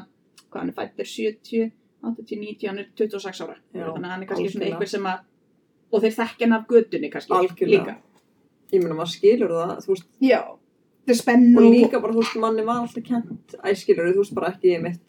hvað 0.51 0.61
hann 0.62 0.68
er 0.72 0.76
fættur, 0.80 1.11
70, 1.12 1.72
80, 2.03 2.40
90, 2.40 2.68
hann 2.70 2.78
er 2.78 2.86
26 2.97 3.40
ára, 3.44 3.57
Já, 3.74 3.84
þannig 3.92 4.07
að 4.09 4.11
hann 4.16 4.22
er 4.22 4.26
kannski 4.32 4.51
svona 4.55 4.66
einhver 4.70 4.88
sem 4.88 5.07
að, 5.12 5.20
og 5.92 6.03
þeir 6.03 6.16
þekkja 6.16 6.44
hann 6.49 6.57
af 6.57 6.66
gödunni 6.72 7.11
kannski, 7.12 7.32
Algjörlega. 7.36 7.84
líka. 7.84 7.97
Ég 8.73 8.83
meina 8.83 8.95
maður 8.99 9.12
skilur 9.14 9.53
það, 9.55 9.75
þú 9.85 9.93
veist, 9.95 10.07
Já, 10.21 10.41
er 11.07 11.17
og 11.57 11.67
líka 11.71 12.01
bara, 12.03 12.12
þú 12.12 12.23
veist, 12.23 12.39
manni 12.43 12.64
var 12.67 12.81
alltaf 12.83 13.05
kent, 13.07 13.55
æskilur, 13.62 14.09
þú 14.14 14.23
veist, 14.25 14.35
bara 14.35 14.51
ekki 14.55 14.81
mitt 14.83 15.03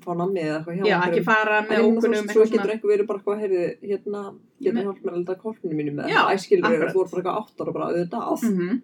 fá 0.00 0.14
nammi 0.16 0.40
eða 0.40 0.60
eitthvað 0.62 0.78
hjá 0.78 0.86
Já, 0.88 0.98
ekki 1.10 1.22
fara 1.26 1.58
með 1.68 1.82
ég 1.84 1.98
veist, 2.00 2.30
svo 2.32 2.46
getur 2.48 2.70
eitthvað 2.72 2.92
verið 2.94 3.06
bara 3.10 3.18
eitthvað, 3.20 3.42
heyrðu, 3.42 3.64
hérna, 3.90 4.22
getur 4.60 4.78
Með- 4.78 4.86
hjálp 4.88 5.02
að 5.10 5.18
elda 5.18 5.34
korfinu 5.42 5.76
mínu 5.76 5.92
með 5.98 6.08
Já, 6.14 6.20
æskilur, 6.32 6.64
þú 6.70 6.94
voru 6.94 7.10
bara 7.10 7.20
eitthvað 7.20 7.42
áttar 7.42 7.68
og 7.68 7.74
bara 7.76 7.90
auðvitað, 7.90 8.46
Mhm. 8.48 8.80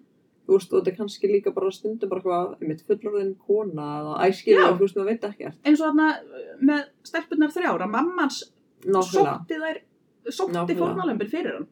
þú 0.47 0.53
veist, 0.53 0.73
og 0.73 0.77
þetta 0.83 0.91
er 0.93 0.97
kannski 0.99 1.31
líka 1.33 1.53
bara 1.55 1.71
stundum 1.71 2.09
bara 2.09 2.21
eitthvað, 2.21 2.61
einmitt, 2.61 2.83
fullorðin 2.87 3.35
kona 3.47 3.87
eða 4.03 4.13
æskilur, 4.29 4.77
þú 4.77 4.85
veist, 4.85 4.95
maður 4.95 5.09
veit 5.09 5.21
ekkert. 5.31 5.57
eins 5.65 5.81
og 5.81 5.89
þarna 5.89 6.19
með 6.61 6.83
stelpunnar 7.03 7.51
þrjára, 7.57 7.89
mammans 7.89 8.43
sótti 8.85 9.57
þær 9.57 9.81
sótti 10.29 10.75
fórnalömbin 10.77 11.29
fyrir 11.31 11.53
hann. 11.57 11.67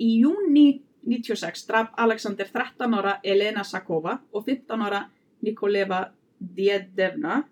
Í 0.00 0.22
júni 0.24 0.80
96 1.06 1.66
draf 1.68 1.88
Alexander 1.96 2.46
13 2.48 2.94
ára 2.94 3.18
Elena 3.24 3.64
Sakova 3.64 4.18
og 4.32 4.44
15 4.46 4.80
ára 4.82 5.04
Nikoleva 5.42 6.04
Diedevna 6.38 7.42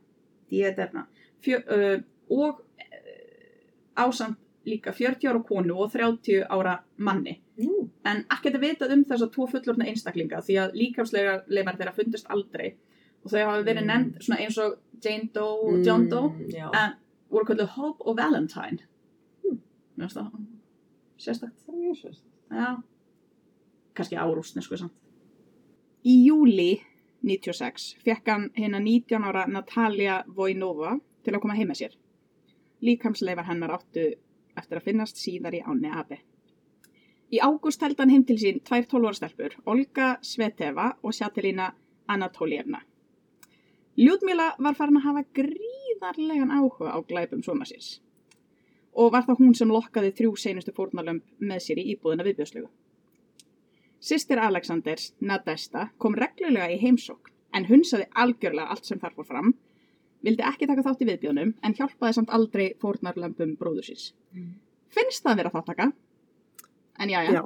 Diedevna. 0.51 1.07
Fjö, 1.43 1.59
uh, 1.67 2.03
og 2.31 2.61
ásamt 3.97 4.37
líka 4.65 4.93
40 4.93 5.29
ára 5.29 5.43
konu 5.43 5.75
og 5.83 5.91
30 5.93 6.45
ára 6.49 6.79
manni. 6.97 7.41
Jú, 7.59 7.89
en 8.09 8.25
ekkert 8.33 8.55
er 8.57 8.63
vitað 8.63 8.93
um 8.95 9.03
þess 9.05 9.23
að 9.27 9.33
tvo 9.35 9.47
fullorðna 9.51 9.89
einstaklinga 9.91 10.41
því 10.43 10.57
að 10.63 10.77
líkamslega 10.79 11.35
leifar 11.49 11.77
þeirra 11.77 11.95
fundust 11.97 12.31
aldrei. 12.33 12.75
Og 13.25 13.31
þau 13.31 13.39
hafa 13.45 13.63
verið 13.67 13.83
Mm. 13.83 13.91
nefnd 13.91 14.39
eins 14.39 14.59
og 14.59 14.79
Jane 15.05 15.29
Doe 15.35 15.75
og 15.75 15.87
John 15.87 16.09
Doe 16.09 16.29
Mm, 16.31 16.75
en 16.75 16.95
voru 17.31 17.45
kallið 17.45 17.69
Hope 17.77 18.03
og 18.07 18.17
Valentine. 18.17 18.79
Hmm. 19.45 19.61
mér 19.99 20.09
finnst 20.09 20.17
það 20.17 20.31
sérstakt. 21.19 21.53
Það 21.67 21.75
er 21.75 21.79
mjög 21.79 21.97
sérst. 22.03 22.23
já, 22.51 22.83
kannski 23.95 24.18
árúsni 24.18 24.62
sko 24.64 24.78
samt. 24.80 24.95
Í 26.03 26.14
júli 26.26 26.82
96 27.22 27.97
fekk 28.03 28.28
hann 28.28 28.51
hérna 28.57 28.80
19 28.82 29.24
ára 29.28 29.47
Natalia 29.47 30.22
Vojnova 30.26 30.97
til 31.22 31.34
að 31.34 31.43
koma 31.45 31.55
heim 31.55 31.70
með 31.70 31.84
sér. 31.84 31.97
Líkamsleifar 32.82 33.47
hennar 33.47 33.76
áttu 33.76 34.09
eftir 34.59 34.80
að 34.80 34.86
finnast 34.88 35.20
síðar 35.20 35.55
í 35.55 35.62
áni 35.62 35.93
Abe. 35.95 36.18
Í 37.32 37.38
ágúst 37.40 37.80
held 37.80 38.01
hann 38.03 38.11
heim 38.12 38.24
til 38.28 38.36
sín 38.43 38.59
tvær 38.66 38.88
12 38.90 39.07
ára 39.09 39.18
stelpur 39.20 39.55
Olga 39.70 40.09
Sveteva 40.20 40.90
og 41.03 41.14
Sjatelina 41.14 41.70
Anatolievna. 42.11 42.82
Ljúdmila 43.97 44.55
var 44.59 44.74
farin 44.74 44.99
að 44.99 45.07
hafa 45.07 45.22
gríðarlegan 45.38 46.53
áhuga 46.53 46.93
á 46.97 46.99
glæpum 47.07 47.45
svona 47.45 47.68
síns. 47.68 48.01
Og 48.93 49.12
var 49.12 49.24
það 49.28 49.40
hún 49.40 49.55
sem 49.57 49.70
lokkaði 49.72 50.12
þrjú 50.18 50.34
seinustu 50.36 50.74
fórnalömb 50.76 51.22
með 51.38 51.64
sér 51.64 51.80
í 51.80 51.93
íbúðina 51.95 52.26
viðbjöðslegu. 52.26 52.68
Sistir 54.03 54.41
Alexanders, 54.43 55.13
Nadesta, 55.23 55.89
kom 56.03 56.17
reglulega 56.19 56.69
í 56.75 56.81
heimsókn 56.83 57.31
en 57.55 57.67
hunsaði 57.69 58.09
algjörlega 58.19 58.73
allt 58.75 58.89
sem 58.89 58.99
þar 58.99 59.13
fór 59.15 59.29
fram, 59.29 59.53
vildi 60.27 60.43
ekki 60.49 60.67
taka 60.71 60.83
þátt 60.87 61.03
í 61.05 61.09
viðbjöðnum 61.11 61.53
en 61.63 61.75
hjálpaði 61.79 62.17
samt 62.19 62.33
aldrei 62.35 62.73
fórnarlömbum 62.83 63.53
bróður 63.61 63.87
síns. 63.91 64.09
Mm. 64.35 64.55
Finnst 64.93 65.23
það 65.27 65.39
vera 65.43 65.53
þáttaka? 65.55 65.91
En 67.03 67.13
já, 67.13 67.21
já, 67.29 67.33
Já, 67.37 67.43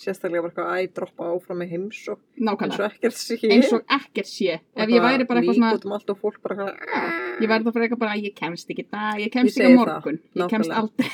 sérstaklega 0.00 0.44
bara 0.46 0.52
eitthvað 0.52 0.84
æ, 0.90 0.92
droppa 0.96 1.26
áfram 1.34 1.58
með 1.60 1.72
heims 1.74 1.98
og 2.08 2.20
eins 2.20 2.46
nákvæmlega. 2.46 2.86
og 2.86 2.94
ekkert 2.94 3.18
sé. 3.20 3.36
Eins 3.50 3.72
og 3.76 3.82
ekkert 3.98 4.30
sé. 4.30 4.60
Ef 4.76 4.88
ég 4.94 5.02
væri 5.04 5.26
bara 5.28 5.42
eitthvað 5.42 5.58
svona, 5.58 5.72
Lík 5.74 5.80
út 5.82 5.88
um 5.90 5.96
allt 5.98 6.14
og 6.14 6.22
fólk 6.22 6.38
bara 6.46 6.56
eitthvað, 6.70 7.18
ég 7.44 7.50
væri 7.52 7.66
það 7.66 7.74
fyrir 7.76 7.88
eitthvað 7.88 8.02
bara, 8.06 8.14
ég 8.28 8.34
kemst 8.38 8.70
ekki 8.72 8.86
í 8.86 8.88
dag, 8.94 9.20
ég 9.20 9.34
kemst 9.34 9.58
Ég 9.60 9.66
ekki 9.66 9.76
það, 9.76 9.90
morgun, 9.90 10.22
ég 10.40 10.54
kemst 10.54 10.70
aldrei. 10.70 11.10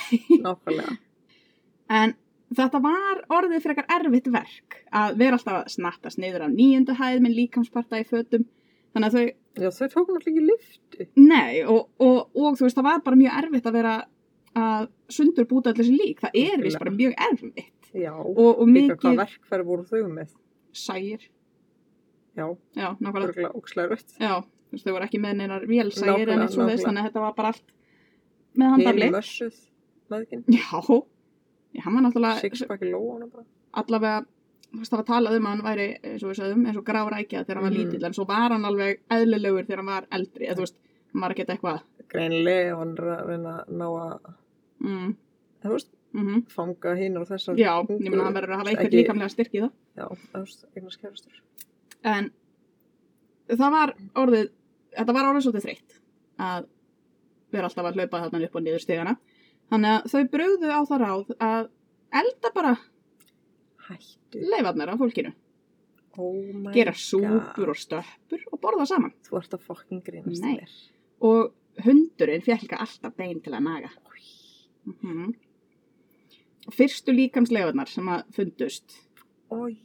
nákvæmlega. 0.47 0.97
En 1.97 2.17
þetta 2.55 2.81
var 2.83 3.23
orðið 3.39 3.63
frekar 3.65 3.87
erfitt 3.97 4.29
verk 4.33 4.77
að 4.95 5.17
vera 5.19 5.39
alltaf 5.39 5.57
að 5.65 5.73
snattast 5.75 6.19
niður 6.23 6.47
á 6.47 6.49
nýjöndu 6.53 6.95
hæð 6.99 7.21
með 7.25 7.35
líkamsparta 7.41 8.01
í 8.01 8.07
fötum. 8.07 8.45
Þannig 8.95 9.07
að 9.09 9.17
þau, 9.17 9.27
Já, 9.57 9.71
þau 9.77 9.89
tókum 9.93 10.17
náttúrulega 10.17 10.33
ekki 10.33 10.45
lyftu. 10.47 11.07
nei, 11.17 11.63
og, 11.65 11.89
og, 12.01 12.31
og 12.37 12.57
þú 12.57 12.65
veist, 12.69 12.77
það 12.79 12.87
var 12.89 13.01
bara 13.05 13.17
mjög 13.17 13.39
erfitt 13.43 13.67
að 13.67 13.77
vera 13.77 13.95
að 14.57 14.87
sundur 15.13 15.47
búta 15.51 15.71
allir 15.73 15.85
þessi 15.85 15.97
lík. 16.01 16.21
Það 16.23 16.39
er 16.43 16.63
vist 16.65 16.79
bara 16.81 16.93
mjög 16.95 17.15
erfitt. 17.31 17.73
Já, 17.97 18.13
Og, 18.13 18.37
og 18.61 18.69
líka 18.69 18.97
hvað 18.97 19.13
mikið 19.13 19.21
verkfæri 19.23 19.65
voru 19.69 19.85
þau 19.89 20.09
með. 20.13 20.31
sægir. 20.77 21.23
Já, 22.37 22.47
Já, 22.77 22.89
nákvæmlega. 23.01 23.51
ókslega 23.57 23.89
rött. 23.95 24.17
Já, 24.21 24.35
þú 24.45 24.77
veist, 24.77 24.85
þau 24.87 24.93
voru 24.97 25.07
ekki 25.09 25.21
með 25.25 25.37
neinar 25.41 25.65
vélsægir 25.69 26.33
en 26.35 26.43
eitt 26.45 26.53
svo 26.57 26.67
þess, 26.69 26.85
þannig 26.85 27.01
að 27.03 27.07
þetta 27.11 27.23
var 27.25 27.35
bara 27.39 27.53
allt 27.55 27.71
með 28.57 28.73
handafli. 28.75 29.07
Heil 29.07 29.15
mössuð, 29.17 29.61
maðurinn. 30.13 30.45
Já, 30.53 30.81
já, 31.77 31.83
hann 31.85 31.95
var 31.99 32.03
náttúrulega 32.07 33.45
allavega 33.77 34.25
þú 34.73 34.81
veist 34.83 34.93
það 34.93 35.01
var 35.01 35.09
talað 35.11 35.37
um 35.39 35.47
að 35.47 35.53
hann 35.55 35.65
væri 35.67 35.87
eins 36.03 36.23
og 36.25 36.31
við 36.33 36.39
sögðum 36.41 36.65
eins 36.69 36.79
og 36.81 36.85
grárækja 36.89 37.43
þegar 37.45 37.59
hann 37.61 37.67
var 37.67 37.73
Mhm. 37.73 37.79
lítill 37.81 38.05
en 38.09 38.15
svo 38.17 38.25
var 38.29 38.51
hann 38.53 38.65
alveg 38.65 39.01
eðlilegur 39.11 39.67
þegar 39.67 39.77
hann 39.83 39.93
var 39.93 40.07
eldri 40.13 40.47
eða 40.49 40.57
þú 40.57 40.65
veist, 40.67 40.77
hann 41.13 41.21
var 41.23 41.31
ekki 41.35 41.47
eitthvað 41.47 41.83
Greinilega 42.09 42.73
og 42.75 42.79
hann 42.83 42.97
að 42.97 43.27
reyna 43.29 43.53
að 43.65 43.69
ná 43.81 43.87
að, 43.87 44.35
mm, 44.81 45.15
þú 45.63 45.71
veist, 45.77 45.89
mm 46.17 46.43
fanga 46.49 46.95
hinn 46.97 47.17
og 47.17 47.27
þessar. 47.29 47.57
já, 47.57 47.73
ég 47.89 48.11
meina 48.11 48.25
hann 48.25 48.35
verður 48.35 48.55
að 48.55 48.59
hafa 48.59 48.71
eitthvað 48.71 48.99
líkamlega 48.99 49.31
styrk 49.35 49.55
í 49.55 49.61
það 49.61 49.73
Já, 49.97 50.07
þú 50.33 50.41
veist, 50.41 50.65
eignast 50.77 51.01
kærastur. 51.03 51.33
en 52.05 52.31
það 53.49 53.71
var 53.71 53.95
orðið 54.15 54.51
þetta 54.97 55.13
var 55.15 55.25
orðið 55.31 55.45
svolítið 55.47 55.67
þreytt 55.67 56.01
að 56.39 56.67
vera 57.53 57.69
alltaf 57.69 57.85
að 57.87 57.95
hlaupa 57.95 58.21
þarna 58.25 58.45
upp 58.45 58.57
og 58.57 58.63
niður 58.63 58.81
stigana 58.83 59.17
þannig 59.71 59.93
að 59.97 60.11
þau 60.13 60.23
brugðu 60.35 60.71
á 60.73 60.81
það 60.91 61.03
ráð 61.05 61.33
að 61.51 61.69
elda 62.21 62.51
bara 62.55 62.75
Hættu. 63.89 64.41
leifarnar 64.53 64.93
af 64.95 64.99
fólkinu 65.03 65.33
Oh 66.19 66.73
gera 66.73 66.93
god. 66.95 67.01
súpur 67.03 67.69
og 67.75 67.77
stöppur 67.77 68.41
og 68.53 68.61
borða 68.63 68.87
saman 68.89 69.13
Þú 69.27 69.37
ert 69.41 69.53
að 69.59 69.67
fucking 69.67 70.03
grínast 70.07 70.43
mér. 70.45 70.71
og 71.21 71.53
hundurinn 71.85 72.41
fjall 72.47 72.63
líka 72.63 72.79
alltaf 72.81 73.13
bein 73.19 73.41
til 73.45 73.53
að 73.53 73.67
naga. 73.67 73.91
Mm 75.03 75.35
Fyrstu 76.73 77.13
líkamslegarnar 77.15 77.87
sem 77.87 78.09
að 78.11 78.25
fundust 78.35 78.97
Ói. 79.55 79.77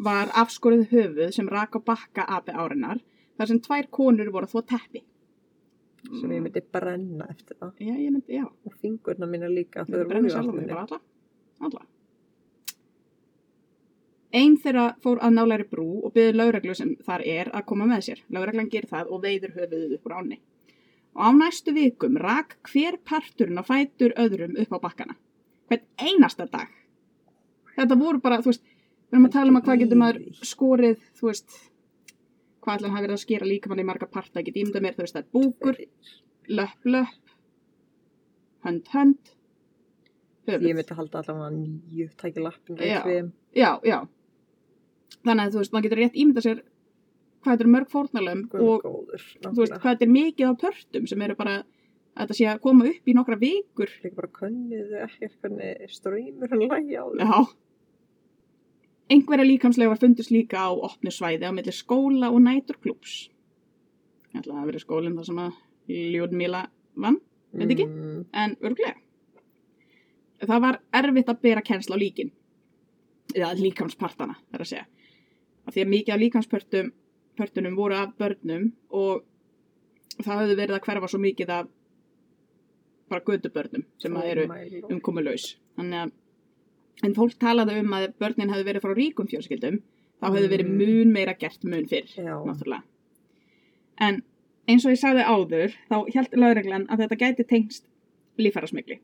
var 0.00 0.30
afskorið 0.32 0.86
höfuð 0.94 1.32
sem 1.36 1.48
rak 1.52 1.74
á 1.76 1.80
bakka 1.84 2.24
api 2.24 2.52
árinar 2.56 3.02
þar 3.36 3.46
sem 3.50 3.60
tvær 3.60 3.88
konur 3.92 4.30
voru 4.32 4.46
að 4.48 4.54
þvó 4.54 4.62
teppi. 4.70 5.02
Sem 6.08 6.32
ég 6.32 6.42
myndi 6.42 6.62
brenna 6.72 7.26
eftir 7.30 7.56
það. 7.60 7.72
Já, 7.84 7.94
ég 7.94 8.10
myndi, 8.10 8.36
já. 8.38 8.46
Og 8.48 8.76
fingurna 8.80 9.28
mína 9.28 9.50
líka. 9.52 9.84
Þau 9.88 9.98
eru 10.00 10.20
alla. 10.40 11.00
Alla. 11.60 11.82
Einn 14.30 14.54
þeirra 14.62 14.84
fór 15.02 15.18
að 15.26 15.34
nálæri 15.34 15.66
brú 15.70 15.88
og 16.06 16.14
byggði 16.14 16.36
lögreglu 16.38 16.74
sem 16.78 16.92
þar 17.06 17.24
er 17.26 17.50
að 17.50 17.64
koma 17.66 17.88
með 17.90 18.04
sér. 18.06 18.20
Lögreglan 18.30 18.70
gerir 18.70 18.90
það 18.90 19.10
og 19.10 19.24
veiður 19.24 19.56
höfuðið 19.56 19.94
upp 19.96 20.06
úr 20.06 20.16
áni. 20.20 20.38
Og 21.18 21.24
á 21.26 21.30
næstu 21.34 21.74
vikum 21.74 22.18
rak 22.22 22.54
hver 22.70 23.00
parturinn 23.02 23.58
á 23.58 23.66
fætur 23.66 24.14
öðrum 24.14 24.54
upp 24.62 24.76
á 24.78 24.78
bakkana. 24.86 25.16
Hvern 25.66 25.82
einasta 25.98 26.46
dag. 26.46 26.70
Þetta 27.74 27.98
voru 27.98 28.22
bara, 28.22 28.38
þú 28.38 28.52
veist, 28.52 28.62
við 29.10 29.18
erum 29.18 29.26
að 29.26 29.34
tala 29.34 29.50
um 29.50 29.58
að 29.58 29.66
hvað 29.66 29.82
getur 29.82 30.00
maður 30.00 30.46
skorið, 30.46 31.04
þú 31.18 31.30
veist, 31.32 31.58
hvað 32.60 32.76
ætla 32.76 32.88
hann 32.88 32.96
hafi 32.96 33.06
verið 33.06 33.16
að 33.16 33.24
skera 33.24 33.48
líka 33.48 33.70
mann 33.72 33.82
í 33.82 33.86
marga 33.88 34.08
parta, 34.10 34.42
get 34.44 34.56
ímyndað 34.60 34.84
mér, 34.84 34.96
þú 34.96 35.04
veist, 35.04 35.16
það 35.16 35.22
er 35.22 35.30
búkur, 35.36 35.78
löpp, 36.60 36.88
löpp, 36.94 37.34
hönd, 38.66 38.90
hönd, 38.94 39.32
höfuð. 40.48 40.66
Ég 40.68 40.76
myndi 40.78 40.96
halda 40.98 41.22
allavega 41.22 41.50
nýju, 41.56 42.08
tækja 42.20 42.44
lappin 42.44 42.80
Já. 42.84 43.00
Já, 43.56 43.70
já. 43.86 43.98
Þannig 45.24 45.44
að 45.46 45.54
þú 45.56 45.62
veist, 45.62 45.72
maður 45.74 45.88
getur 45.88 46.00
rétt 46.04 46.20
ímynda 46.20 46.44
sér 46.44 46.62
hvað 47.40 47.54
þetta 47.54 47.64
eru 47.64 47.72
mörg 47.72 47.90
fórnalömb 47.90 48.52
Guð 48.52 48.68
og 48.68 48.82
góður. 48.84 49.26
þú 49.46 49.56
veist, 49.62 49.76
hvað 49.80 49.94
þetta 49.94 50.06
er 50.06 50.12
mikið 50.14 50.50
á 50.52 50.54
pörtum 50.60 51.06
sem 51.08 51.22
eru 51.24 51.36
bara 51.38 51.54
að 51.60 52.26
þetta 52.26 52.36
sé 52.36 52.46
að 52.50 52.60
koma 52.66 52.86
upp 52.90 53.08
í 53.08 53.14
nokkra 53.16 53.38
vikur. 53.40 53.90
Líka 54.04 54.18
bara 54.18 54.30
könniðu 54.36 55.00
ekkert 55.06 55.36
hvernig 55.40 55.90
ströymur 55.94 56.52
hann 56.52 56.64
lægi 56.66 56.98
á 57.00 57.04
þau. 57.08 57.16
Já. 57.24 57.38
Einhverja 59.10 59.44
líkamslega 59.46 59.90
var 59.90 59.98
fundist 59.98 60.30
líka 60.30 60.62
á 60.62 60.70
opnu 60.70 61.10
svæði 61.10 61.48
á 61.48 61.52
milli 61.52 61.72
skóla 61.74 62.30
og 62.30 62.40
næturklúps. 62.44 63.14
Ég 64.30 64.40
ætla 64.40 64.54
að 64.54 64.58
það 64.60 64.68
verið 64.70 64.84
skólinn 64.84 65.16
þar 65.18 65.26
sem 65.26 65.40
að 65.42 65.52
Ljúdmíla 65.90 66.60
vann, 67.02 67.16
veit 67.52 67.72
ekki, 67.74 67.86
Mm, 67.86 68.26
en 68.32 68.56
örglega. 68.62 68.94
Það 70.40 70.60
var 70.60 70.80
erfitt 70.94 71.28
að 71.28 71.40
bera 71.42 71.62
kennsla 71.62 71.96
á 71.98 72.02
líkin. 72.02 72.30
Eða 73.34 73.54
líkamspartana, 73.58 74.36
þar 74.52 74.60
að 74.60 74.70
segja. 74.70 74.86
Af 75.66 75.74
því 75.74 75.82
að 75.82 75.92
mikið 75.94 76.14
af 76.14 76.20
líkamspörtum 76.20 76.92
pörtunum 77.36 77.76
voru 77.76 77.94
af 77.94 78.14
börnum 78.18 78.72
og 78.90 79.24
það 80.22 80.40
höfðu 80.40 80.56
verið 80.56 80.76
að 80.76 80.84
hverfa 80.86 81.08
svo 81.08 81.20
mikið 81.22 81.52
af 81.56 81.68
bara 83.10 83.24
gödubörnum 83.26 83.84
sem 83.98 84.16
að 84.16 84.28
eru 84.30 84.44
oh 84.44 84.52
my 84.54 84.68
lord. 84.70 84.92
umkomulaus. 84.94 85.46
Þannig 85.78 86.02
að, 86.04 86.12
en 87.02 87.14
fólk 87.16 87.36
talaði 87.40 87.80
um 87.80 87.94
að 87.96 88.12
börnin 88.20 88.50
hefði 88.52 88.66
verið 88.68 88.84
frá 88.84 88.94
ríkum 88.96 89.28
fjölskyldum, 89.30 89.80
þá 90.20 90.26
hefði 90.28 90.48
verið 90.52 90.68
Mm. 90.68 90.76
mun 90.78 91.12
meira 91.12 91.34
gert 91.34 91.64
mun 91.64 91.86
fyrr, 91.86 92.08
náttúrulega. 92.16 92.82
En 93.98 94.22
eins 94.68 94.84
og 94.84 94.92
ég 94.92 95.00
sagði 95.00 95.24
áður, 95.24 95.74
þá 95.90 95.96
held 96.14 96.30
lögreglan 96.32 96.86
að 96.88 97.04
þetta 97.04 97.20
gæti 97.22 97.48
tengst 97.48 97.84
lífærasmygli. 98.38 99.00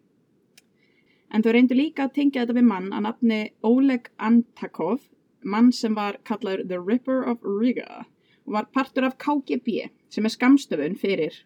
En 1.33 1.43
þau 1.43 1.53
reyndu 1.53 1.75
líka 1.75 2.07
að 2.07 2.15
tengja 2.15 2.45
þetta 2.45 2.55
við 2.55 2.69
mann 2.69 2.93
að 2.93 3.03
nafni 3.03 3.41
Oleg 3.63 4.11
Antakov, 4.19 5.01
mann 5.43 5.73
sem 5.73 5.95
var 5.95 6.19
kallaður 6.25 6.69
The 6.69 6.79
Ripper 6.81 7.25
of 7.25 7.43
Riga 7.43 8.07
og 8.47 8.53
var 8.53 8.69
partur 8.73 9.05
af 9.05 9.19
KGB 9.19 9.91
sem 10.09 10.25
er 10.25 10.31
skamstöfun 10.31 10.97
fyrir, 10.99 11.43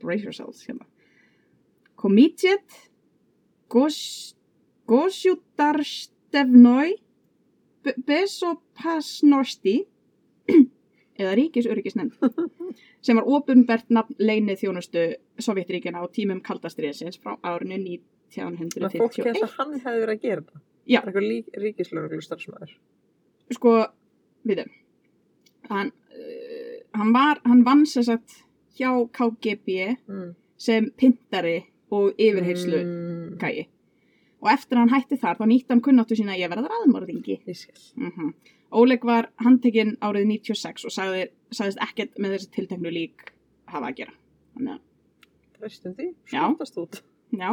brace 0.00 0.24
yourselves 0.24 0.66
hérna, 0.66 0.86
Komitet 1.96 2.90
Gos, 3.68 4.35
Gosjudarstefnoi 4.86 6.94
Besopasnosti 8.06 9.76
eða 11.20 11.34
ríkisöryggisnefnd 11.38 12.12
sem 13.06 13.16
var 13.18 13.26
ofinbert 13.38 13.86
nafn 13.94 14.14
leinið 14.18 14.56
þjónustu 14.64 15.02
Sovjetríkina 15.42 15.98
á 16.02 16.04
tímum 16.12 16.40
kaldastriðsins 16.44 17.18
frá 17.22 17.32
árinu 17.46 17.76
Men 18.90 18.90
fólk 18.90 19.14
hefði 19.22 19.32
1951. 19.32 19.46
að 19.46 19.50
hann 19.60 19.72
hefði 19.84 20.00
verið 20.02 20.14
að 20.16 20.22
gera 20.26 20.42
það. 20.48 20.60
Já. 20.86 21.00
Það 21.00 21.06
er 21.06 21.10
eitthvað 21.22 21.62
ríkislörglu 21.62 22.20
starfsmæður. 22.26 22.70
Sko, 23.56 23.70
við 24.46 24.56
þeim. 24.60 24.72
Hann, 25.70 25.88
uh, 26.14 26.76
hann 26.98 27.10
var, 27.14 27.36
hann 27.46 27.62
vann 27.66 27.84
sér 27.90 28.04
sagt 28.10 28.30
hjá 28.78 28.90
KGB 29.16 29.66
Mm. 30.10 30.30
sem 30.58 30.82
pintari 30.98 31.58
og 31.92 32.04
yfirheyslu 32.18 32.80
Mm, 32.82 33.38
gæi. 33.40 33.66
Og 34.44 34.50
eftir 34.52 34.76
að 34.76 34.84
hann 34.84 34.94
hætti 34.94 35.18
þar, 35.20 35.38
þá 35.38 35.46
nýtti 35.48 35.72
hann 35.72 35.82
kunnáttu 35.84 36.18
sína 36.18 36.34
að 36.34 36.42
ég 36.42 36.52
verða 36.52 36.72
raðmörðingi. 36.72 37.40
Mm 37.96 38.34
Óleg 38.76 39.04
var 39.06 39.28
handtekinn 39.38 39.92
árið 40.02 40.26
96 40.26 40.88
og 40.88 40.92
sagði, 40.92 41.28
sagðist 41.54 41.78
ekkert 41.84 42.16
með 42.18 42.32
þessi 42.34 42.48
tilteknu 42.56 42.90
lík 42.90 43.28
hafa 43.70 43.92
að 43.92 44.00
gera. 44.00 44.14
Þannig 44.56 44.72
að, 44.74 44.80
Treystum 45.56 45.94
því. 45.94 46.08
Já. 46.32 46.40
Skjótast 46.42 46.80
út. 46.82 46.98
já. 47.30 47.50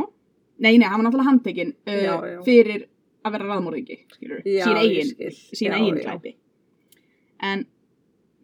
Nei, 0.57 0.77
nei, 0.77 0.87
hann 0.87 0.99
var 0.99 1.05
náttúrulega 1.05 1.29
handtekinn 1.29 1.73
uh, 1.85 2.41
fyrir 2.45 2.87
að 3.23 3.35
vera 3.37 3.49
raðmörðingi, 3.49 3.97
sín 4.17 4.75
eigin, 4.77 5.13
Já, 5.23 5.73
eigin 5.77 6.01
glæpi. 6.01 6.35
En 7.43 7.65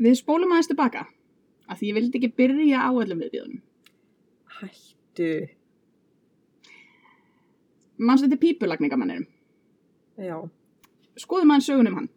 við 0.01 0.17
spólum 0.21 0.53
aðeins 0.53 0.71
tilbaka, 0.71 1.05
af 1.67 1.81
því 1.81 1.91
ég 1.91 1.97
vildi 1.99 2.21
ekki 2.21 2.31
byrja 2.39 2.85
á 2.85 2.89
öllum 2.93 3.21
viðbjöðunum. 3.25 3.61
Hættu. 4.59 5.31
Manstu 7.99 8.29
þetta 8.29 8.41
pípulagningamanninum? 8.43 9.27
Já. 10.19 10.37
skoðum 11.19 11.51
aðeins 11.51 11.67
sögunum 11.67 11.97
hann. 11.99 12.09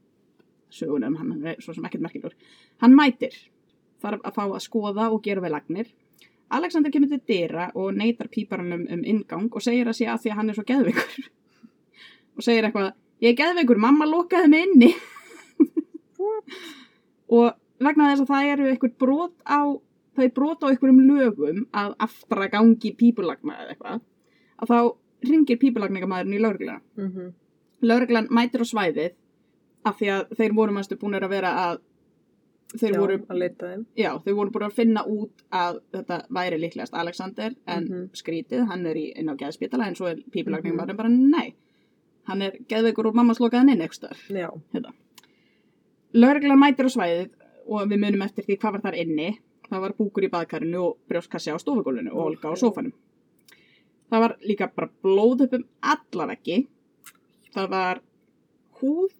Sögunum 0.72 1.16
hann, 1.18 1.33
hann 1.35 1.51
er 1.53 1.61
svo 1.62 1.74
sem 1.74 1.85
ekkert 1.87 2.05
merkilegur. 2.05 2.35
Hann 2.83 2.95
mætir, 2.99 3.35
þarf 4.03 4.22
að 4.22 4.37
fá 4.37 4.43
að 4.45 4.62
skoða 4.62 5.09
og 5.11 5.22
gera 5.24 5.43
við 5.43 5.55
lagnir. 5.55 5.93
Alexander 6.53 6.93
kemur 6.93 7.11
til 7.11 7.22
dyra 7.26 7.70
og 7.74 7.95
neytar 7.97 8.28
píparanum 8.30 8.85
um 8.93 9.05
ingang 9.09 9.49
og 9.51 9.64
segir 9.64 9.89
að 9.89 9.99
sé 9.99 10.09
að 10.11 10.24
því 10.24 10.33
að 10.33 10.39
hann 10.39 10.53
er 10.53 10.59
svo 10.59 10.66
geðveikur. 10.68 11.30
Og 12.37 12.45
segir 12.45 12.64
eitthvað 12.64 12.93
ég 13.24 13.33
er 13.33 13.39
geðveikur, 13.41 13.80
mamma 13.80 14.07
lokaði 14.09 14.51
mig 14.53 14.66
inni. 14.68 14.91
Og 17.37 17.49
vegna 17.83 18.11
þess 18.12 18.24
að 18.24 18.30
það 18.33 18.51
eru 18.53 18.68
eitthvað 18.70 18.99
brot 19.01 19.35
á 19.49 19.61
það 20.12 20.26
er 20.26 20.35
brot 20.37 20.64
á 20.64 20.68
einhverjum 20.68 21.05
lögum 21.09 21.62
að 21.72 21.95
aftra 22.07 22.49
gangi 22.53 22.93
pípulagna 22.99 23.57
eða 23.62 23.74
eitthvað 23.74 24.03
að 24.62 24.72
þá 24.72 24.78
ringir 25.29 25.59
pípulagningamæðurinn 25.59 26.39
í 26.39 26.43
lögregluna 26.43 26.81
Mm 26.97 27.33
Lörglan 27.83 28.29
mætir 28.31 28.62
á 28.62 28.66
svæðið 28.70 29.12
af 29.85 29.97
því 29.99 30.07
að 30.14 30.37
þeir 30.39 30.53
voru 30.55 30.73
mannstu 30.73 30.95
búinir 30.97 31.25
að 31.27 31.31
vera 31.35 31.51
að 31.73 31.81
þeir 32.79 32.93
Já, 32.95 32.99
voru, 33.01 33.16
að 33.29 33.85
já, 33.97 34.11
þeir 34.25 34.35
voru 34.39 34.51
búin 34.51 34.66
að 34.68 34.73
finna 34.77 35.03
út 35.05 35.43
að 35.51 35.81
þetta 35.93 36.18
væri 36.31 36.59
líklegast 36.62 36.95
Alexander 36.95 37.55
en 37.66 37.85
Mhm. 37.85 38.09
skrítið, 38.14 38.66
hann 38.68 38.87
er 38.87 38.95
í, 38.95 39.12
inn 39.18 39.29
á 39.29 39.35
geðspítala 39.35 39.87
en 39.89 39.95
svo 39.95 40.07
er 40.07 40.23
pípulagningum 40.31 40.79
Mhm. 40.79 40.91
mm 40.91 40.97
bara 40.97 41.09
nei, 41.09 41.55
hann 42.25 42.43
er 42.43 42.53
geðveikur 42.68 43.07
og 43.07 43.14
mamma 43.14 43.35
slokaði 43.35 43.59
hann 43.59 43.68
inn 43.70 43.83
ekstar. 43.83 44.16
Já. 44.29 44.49
Lörglan 46.14 46.59
mætir 46.61 46.87
á 46.87 46.91
svæðið 46.93 47.31
og 47.66 47.89
við 47.91 47.99
munum 47.99 48.23
eftir 48.27 48.45
því 48.45 48.59
hvað 48.59 48.73
var 48.73 48.81
þar 48.81 48.99
inni 49.01 49.39
það 49.70 49.81
var 49.81 49.93
búkur 49.99 50.25
í 50.25 50.31
baðkarinu 50.31 50.81
og 50.87 50.97
brjóstkassi 51.09 51.51
á 51.51 51.57
stofugólfinu 51.59 52.12
og 52.12 52.27
Olga 52.27 52.49
á 52.49 52.53
Ok. 52.53 52.93
Það 54.12 54.22
var 54.26 54.36
líka 54.44 54.68
bara 54.76 54.90
blóð 55.04 55.46
upp 55.46 55.56
um 55.58 55.64
alla 55.94 56.26
veggi 56.32 56.58
það 57.56 57.68
var 57.72 58.00
húð 58.82 59.12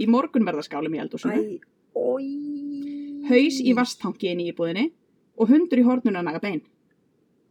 í 0.00 0.06
morgunverðaskálum 0.12 0.94
í 0.96 1.00
oi. 1.96 2.26
haus 3.30 3.58
í 3.64 3.72
vastanki 3.76 4.30
inn 4.32 4.42
í 4.44 4.50
íbúðinni 4.52 4.90
og 5.40 5.50
hundur 5.52 5.80
í 5.80 5.86
hornuna 5.86 6.20
að 6.22 6.28
naga 6.30 6.42
bein 6.44 6.62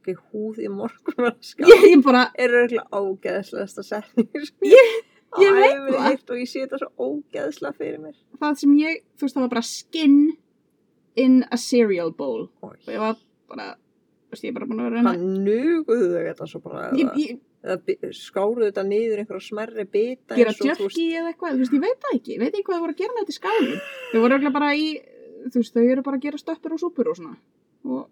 Ok, 0.06 0.12
húð 0.30 0.60
í 0.62 0.68
morgun 0.70 1.16
var 1.18 1.32
að 1.32 1.48
ská. 1.48 1.64
ég, 1.66 1.84
ég 1.96 2.02
bara, 2.06 2.28
Er 2.38 2.52
auðvitað 2.54 2.92
ágeðslegasta 2.94 3.84
setningur. 3.88 4.44
Ég- 4.76 5.00
ég 5.42 5.56
veit 5.58 5.80
það. 5.90 6.20
Og 6.30 6.38
ég 6.38 6.48
sé 6.52 6.62
þetta 6.62 6.78
svo 6.84 7.08
ógeðslega 7.08 7.74
fyrir 7.80 7.98
mér. 8.04 8.14
það 8.40 8.60
sem 8.62 8.76
ég 8.78 9.00
þú 9.18 9.26
veist 9.26 9.36
það 9.40 9.42
var 9.48 9.52
bara 9.56 9.66
skin 9.66 10.20
in 11.26 11.40
a 11.50 11.58
cereal 11.58 12.14
bowl 12.14 12.46
og 12.62 12.76
ég 12.86 13.02
var 13.02 13.18
bara, 13.50 13.66
veist 14.36 14.46
ég 14.46 14.52
er 14.52 14.58
bara 14.60 14.70
búin 14.70 14.84
að 14.84 14.90
vera 14.90 15.02
reyna 15.02 15.14
nuguðu 15.20 16.08
þau 16.12 16.24
þetta 16.30 16.48
svo 16.52 16.62
bara? 16.64 16.86
ég, 17.00 17.12
ég, 17.24 17.40
eða 17.66 18.12
skáruðu 18.16 18.68
þetta 18.70 18.84
niður 18.86 19.22
einhverja 19.24 19.46
smerri 19.48 19.86
bita 19.90 20.38
gera 20.38 20.54
jerky 20.54 21.06
eða 21.18 21.32
eitthvað, 21.32 21.56
þú 21.56 21.64
veist, 21.64 21.76
ég 21.76 21.84
veit 21.86 22.00
það 22.04 22.18
ekki, 22.20 22.40
veit 22.42 22.52
ekki 22.52 22.66
hvað 22.68 22.78
þau 22.78 22.84
voru 22.86 22.96
að 22.96 23.02
gera 23.02 23.16
með 23.16 23.24
þetta 23.24 23.34
í 23.34 23.40
skálum. 23.40 23.80
Þau 24.12 24.20
voru 24.20 24.36
örugglega 24.36 24.58
bara 24.60 24.70
í, 24.76 24.86
þú 25.48 25.58
veist, 25.62 25.74
þau 25.76 25.86
eru 25.86 26.06
bara 26.06 26.20
að 26.20 26.26
gera 26.28 26.42
stöppur 26.42 26.76
og 26.76 26.82
súpur 26.84 27.10
og 27.12 27.18
svona. 27.20 27.38
Og 27.86 28.04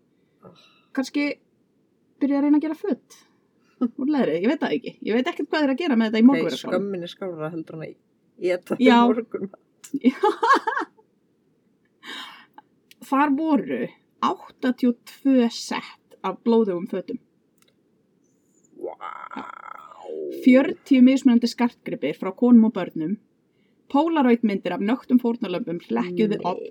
kannski 0.98 1.28
byrja 2.24 2.40
að 2.40 2.48
reyna 2.48 2.60
að 2.60 2.66
gera 2.68 2.80
föt 2.80 3.20
úr 3.84 4.10
leðrið, 4.14 4.40
ég 4.46 4.50
veit 4.52 4.62
það 4.62 4.76
ekki. 4.78 4.92
Ég 5.04 5.18
veit 5.18 5.30
ekkert 5.30 5.50
hvað 5.50 5.60
þau 5.60 5.66
eru 5.68 5.74
að 5.76 5.82
gera 5.84 5.98
með 6.00 6.08
þetta 6.08 6.22
í 6.22 6.28
er 6.48 6.56
hann 7.54 7.66
morgun. 9.12 9.48
Þar 13.04 13.34
voru 13.38 13.82
82 14.24 15.50
sett 15.52 16.03
af 16.24 16.40
blóðugum 16.46 16.88
fötum. 16.92 17.20
40 20.44 21.02
mismunandi 21.06 21.48
skartgripir 21.48 22.18
frá 22.20 22.34
konum 22.36 22.68
og 22.70 22.76
börnum, 22.76 23.18
polaroidmyndir 23.92 24.76
af 24.76 24.84
nögtum 24.84 25.22
fórnarlömpum 25.24 25.80
hlekkjuð 25.88 26.36
við 26.36 26.48
odd, 26.50 26.64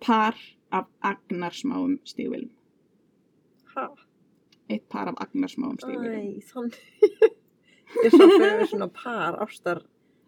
par 0.00 0.38
af 0.72 0.86
agnarsmáum 1.02 1.98
stígvilum. 2.04 2.52
Hæ? 3.74 3.88
Eitt 4.70 4.88
par 4.88 5.10
af 5.12 5.20
agnarsmáum 5.26 5.78
stígvilum. 5.82 6.38
Æ, 6.38 6.46
þannig. 6.52 6.80
Ég 8.04 8.12
svo 8.12 8.26
fyrir 8.28 8.66
svona 8.68 8.88
par 8.92 9.36
ástar 9.44 9.84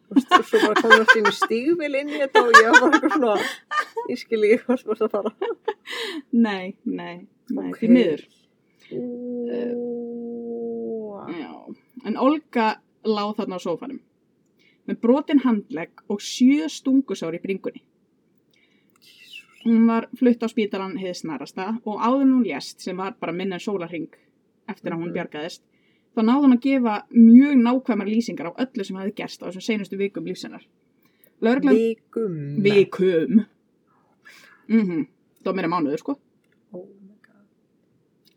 og 0.09 0.45
svo 0.47 0.61
bara 0.63 0.81
komið 0.81 1.11
sínu 1.13 1.33
stígvil 1.37 1.97
inn 1.99 2.13
í 2.13 2.21
þetta 2.23 2.45
og 2.47 2.55
ég 2.57 2.69
var 2.69 2.79
bara 2.85 2.93
eitthvað 2.99 3.17
svona 3.17 3.35
ég 4.09 4.21
skil 4.21 4.45
ekki 4.47 4.61
hvort 4.65 4.85
þú 4.85 4.95
ert 4.95 5.05
að 5.07 5.17
fara 5.17 5.33
Nei, 6.33 6.77
nei, 6.85 7.17
nei, 7.51 7.71
Ok. 7.71 7.79
því 7.81 7.89
miður. 7.97 8.23
Úa. 9.99 11.27
Já. 11.33 11.53
En 12.07 12.17
Olga 12.17 12.69
láð 13.05 13.35
þarna 13.39 13.57
á 13.59 13.61
sófanum 13.63 14.01
með 14.89 15.01
brotin 15.05 15.43
handlegg 15.45 15.91
og 16.09 16.21
sjö 16.25 16.69
stungusár 16.73 17.35
í 17.37 17.41
bringunni. 17.43 17.83
Hún 19.67 19.87
var 19.91 20.07
flutt 20.17 20.41
á 20.41 20.49
spítalan 20.49 20.97
heiði 20.97 21.15
snarasta 21.19 21.75
og 21.85 21.99
áður 22.01 22.25
hún 22.31 22.45
lést 22.47 22.81
sem 22.81 22.97
var 22.97 23.13
bara 23.21 23.33
minna 23.37 23.57
en 23.59 23.61
sólarring 23.61 24.09
eftir 24.69 24.93
að 24.93 24.99
hún 25.03 25.11
Mhm. 25.11 25.15
bjargaðist 25.17 25.63
þá 26.17 26.21
náði 26.25 26.43
hún 26.45 26.57
að 26.57 26.61
gefa 26.65 26.95
mjög 27.13 27.55
nákvæmar 27.63 28.09
lýsingar 28.09 28.47
á 28.49 28.53
öllu 28.65 28.85
sem 28.85 28.97
hefði 28.97 29.15
gerst 29.15 29.43
á 29.43 29.47
þessum 29.49 29.61
seinustu 29.61 29.97
vikum 29.99 30.25
lífsennar. 30.25 30.65
Vikum 31.43 32.63
vikum 32.63 33.45
mm 34.69 35.07
það 35.43 35.45
var 35.45 35.55
meira 35.55 35.69
mánuður 35.69 35.99
sko 35.99 36.19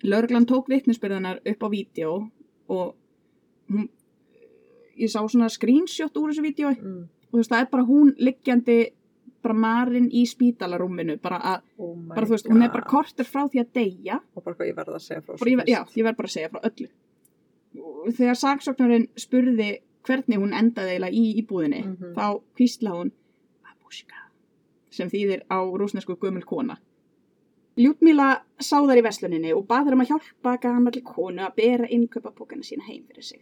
Lörglan 0.03 0.45
tók 0.49 0.69
vitnisbyrðanar 0.71 1.41
upp 1.45 1.65
á 1.65 1.67
vídeo 1.69 2.13
og 2.71 2.95
hún, 3.69 3.89
ég 4.97 5.11
sá 5.11 5.21
svona 5.27 5.49
screenshot 5.49 6.17
úr 6.17 6.31
þessu 6.31 6.45
vídeo 6.45 6.71
mm. 6.73 7.03
og 7.29 7.35
þú 7.35 7.41
veist, 7.41 7.53
það 7.53 7.63
er 7.65 7.69
bara 7.75 7.87
hún 7.89 8.15
liggjandi 8.17 8.79
bara 9.41 9.57
marinn 9.57 10.09
í 10.13 10.25
spítalarúminu 10.29 11.17
bara 11.21 11.39
að, 11.53 11.61
oh 11.81 11.95
bara 12.09 12.25
þú 12.27 12.35
veist, 12.35 12.49
hún 12.49 12.65
er 12.65 12.73
bara 12.73 12.85
God. 12.85 12.91
kortur 12.91 13.29
frá 13.29 13.45
því 13.49 13.63
að 13.63 13.71
deyja 13.77 14.19
og 14.35 14.43
bara 14.43 14.57
hvað 14.57 14.69
ég 14.71 14.81
verða 14.81 14.99
að 14.99 15.05
segja 15.07 15.21
frá 15.21 15.47
ég, 15.49 15.63
já, 15.67 15.79
ég 15.95 16.05
verð 16.05 16.19
bara 16.19 16.29
að 16.29 16.35
segja 16.35 16.51
frá 16.51 16.61
öllu 16.69 16.91
þegar 18.17 18.37
saksóknarinn 18.41 19.07
spurði 19.17 19.71
hvernig 20.05 20.41
hún 20.41 20.53
endaði 20.57 20.97
í 21.13 21.25
íbúðinni 21.41 21.81
Mhm. 21.85 22.13
þá 22.17 22.41
kvísla 22.57 22.93
hún 22.97 23.11
sem 24.91 25.09
þýðir 25.09 25.45
á 25.47 25.59
rúsnesku 25.63 26.17
gömul 26.19 26.43
kona 26.45 26.77
Ljútmíla 27.79 28.27
sá 28.59 28.77
þær 28.83 28.99
í 28.99 29.03
vesluninni 29.05 29.51
og 29.55 29.63
bað 29.69 29.87
þær 29.87 29.95
um 29.95 30.01
að 30.03 30.09
hjálpa 30.11 30.55
gamalli 30.65 31.01
konu 31.07 31.45
að 31.45 31.53
bera 31.55 31.87
innkaupapókana 31.87 32.65
sína 32.67 32.83
heim 32.87 33.05
fyrir 33.07 33.23
sig. 33.23 33.39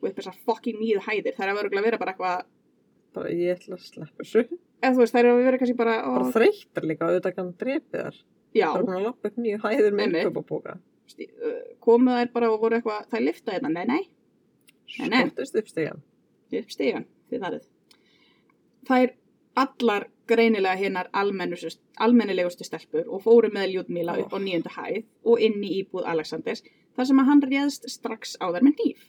Og 0.00 0.08
upp 0.10 0.16
þessar 0.18 0.38
fucking 0.48 0.80
nýðu 0.80 1.04
hæðir 1.06 1.36
þær 1.36 1.52
hafa 1.52 1.62
örugglega 1.62 1.86
verið 1.86 2.02
bara 2.02 2.14
eitthvað 2.14 2.42
bara 3.14 3.30
ég 3.34 3.54
ætla 3.58 3.76
að 3.78 3.84
sleppa 3.86 4.24
þessu. 4.24 4.42
Eða 4.80 4.92
þú 4.96 5.02
veist 5.04 5.14
þær 5.16 5.28
hafa 5.30 5.46
verið 5.46 5.62
kannski 5.62 5.78
bara, 5.78 5.94
ó, 6.02 6.10
bara 6.16 6.34
þreytar 6.34 6.86
líka 6.90 7.08
auðvitað 7.08 7.34
kann 7.38 7.50
drepið 7.62 8.00
þar 8.04 8.18
já, 8.54 8.66
það 8.66 8.78
er 8.80 8.86
búin 8.88 8.98
að 8.98 9.06
lappa 9.06 9.30
upp 9.30 9.40
nýju 9.44 9.58
hæðir 9.64 9.94
með 9.94 10.04
Einmitt. 10.06 10.20
innköpapóka 10.24 10.76
sti- 11.10 11.30
uh, 11.30 11.58
komu 11.86 12.14
þær 12.16 12.30
bara 12.34 12.50
og 12.54 12.60
voru 12.64 12.78
eitthvað 12.78 13.08
þær 13.12 13.24
lifta 13.26 13.54
hérna, 13.54 13.70
nei 13.74 13.84
nei. 13.86 14.02
Nei, 14.98 15.08
nei. 15.10 15.20
skottist 15.26 15.58
upp 15.60 15.68
stegan 15.70 16.02
upp 16.60 16.72
stígan, 16.74 17.04
þið 17.30 17.44
þarðið. 17.44 17.66
Er 18.90 19.12
allar 19.62 20.06
greinilega 20.30 20.78
hinnar 20.80 21.08
almennilegustu 21.14 22.64
stelpur 22.66 23.08
og 23.08 23.22
fóru 23.26 23.50
með 23.54 23.74
Ljúdmíla 23.74 24.16
upp 24.22 24.34
á 24.34 24.38
nýjöndu 24.40 24.72
hæð 24.76 25.02
og 25.26 25.42
inn 25.46 25.58
í 25.66 25.72
íbúð 25.82 26.06
Alexanders 26.12 26.62
þar 26.96 27.08
sem 27.10 27.22
að 27.22 27.30
hann 27.30 27.42
réðst 27.50 27.88
strax 27.92 28.36
á 28.40 28.46
þær 28.54 28.66
með 28.66 28.82
nýf. 28.84 29.06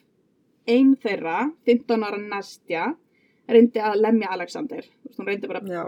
Einn 0.69 0.95
þeirra, 1.01 1.37
15 1.65 2.05
ára 2.05 2.19
Nastja, 2.21 2.85
reyndi 3.49 3.81
að 3.81 3.99
lemja 4.01 4.37
veist, 4.37 4.91
Hún 5.17 5.27
reyndi 5.27 5.47
bara 5.49 5.59
að 5.61 5.71
já, 5.73 5.83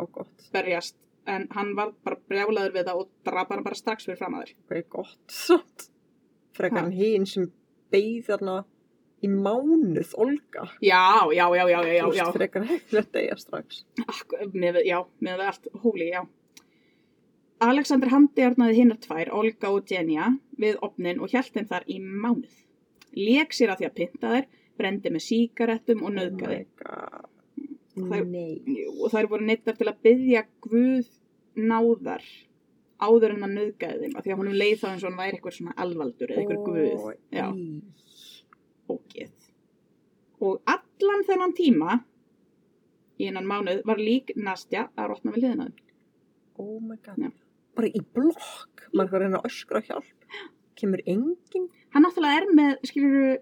berjast 0.52 0.96
en 1.30 1.48
hann 1.56 1.76
var 1.78 1.94
bara 2.04 2.18
brjálaður 2.28 2.74
við 2.76 2.88
það 2.90 3.02
og 3.04 3.10
draf 3.24 3.52
hann 3.54 3.64
bara 3.64 3.80
strax 3.80 4.06
fyrir 4.08 4.20
fram 4.20 4.36
að 4.36 4.46
þér. 4.48 4.56
hvað 4.68 4.78
er 4.78 4.88
gott 4.90 5.32
samt 5.32 5.86
frekar 6.58 6.82
Ha. 6.82 6.86
en 6.86 6.92
hinn 6.98 7.26
sem 7.26 7.52
beigð 7.94 8.28
þarna 8.28 8.58
í 9.24 9.30
mánuð 9.32 10.14
Olga 10.20 10.68
Já, 10.84 11.02
já, 11.34 11.46
já, 11.58 11.64
já, 11.72 11.80
já, 11.88 12.06
Þú 12.06 12.16
já, 12.18 12.24
veist, 12.26 12.38
frekar 12.38 12.66
hefði 12.70 13.02
að 13.02 13.12
deyja 13.18 13.38
strax 13.42 13.84
Akk, 14.06 14.36
með, 14.54 14.82
já, 14.88 14.98
með 15.24 15.38
við 15.42 15.46
allt 15.52 15.70
hóli, 15.84 16.10
já. 16.14 16.24
Alexander 17.64 18.12
handjarnaði 18.12 18.76
hinnar 18.82 19.00
tvær, 19.04 19.30
Olga 19.40 19.70
og 19.72 19.88
Jenja, 19.88 20.32
við 20.60 20.80
opnin 20.84 21.22
og 21.24 21.32
hjælt 21.32 21.54
þeim 21.56 21.68
þar 21.70 21.86
í 21.88 22.00
mánuð. 22.04 22.58
Lék 23.16 23.54
sér 23.56 23.72
að 23.72 23.84
því 23.84 23.88
að 23.88 23.94
pynta 24.00 24.32
þær, 24.34 24.48
brendi 24.82 25.12
með 25.14 25.24
síkarettum 25.30 26.02
og 26.04 26.16
nöðgaði. 26.18 26.64
oh 26.84 28.10
Þær- 28.10 28.26
og 28.26 29.14
þær 29.14 29.28
voru 29.30 29.46
neittar 29.48 29.78
til 29.78 29.88
að 29.88 30.00
byggja 30.04 30.42
Guð 30.66 31.08
náðar 31.56 32.24
áður 33.04 33.36
en 33.36 33.46
að 33.48 33.54
nöðgaði 33.60 34.00
þeim, 34.08 34.16
af 34.18 34.26
því 34.26 34.34
að 34.34 34.40
honum 34.42 34.58
leið 34.60 34.78
þá 34.82 34.88
eins 34.90 35.04
og 35.04 35.10
hann 35.12 35.20
væri 35.22 35.38
eitthvað 35.38 35.58
svona 35.60 35.76
alvaldur 35.86 36.34
eða 36.34 36.42
eitthvað 36.44 36.66
Guð. 36.68 37.08
Já. 37.32 37.48
Ógeð. 38.92 39.32
Og 40.44 40.60
allan 40.68 41.24
þennan 41.28 41.54
tíma, 41.56 42.00
í 43.20 43.30
hennan 43.30 43.48
mánuð, 43.48 43.84
var 43.88 44.02
lík 44.02 44.34
Nastja 44.36 44.88
að 44.98 45.14
rotna 45.14 45.32
við 45.36 45.46
liðina 45.46 45.70
þeim. 45.70 45.80
oh 46.60 46.80
my 46.82 46.98
god. 47.06 47.18
Já. 47.18 47.32
bara 47.76 47.88
í 47.90 48.02
blokk. 48.14 48.84
Maður 48.94 49.08
er 49.08 49.16
að 49.16 49.24
reyna 49.24 49.40
að 49.40 49.48
öskra 49.50 49.82
hjálp. 49.82 50.28
Kemur 50.78 51.02
enginn. 51.10 51.70
Hann 51.94 52.04
náttúrulega 52.06 52.42
er 52.42 52.52
með, 52.54 52.76
skilur 52.86 53.38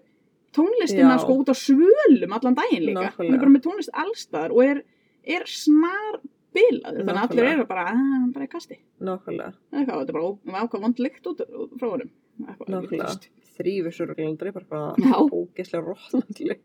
tónlistina 0.56 1.16
Já. 1.16 1.20
sko 1.24 1.36
út 1.40 1.50
á 1.52 1.56
svölum 1.56 2.32
allan 2.36 2.56
daginn 2.56 2.86
líka, 2.86 3.08
Nákvæmlega. 3.08 3.16
hann 3.18 3.34
er 3.34 3.42
bara 3.42 3.52
með 3.56 3.64
tónlist 3.66 3.92
allstaðar 3.92 4.52
og 4.52 4.62
er, 4.64 4.80
er 5.24 5.44
snar 5.48 6.18
bilaður, 6.52 7.04
þannig 7.06 7.20
að 7.22 7.30
allir 7.30 7.48
eru 7.48 7.64
bara 7.68 7.84
að 7.88 8.00
hann 8.00 8.32
bara 8.34 8.44
í 8.44 8.50
kasti, 8.52 8.76
nákvæmlega, 9.00 9.54
eitthvað, 9.72 10.02
þetta 10.02 10.12
er 10.12 10.18
bara 10.18 10.64
ákvað 10.66 10.82
vond 10.84 11.00
lykt 11.00 11.30
út 11.30 11.40
frá 11.80 11.88
honum. 11.88 12.10
Nákvæmlega 12.44 13.14
þrýfur 13.58 13.94
surglundri 13.96 14.52
bara 14.56 14.66
Já. 14.70 15.12
eitthvað 15.12 15.34
ógeðslega 15.38 15.84
rótnandi 15.86 16.56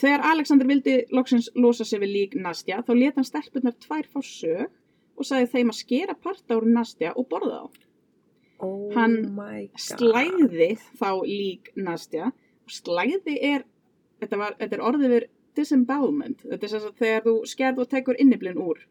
þegar 0.00 0.22
Alexander 0.30 0.68
vildi 0.70 0.96
loksins 1.10 1.48
losa 1.58 1.84
sig 1.84 2.00
við 2.02 2.12
lík 2.14 2.34
Nastja, 2.38 2.82
þá 2.86 2.92
let 2.94 3.16
hann 3.18 3.26
stelpunar 3.26 3.74
tvær 3.82 4.06
fá 4.12 4.20
sög 4.22 4.68
og 5.18 5.26
sagði 5.26 5.48
þeim 5.54 5.72
að 5.72 5.78
skera 5.80 6.14
parta 6.14 6.56
úr 6.60 6.66
Nastja 6.70 7.10
og 7.18 7.26
borða 7.28 7.64
þá. 7.64 7.80
Oh 8.60 8.92
Hann 8.94 9.16
slæði 9.80 10.70
þá 11.00 11.10
lík 11.26 11.70
Nastja. 11.76 12.30
Og 12.66 12.72
slæði 12.76 13.34
er 13.50 13.64
þetta, 14.20 14.38
var, 14.40 14.54
þetta 14.60 14.76
er 14.78 14.84
orðið 14.84 15.14
við 15.16 15.26
disembowelment. 15.58 16.44
Þetta 16.46 16.66
er 16.68 16.72
sem 16.74 16.84
sagt 16.84 17.00
þegar 17.02 17.24
þú 17.26 17.34
skerð 17.50 17.82
og 17.84 17.90
tekur 17.90 18.20
inniblinn 18.22 18.60
úr 18.62 18.84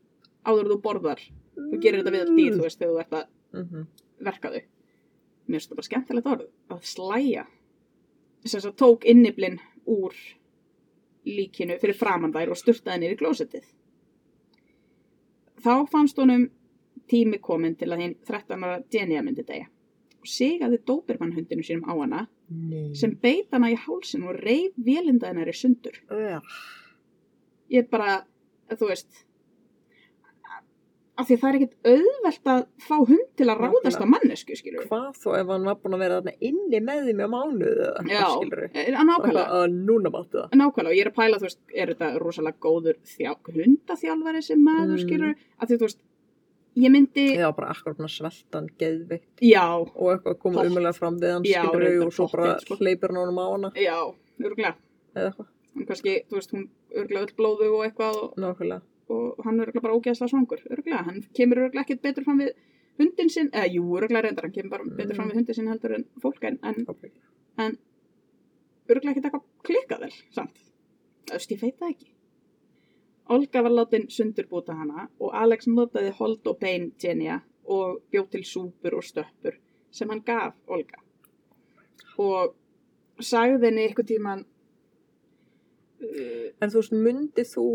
áður 0.50 0.74
þú 0.74 0.80
borðar. 0.84 1.22
Þú 1.56 1.80
gerir 1.84 2.02
þetta 2.04 2.14
við 2.18 2.26
all 2.26 2.36
dýr, 2.36 2.58
þú 2.58 2.66
veist, 2.68 2.80
þegar 2.82 2.94
þú 2.94 3.00
ert 3.06 3.18
að 3.22 3.26
Mhm. 3.50 3.88
verka 4.22 4.50
þau 4.54 4.62
mér 5.50 5.60
finnst 5.60 5.70
þetta 5.70 5.80
bara 5.80 5.90
skemmtilegt 5.90 6.30
orð 6.34 6.76
að 6.76 6.86
slæja 6.88 7.46
sem 8.46 8.62
sagt 8.62 8.78
tók 8.80 9.06
inniblinn 9.10 9.60
úr 9.90 10.16
líkinu 11.28 11.76
fyrir 11.82 11.98
framan 11.98 12.34
þær 12.34 12.54
og 12.54 12.60
sturtaði 12.60 13.12
í 13.12 13.18
klósettið. 13.20 13.66
Þá 15.60 15.74
fannst 15.92 16.20
honum 16.22 16.48
tími 17.10 17.42
komin 17.44 17.76
til 17.76 17.90
að 17.92 18.06
hinn 18.06 18.16
13 18.28 18.64
ára 18.64 18.80
Jenja 18.94 19.24
myndi 19.26 19.44
degja 19.44 19.68
og 20.20 20.28
sigaði 20.28 20.82
Dobermann 20.88 21.36
hundinu 21.36 21.64
sínum 21.64 21.88
á 21.88 21.94
hana 21.96 22.26
Nei. 22.50 22.92
sem 22.96 23.14
beit 23.22 23.52
hana 23.56 23.72
í 23.72 23.78
hálsin 23.80 24.26
og 24.28 24.40
reif 24.44 24.76
vélinda 24.76 25.32
hennar 25.32 25.52
í 25.52 25.56
sundur. 25.56 25.96
Ég 27.70 27.84
er 27.84 27.90
bara, 27.92 28.22
þú 28.72 28.92
veist 28.92 29.26
af 31.20 31.28
því 31.28 31.36
að 31.36 31.42
það 31.42 31.50
er 31.50 31.56
ekkert 31.58 31.90
auðvelt 31.92 32.50
að 32.54 32.62
fá 32.86 32.96
hund 33.10 33.26
til 33.40 33.48
að 33.52 33.62
ráðast 33.64 34.00
á 34.00 34.08
mannesku, 34.14 34.56
skilur 34.60 34.86
hvað 34.90 35.08
þó 35.20 35.30
ef 35.40 35.50
hann 35.52 35.66
var 35.68 35.78
búin 35.84 35.96
að 35.98 36.04
vera 36.06 36.20
þarna 36.20 36.34
inni 36.50 36.80
með 36.86 37.02
því 37.08 37.16
með 37.20 37.32
mánuð 37.34 37.82
eða 37.86 38.04
Já, 38.08 38.20
eitthvað 38.20 38.36
skilur 38.36 38.62
eh, 38.70 39.00
nákvæmlega. 39.10 39.46
Að 39.60 39.76
núna 39.90 40.12
máttu 40.14 40.40
það. 40.40 40.54
Nákvæmlega, 40.62 40.92
og 40.94 40.96
ég 41.00 41.04
er 41.06 41.12
að 41.12 41.18
pæla, 41.20 41.40
þú 41.42 41.48
veist, 41.50 41.60
er 41.76 41.92
þetta 41.94 42.10
rosalega 42.24 42.64
góður 42.66 43.00
þjá, 43.14 43.32
hundaþjálfari 43.60 44.44
sem 44.50 44.64
maður, 44.64 44.96
Mm. 44.96 45.04
skilur, 45.06 45.36
að 45.60 45.68
því, 45.74 45.78
þú 45.80 45.88
veist, 45.90 46.00
ég 46.80 46.94
myndi, 46.96 47.26
já, 47.36 47.40
Já, 47.44 47.52
bara 47.60 47.72
akkur 47.74 47.96
svona 47.98 48.12
sveltan, 48.16 48.70
geðveikt. 48.80 49.30
Já, 49.44 49.66
og 49.76 50.08
eitthvað 50.14 50.40
koma 50.40 50.64
umulega 50.70 50.96
fram 50.96 51.20
við 51.20 51.34
hann 51.36 51.44
Já, 51.50 51.64
skilur 51.66 51.84
reyndar 51.84 52.08
og 52.08 52.14
svo 52.16 52.30
bara 52.32 52.60
sko. 52.64 52.76
hleypur 52.80 53.10
hann 53.12 53.22
honum 53.26 53.42
á 53.44 53.46
hana. 53.52 53.72
Örgulega, 54.40 54.76
eða 55.16 55.34
eitthvað, 55.34 56.70
örgulega 56.96 57.26
öll 57.26 57.36
blóðu 57.38 57.68
og 57.76 57.84
eitthvað 57.86 58.16
og, 58.24 58.32
nákvæmlega 58.40 58.82
og 59.10 59.40
hann 59.46 59.60
er 59.64 59.72
bara 59.82 59.96
ógeðslega 59.98 60.30
svangur, 60.34 60.62
örgulega, 60.70 61.04
hann 61.08 61.24
kemur 61.38 61.64
örgulega 61.66 61.86
ekkert 61.88 62.02
betur 62.06 62.24
fram 62.28 62.40
við 62.44 62.52
hundin 63.00 63.30
sinn, 63.34 63.50
eða 63.54 63.72
jú, 63.74 63.84
örgulega 63.98 64.26
reyndar, 64.28 64.46
hann 64.48 64.56
kemur 64.56 64.70
bara 64.76 64.84
betur 65.00 65.16
fram 65.16 65.28
Mm. 65.30 65.32
við 65.34 65.40
hundin 65.42 65.56
sinn 65.60 65.68
heldur 65.72 65.96
en 65.96 66.06
fólk, 66.22 66.44
en, 66.44 66.60
en 66.64 66.76
Ábyggilega. 66.86 67.76
örgulega 68.90 69.12
ekkert 69.16 69.26
eitthvað 69.30 69.46
klikkað 69.68 70.00
vel, 70.06 70.16
samt, 70.36 70.64
veist, 71.32 71.52
ég 71.52 71.62
veit 71.62 71.78
það 71.80 71.94
ekki. 71.94 72.10
Olga 73.30 73.62
var 73.62 73.72
látin 73.72 74.08
sundurbúta 74.10 74.74
hana 74.74 75.08
og 75.20 75.34
Alex 75.38 75.68
notaði 75.70 76.12
hold 76.18 76.48
og 76.50 76.58
bein 76.60 76.92
Jenja 77.02 77.42
og 77.70 78.00
bjóð 78.12 78.30
til 78.34 78.42
súpur 78.50 78.96
og 78.98 79.04
stöppur 79.06 79.60
sem 79.92 80.10
hann 80.10 80.24
gaf 80.26 80.56
Olga. 80.68 80.98
Og 82.18 82.56
sagði 83.22 83.68
henni 83.68 83.86
eitthvað 83.86 84.08
tíman, 84.10 84.42
uh, 86.02 86.48
En 86.62 86.70
þú 86.74 86.82
veist, 86.82 86.96
myndið 87.06 87.54
þú 87.54 87.66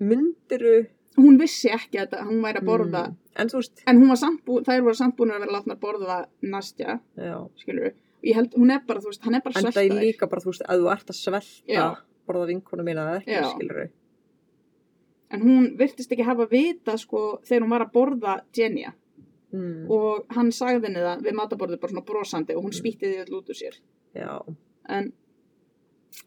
myndiru 0.00 0.76
hún 1.20 1.38
vissi 1.40 1.70
ekki 1.72 1.98
að 2.00 2.06
þetta, 2.06 2.26
hún 2.28 2.42
væri 2.44 2.60
að 2.60 2.68
borða, 2.68 3.02
mm, 3.08 3.16
en 3.42 3.50
þú 3.50 3.60
veist, 3.60 3.82
en 3.86 4.00
hún 4.00 4.12
var 4.12 4.20
samt 4.20 4.44
búin, 4.46 4.66
þær 4.66 4.84
voru 4.86 4.98
samt 5.00 5.16
búin 5.18 5.32
að 5.34 5.42
vera 5.44 5.56
látnar 5.56 5.80
borða 5.80 6.18
Nastja, 6.42 7.00
já. 7.16 7.34
skilur 7.60 7.88
við. 7.88 7.96
Ég 8.22 8.36
held, 8.36 8.54
hún 8.54 8.72
er 8.74 8.82
bara, 8.86 9.00
þú 9.00 9.12
veist, 9.12 9.22
hann 9.24 9.34
er 9.38 9.44
bara 9.44 9.60
en 9.60 9.72
það 9.72 9.82
er 9.82 10.02
líka 10.04 10.28
bara, 10.28 10.44
þú 10.44 10.52
veist, 10.52 10.64
að 10.68 10.82
þú 10.82 10.90
ert 10.92 11.12
að 11.12 11.18
svelta 11.18 11.72
Já. 11.72 11.84
borða 12.28 12.48
vinkonu 12.50 12.84
mína 12.84 13.06
eða 13.08 13.20
ekki, 13.22 13.36
Já. 13.38 13.48
skilur 13.54 13.90
En 15.30 15.42
hún 15.46 15.76
virtist 15.78 16.10
ekki 16.10 16.26
hafa 16.26 16.48
vita, 16.50 16.96
sko, 16.98 17.40
þegar 17.46 17.62
hún 17.62 17.70
var 17.70 17.84
að 17.86 17.92
borða 17.94 18.40
Jenja. 18.52 18.94
mm, 19.52 19.90
og 19.90 20.26
hann 20.34 20.50
sagði 20.50 20.88
henni 20.88 21.02
það 21.02 21.22
við 21.22 21.34
mataborðið 21.38 21.80
bara 21.80 21.92
svona 21.92 22.06
brosandi 22.06 22.54
og 22.54 22.64
hún 22.64 22.74
spýtti 22.74 23.08
því 23.08 23.24
öll 23.24 23.38
út 23.38 23.50
úr 23.50 23.58
sér. 23.58 23.78
Já, 24.14 24.42
en 24.88 25.12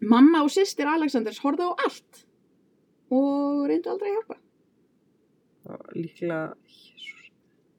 mamma 0.02 0.44
og 0.44 0.50
sýstir 0.50 0.88
Alexanders 0.88 1.40
horfðu 1.40 1.72
á 1.72 1.74
allt 1.86 2.26
og 3.14 3.68
reyndu 3.70 3.94
aldrei 3.94 4.10
að 4.12 4.18
hjálpa. 4.18 4.40
Líklega 5.96 6.42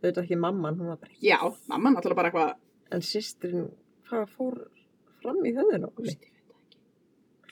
þetta 0.04 0.24
ekki 0.24 0.38
mamman, 0.40 0.78
bara 0.78 1.10
já, 1.22 1.38
mamma 1.70 1.92
náttúrulega 1.94 2.20
bara 2.20 2.30
eitthvað 2.30 2.94
en 2.94 3.04
sýstrin, 3.04 3.66
hvað 4.08 4.24
fór 4.36 4.60
fram 5.22 5.40
í. 5.44 5.54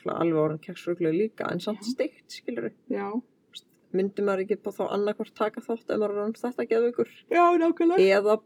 Ætla 0.03 0.17
alveg 0.19 0.41
orðin 0.41 0.63
keksruglega 0.63 1.15
líka 1.15 1.49
en 1.53 1.61
samt 1.63 1.85
steikt, 1.87 2.27
skilur 2.31 2.71
já, 2.91 3.07
myndi 3.95 4.25
maður 4.25 4.45
ekki 4.45 4.59
þá 4.65 4.83
annarkvort 4.89 5.35
taka 5.37 5.63
þátt 5.63 5.87
ef 5.89 5.99
maður 5.99 6.15
orðinn 6.15 6.39
þetta 6.41 6.69
geðveikur? 6.69 7.11
Já, 7.33 7.43
nákvæmlega. 7.61 8.07
Eða 8.19 8.39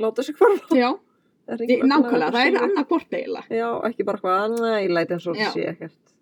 láta 0.00 0.24
sig 0.26 0.38
hverfa? 0.38 0.76
Já, 0.76 0.90
nákvæmlega, 1.50 2.30
það 2.36 2.44
er 2.46 2.86
hvort 2.92 3.16
eiginlega. 3.16 3.60
Já, 3.60 3.68
ekki 3.90 4.08
bara 4.08 4.24
hvað, 4.24 4.56
næ, 4.56 4.72
ég 4.84 4.94
læti 4.94 5.16
eins 5.16 5.28
og 5.30 5.40
sé 5.40 5.66
ekkert 5.72 6.16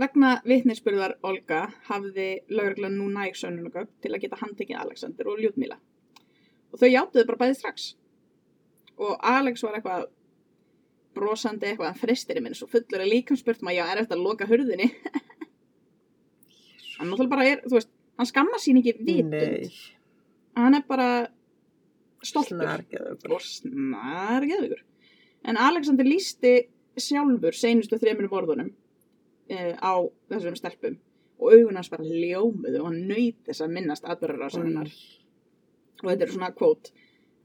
vegna 0.00 0.30
vitnisspurðar 0.46 1.16
Olga 1.26 1.62
hafði 1.88 2.28
lögreglan 2.52 2.96
nú 2.98 3.06
næg 3.12 3.36
sönnunagögn 3.38 3.88
til 4.02 4.12
að 4.12 4.22
geta 4.26 4.38
handtekið 4.40 4.80
Alexander 4.82 5.30
og 5.32 5.40
Ljúdmíla. 5.40 5.78
Og 6.72 6.80
þau 6.82 6.88
játuðu 6.90 7.26
bara 7.30 7.40
bæði 7.44 7.56
strax. 7.60 7.86
Og 9.00 9.16
Alex 9.24 9.64
var 9.64 9.78
eitthvað 9.78 10.06
brosandi 11.16 11.70
eitthvað, 11.70 11.92
hann 11.94 12.00
fristir 12.00 12.36
í 12.36 12.42
minn 12.44 12.56
svo 12.56 12.68
fullur 12.68 13.00
er 13.00 13.08
líka 13.08 13.36
spurt 13.40 13.62
maður, 13.64 13.78
já, 13.78 13.84
er 13.92 14.02
eftir 14.02 14.18
að 14.18 14.24
loka 14.26 14.48
hurðinni. 14.50 14.90
hann 16.98 17.08
náttúrulega 17.10 17.32
bara 17.32 17.46
er, 17.48 17.62
þú 17.64 17.78
veist, 17.78 17.92
hann 18.20 18.28
skamma 18.30 18.60
sín 18.60 18.80
ekki 18.82 18.96
vitund. 19.00 19.32
Nei, 19.36 19.70
Hann 20.56 20.72
er 20.78 20.84
bara 20.88 21.08
stoltur 22.24 22.56
snargeður. 22.56 23.32
og 23.36 23.42
snar 23.44 24.44
geðvíkur. 24.48 24.80
En 25.44 25.58
Alexander 25.60 26.08
lísti 26.08 26.54
sjálfur 26.96 27.52
seinustu 27.56 27.98
þremur 28.00 28.30
borðunum 28.32 28.70
uh, 29.52 29.74
á 29.78 29.94
þessum 30.32 30.58
stelpum 30.58 30.98
og 31.36 31.52
augun 31.52 31.76
hans 31.76 31.92
bara 31.92 32.06
ljómuðu 32.06 32.80
og 32.80 32.90
hann 32.90 33.02
nöyt 33.10 33.42
þess 33.48 33.64
að 33.64 33.74
minnast 33.76 34.06
atbyrðarásarinnar 34.08 34.92
og 36.02 36.06
þetta 36.10 36.24
er 36.26 36.32
svona 36.32 36.54
kvót 36.56 36.92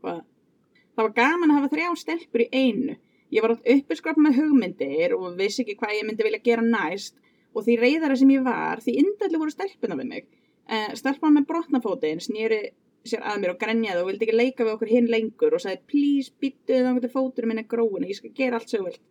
Það 0.01 1.07
var 1.07 1.13
gaman 1.17 1.51
að 1.51 1.57
hafa 1.57 1.71
þrjá 1.71 1.89
stelpur 1.99 2.43
í 2.43 2.49
einu. 2.51 2.97
Ég 3.31 3.43
var 3.43 3.53
átt 3.53 3.69
uppeskrap 3.73 4.17
með 4.19 4.41
hugmyndir 4.41 5.15
og 5.15 5.37
vissi 5.39 5.63
ekki 5.63 5.77
hvað 5.79 5.95
ég 5.95 6.07
myndi 6.07 6.25
vilja 6.27 6.41
gera 6.43 6.65
næst 6.65 7.15
og 7.55 7.63
því 7.65 7.77
reyðara 7.79 8.17
sem 8.19 8.31
ég 8.33 8.43
var, 8.43 8.81
því 8.83 8.97
indalli 8.99 9.39
voru 9.39 9.53
stelpuna 9.53 9.97
við 9.99 10.09
mig. 10.09 10.27
Uh, 10.67 10.91
stelpan 10.99 11.37
með 11.37 11.47
brotnafótin 11.49 12.21
snýri 12.23 12.59
sér 13.07 13.23
að 13.25 13.39
mér 13.41 13.53
og 13.53 13.61
grenjaði 13.63 14.03
og 14.03 14.09
vildi 14.11 14.27
ekki 14.27 14.35
leika 14.35 14.65
við 14.67 14.73
okkur 14.75 14.91
hinn 14.91 15.09
lengur 15.09 15.55
og 15.55 15.63
sagði 15.63 15.81
please 15.93 16.35
byttuðu 16.43 16.83
þá 16.83 16.91
hvernig 16.91 17.15
fóturinn 17.15 17.51
minn 17.51 17.63
er 17.63 17.69
gróin 17.71 18.07
ég 18.07 18.19
skal 18.19 18.33
gera 18.35 18.59
allt 18.59 18.75
vilt. 18.75 19.01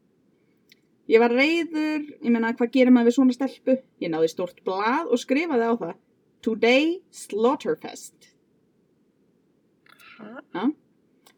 Ég 1.11 1.19
var 1.19 1.33
reyður, 1.35 2.05
ég 2.23 2.31
meina 2.31 2.53
hvað 2.55 2.71
gerir 2.77 2.95
maður 2.95 3.11
við 3.11 3.17
svona 3.17 3.35
stelpu? 3.35 3.75
Ég 4.03 4.13
náði 4.13 4.29
stort 4.31 4.61
blað 4.67 5.11
og 5.11 5.19
skrifaði 5.19 5.67
á 5.67 5.75
það 5.81 5.97
Today 6.47 6.93
Slaughterfest. 7.11 8.31
Hæ? 10.21 10.71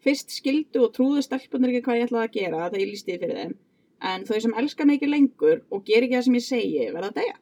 Fyrst 0.02 0.34
skildu 0.34 0.84
og 0.84 0.92
trúðu 0.96 1.22
stelpunar 1.24 1.72
ekki 1.72 1.86
hvað 1.86 2.00
ég 2.00 2.08
ætlaði 2.10 2.28
að 2.28 2.36
gera 2.36 2.66
þegar 2.66 2.84
ég 2.84 2.92
lísti 2.92 3.14
því 3.14 3.18
fyrir 3.22 3.40
þeim. 3.40 3.56
En 4.12 4.28
þau 4.28 4.36
sem 4.44 4.56
elska 4.60 4.86
mig 4.86 4.98
ekki 4.98 5.10
lengur 5.10 5.64
og 5.70 5.84
ger 5.88 6.04
ekki 6.04 6.18
það 6.18 6.26
sem 6.28 6.38
ég 6.38 6.46
segi 6.50 6.86
verða 6.90 7.12
að 7.12 7.18
deyja. 7.20 7.36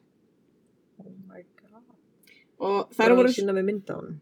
Oh 1.01 1.13
my 1.27 1.45
god. 1.59 1.85
Og 2.61 2.81
Það 2.93 3.01
þær 3.01 3.17
voru, 3.19 3.35
sína 3.35 3.57
með 3.57 3.71
mynda 3.71 3.97
hann. 3.99 4.19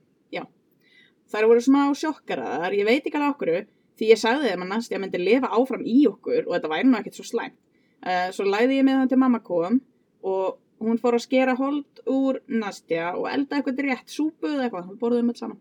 þær 1.29 1.49
voru 1.51 1.61
smá 1.61 1.81
sjokkaraðar, 1.93 2.73
ég 2.73 2.87
veit 2.87 3.03
ekki 3.05 3.19
alveg 3.19 3.33
okkur, 3.35 3.67
því 3.99 4.07
ég 4.09 4.21
sagði 4.21 4.49
þeim 4.49 4.63
að 4.65 4.71
Nastja 4.73 4.99
myndi 5.01 5.19
lifa 5.21 5.51
áfram 5.53 5.83
í 5.85 5.99
okkur 6.09 6.47
og 6.47 6.55
þetta 6.55 6.71
væri 6.71 6.87
nú 6.89 6.97
ekkert 6.97 7.19
svo 7.19 7.27
slæmt. 7.27 7.59
Uh, 7.99 8.29
svo 8.35 8.45
læði 8.47 8.79
ég 8.79 8.85
með 8.87 9.01
hann 9.01 9.09
til 9.11 9.19
mamma 9.19 9.41
kom 9.43 9.81
og 10.23 10.59
hún 10.79 10.99
fór 11.01 11.17
að 11.17 11.25
skera 11.25 11.55
hold 11.59 11.99
úr 12.07 12.39
Nastja 12.47 13.13
og 13.19 13.27
elda 13.31 13.57
eitthvað 13.57 13.81
rétt, 13.83 14.07
súpu 14.11 14.47
eða 14.53 14.67
eitthvað, 14.67 14.93
við 14.93 15.01
borðum 15.01 15.33
öll 15.33 15.39
saman. 15.39 15.59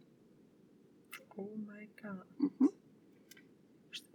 Oh 1.38 1.50
my 1.66 1.88
god. 2.02 2.22
Mm 2.38 2.74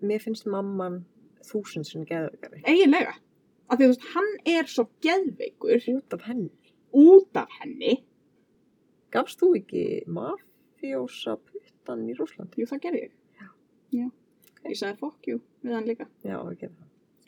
Mér 0.04 0.20
finnst 0.20 0.48
mamman 0.52 1.06
þúsund 1.48 1.88
sinni 1.88 2.08
geðveikari. 2.10 2.62
Eiginlega, 2.68 3.14
af 3.72 3.78
því 3.80 3.86
þú 3.86 3.92
veist, 3.94 4.08
hann 4.14 4.32
er 4.52 4.68
svo 4.68 4.84
geðveikur 5.04 5.86
Út 5.94 6.16
af 6.18 6.26
henni. 6.28 6.50
út 6.92 7.40
af 7.40 7.54
henni. 7.62 7.94
Gafst 9.12 9.40
þú 9.40 9.54
ekki 9.60 9.84
mafjósa 10.08 11.38
puttan 11.40 12.04
í 12.10 12.16
Rúslandi? 12.18 12.60
Jú, 12.60 12.68
það 12.68 12.84
gerði 12.86 13.04
ég. 13.06 13.14
Já. 13.40 13.48
Já. 14.00 14.08
Ég 14.68 14.80
sagði 14.80 15.00
fuck 15.00 15.28
you 15.28 15.40
við 15.64 15.76
hann 15.78 15.88
líka. 15.88 16.08
Já, 16.24 16.38
ekki 16.52 16.68
það. 16.68 16.83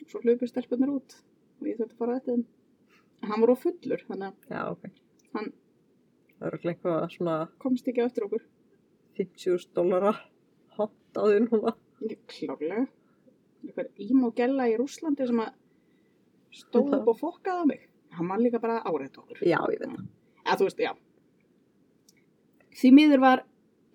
Svo 0.06 0.20
hlupu 0.22 0.46
stelpunar 0.48 0.92
út 0.92 1.16
og 1.60 1.66
ég 1.70 1.78
þurfti 1.78 1.96
að 1.96 2.00
fara 2.02 2.16
eftir 2.20 2.36
þeim. 2.36 2.44
En 3.22 3.30
hann 3.32 3.42
var 3.42 3.52
á 3.52 3.56
fullur, 3.58 4.02
þannig 4.08 4.26
að 4.28 4.52
Já, 4.52 4.60
ok. 4.70 4.90
Hann- 5.36 5.52
komst 7.62 7.88
ekki 7.88 8.04
á 8.04 8.08
eftir 8.10 8.26
okkur. 8.26 8.44
50.000 9.16 9.72
dollara 9.74 10.12
hot 10.76 10.92
á 11.16 11.22
því 11.24 11.38
núna. 11.46 11.72
Klárlega. 12.28 12.86
Eitthvað 13.64 14.02
ím 14.04 14.24
og 14.28 14.34
gella 14.36 14.68
í 14.68 14.76
Rúslandi 14.76 15.26
sem 15.26 15.40
að 15.40 15.54
stóð 16.52 16.98
upp 17.00 17.08
og 17.14 17.18
fokkaði 17.22 17.64
á 17.64 17.66
mig. 17.72 17.88
Hann 18.16 18.28
var 18.28 18.38
líka 18.38 18.60
bara 18.60 18.82
áreitt 18.84 19.16
okkur. 19.16 19.40
Já, 19.40 19.58
ég 19.72 19.80
veit 19.80 19.96
það. 19.96 20.06
Veist, 20.60 20.78
já. 20.78 20.92
Því 22.76 22.92
miður 22.92 23.20
var 23.24 23.42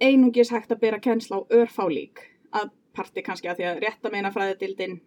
einungis 0.01 0.49
hægt 0.49 0.73
að 0.73 0.81
bera 0.81 0.99
kennsla 0.99 1.37
á 1.37 1.41
örfálík 1.53 2.23
að 2.57 2.71
parti 2.97 3.21
kannski 3.23 3.47
að 3.47 3.61
því 3.61 3.67
að 3.69 3.81
rétta 3.85 4.11
meina 4.11 4.31
fræðidildin 4.33 4.97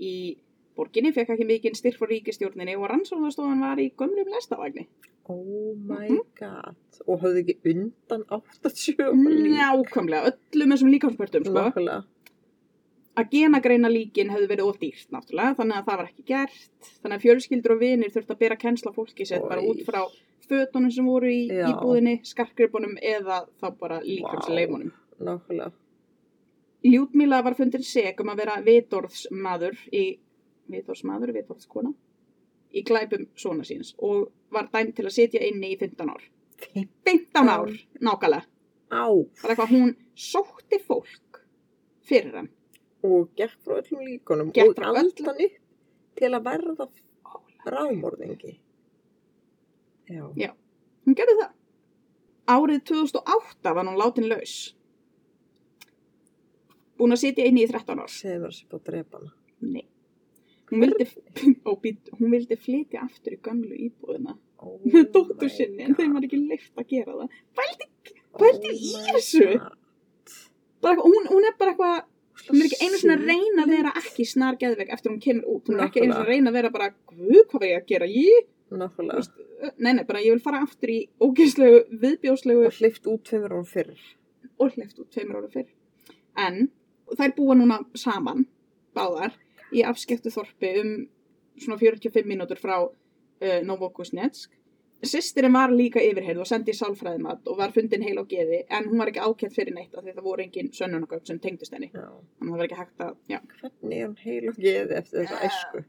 í 0.00 0.36
borginni 0.76 1.12
fekk 1.16 1.30
ekki 1.36 1.46
mikinn 1.48 1.74
styrk 1.78 1.96
frá 1.98 2.08
ríkistjórninni 2.10 2.74
og 2.76 2.88
rannsóðastofan 2.90 3.60
var 3.64 3.76
í 3.80 3.90
gömlum 3.96 4.28
lestavagni. 4.34 4.86
Oh 5.28 5.74
my 5.74 6.08
Mhm. 6.08 6.18
god. 6.38 6.76
Og 7.06 7.20
höfðu 7.22 7.40
ekki 7.42 7.56
undan 7.74 8.22
87 8.30 8.98
lík. 9.12 9.56
Nákvæmlega, 9.56 10.32
öllum 10.52 10.70
þessum 10.72 10.90
líkamspörtum, 10.92 11.44
sko. 11.44 11.54
Nákvæmlega. 11.58 12.04
Að 13.16 13.30
genagreina 13.32 13.88
líkin 13.88 14.28
hefði 14.30 14.46
verið 14.50 14.68
of 14.68 14.78
dýrt, 14.78 15.06
náttúrulega, 15.10 15.56
þannig 15.56 15.76
að 15.80 15.86
það 15.86 15.96
var 15.96 16.06
ekki 16.10 16.24
gert. 16.26 16.90
Þannig 17.02 17.16
að 17.16 17.24
fjölskyldur 17.24 17.72
og 17.72 17.80
vinir 17.80 18.10
þurfti 18.12 18.34
að 18.34 18.38
bera 18.38 18.56
kennsla 18.56 18.92
fólki 18.92 19.26
sitt 19.26 19.48
bara 19.48 19.62
út 19.62 19.80
frá 19.86 20.02
fötunum 20.46 20.92
sem 20.92 21.04
voru 21.06 21.26
í 21.26 21.48
Já. 21.48 21.64
íbúðinni, 21.72 22.20
skarkgripunum 22.22 22.98
eða 23.02 23.46
þá 23.60 23.70
bara 23.80 24.00
líkamsleifunum. 24.00 24.92
Nákvæmlega. 25.18 25.72
Ljúdmíla 26.84 27.42
var 27.44 27.56
fundin 27.58 27.84
seg 27.86 28.20
um 28.20 28.30
að 28.32 28.42
vera 28.42 28.56
vitorðsmaður 28.66 29.78
í, 29.96 30.04
vitorðsmaður, 30.72 31.32
vitorðskona, 31.38 31.92
í 32.76 32.82
glæpum 32.86 33.26
svona 33.38 33.64
síns 33.66 33.94
og 34.02 34.28
var 34.52 34.68
dæmt 34.72 34.96
til 34.98 35.06
að 35.06 35.16
sitja 35.16 35.42
inni 35.46 35.72
í 35.74 35.78
15 35.80 36.12
ár. 36.12 36.26
15 37.06 37.48
ár, 37.52 37.72
nákvæmlega. 38.00 38.44
Á. 38.92 39.06
Það 39.08 39.48
er 39.48 39.54
eitthvað, 39.54 39.72
hún 39.72 39.96
sótti 40.14 40.78
fólk 40.86 41.40
fyrir 42.06 42.36
hann. 42.38 42.52
Og 43.06 43.32
gekk 43.38 43.58
frá 43.64 43.80
öllum 43.80 44.04
líkunum. 44.06 44.52
Gekk 44.54 44.72
og 44.72 44.78
frá 44.78 44.92
allt 44.92 45.20
öllum. 45.20 45.26
hann 45.26 45.42
upp 45.46 46.16
til 46.16 46.32
að 46.32 46.46
verða 46.46 46.88
rámorðingi. 47.66 48.54
Já. 50.06 50.22
Já, 50.38 50.52
hún 51.04 51.18
gerði 51.18 51.38
það. 51.40 51.52
Árið 52.46 52.82
2008 52.92 53.74
var 53.74 53.88
hún 53.88 53.98
látin 53.98 54.28
laus. 54.30 54.75
Búin 56.96 57.14
að 57.16 57.22
sitja 57.22 57.44
inni 57.48 57.66
í 57.66 57.68
13 57.70 58.00
ár. 58.02 58.10
Segði 58.12 58.40
mér 58.40 58.50
að 58.50 58.56
sé 58.56 58.66
búið 58.70 58.80
að 58.80 58.88
drepa 58.90 59.20
hana. 59.20 59.32
Nei. 59.66 59.84
Hún 60.70 60.82
vildi, 60.82 61.06
být, 61.84 62.10
hún 62.18 62.32
vildi 62.34 62.58
flytja 62.58 63.04
aftur 63.06 63.36
í 63.36 63.40
gömlu 63.44 63.76
íbúðina 63.86 64.34
Oh 64.64 64.78
með 64.88 65.10
dóttur 65.12 65.50
sinni 65.52 65.84
en 65.84 65.96
þeim 65.98 66.14
var 66.16 66.24
ekki 66.26 66.40
leift 66.40 66.80
að 66.80 66.88
gera 66.94 67.16
það. 67.20 67.40
Pældi, 67.58 67.88
Oh 68.36 68.40
pældi 68.40 68.72
í 68.72 68.92
þessu. 69.10 69.46
Bara 70.84 71.04
hún, 71.04 71.28
hún 71.30 71.46
er 71.48 71.54
bara 71.60 71.72
eitthvað, 71.74 72.08
hún 72.48 72.60
er 72.60 72.66
ekki 72.68 72.80
einu 72.84 73.00
svona 73.00 73.16
að 73.16 73.28
reyna 73.30 73.64
að 73.64 73.72
vera 73.74 73.92
ekki 74.00 74.26
snar 74.28 74.58
geðveik 74.60 74.92
eftir 74.96 75.12
hún 75.12 75.22
kemur 75.24 75.46
út. 75.54 75.70
Hún 75.70 75.80
er 75.80 75.86
ekki 75.88 76.02
einu 76.02 76.12
svona 76.12 76.24
að 76.26 76.32
reyna 76.32 76.52
að 76.52 76.58
vera 76.58 76.72
bara, 76.74 76.90
hvað 77.12 77.54
var 77.56 77.68
ég 77.68 77.80
að 77.82 77.88
gera? 77.92 78.08
Ég, 78.12 78.50
nei, 79.76 79.92
nei, 79.92 80.04
bara 80.08 80.24
ég 80.24 80.36
vil 80.36 80.44
fara 80.44 80.62
aftur 80.64 80.92
í 80.92 80.98
ógeðslegu, 81.22 81.84
viðbjóslegu 82.02 82.66
Og 82.66 82.80
hleyft 82.80 83.08
út 83.12 83.24
tveimur 83.28 83.54
árum 83.56 83.68
fyrr. 83.68 83.92
og 84.58 84.72
hleyft 84.76 85.00
út 85.00 85.10
tveimur 85.12 85.40
ára 85.40 85.52
fyrr. 85.52 85.68
En 86.36 86.68
þær 87.14 87.34
búa 87.36 87.54
núna 87.58 87.80
saman, 87.94 88.46
báðar, 88.96 89.32
í 89.72 89.82
afskektu 89.86 90.30
þorpi 90.34 90.72
um 90.82 90.92
svona 91.60 91.78
45 91.80 92.26
mínútur 92.28 92.58
frá 92.60 92.76
uh, 92.84 93.60
Novokusnetsk. 93.64 94.52
Sistirinn 95.06 95.52
var 95.52 95.68
líka 95.76 96.00
yfirheyrð 96.00 96.40
og 96.40 96.48
sendi 96.48 96.72
í 96.72 96.76
sálfræðimat 96.78 97.46
og 97.52 97.58
var 97.58 97.70
fundin 97.74 98.02
heil 98.02 98.16
á 98.16 98.24
geði 98.26 98.62
en 98.72 98.86
hún 98.88 98.98
var 99.02 99.10
ekki 99.12 99.20
ákjent 99.20 99.52
fyrir 99.54 99.74
neitt 99.76 99.92
af 99.94 100.02
því 100.06 100.14
það 100.16 100.24
voru 100.24 100.42
engin 100.46 100.70
sönnunagögg 100.72 101.26
sem 101.28 101.38
tengdust 101.38 101.74
henni. 101.76 101.90
Já. 101.92 102.06
Þannig 102.40 102.40
að 102.40 102.48
það 102.48 102.56
var 102.56 102.64
ekki 102.66 102.78
hægt 102.80 103.04
að, 103.04 103.12
já. 103.28 103.38
Hvernig 103.60 103.98
er 103.98 104.06
hann 104.06 104.16
heil 104.24 104.48
og 104.50 104.56
geði 104.64 104.96
eftir 105.02 105.20
þessa 105.20 105.36
Ja. 105.36 105.50
æsku? 105.50 105.84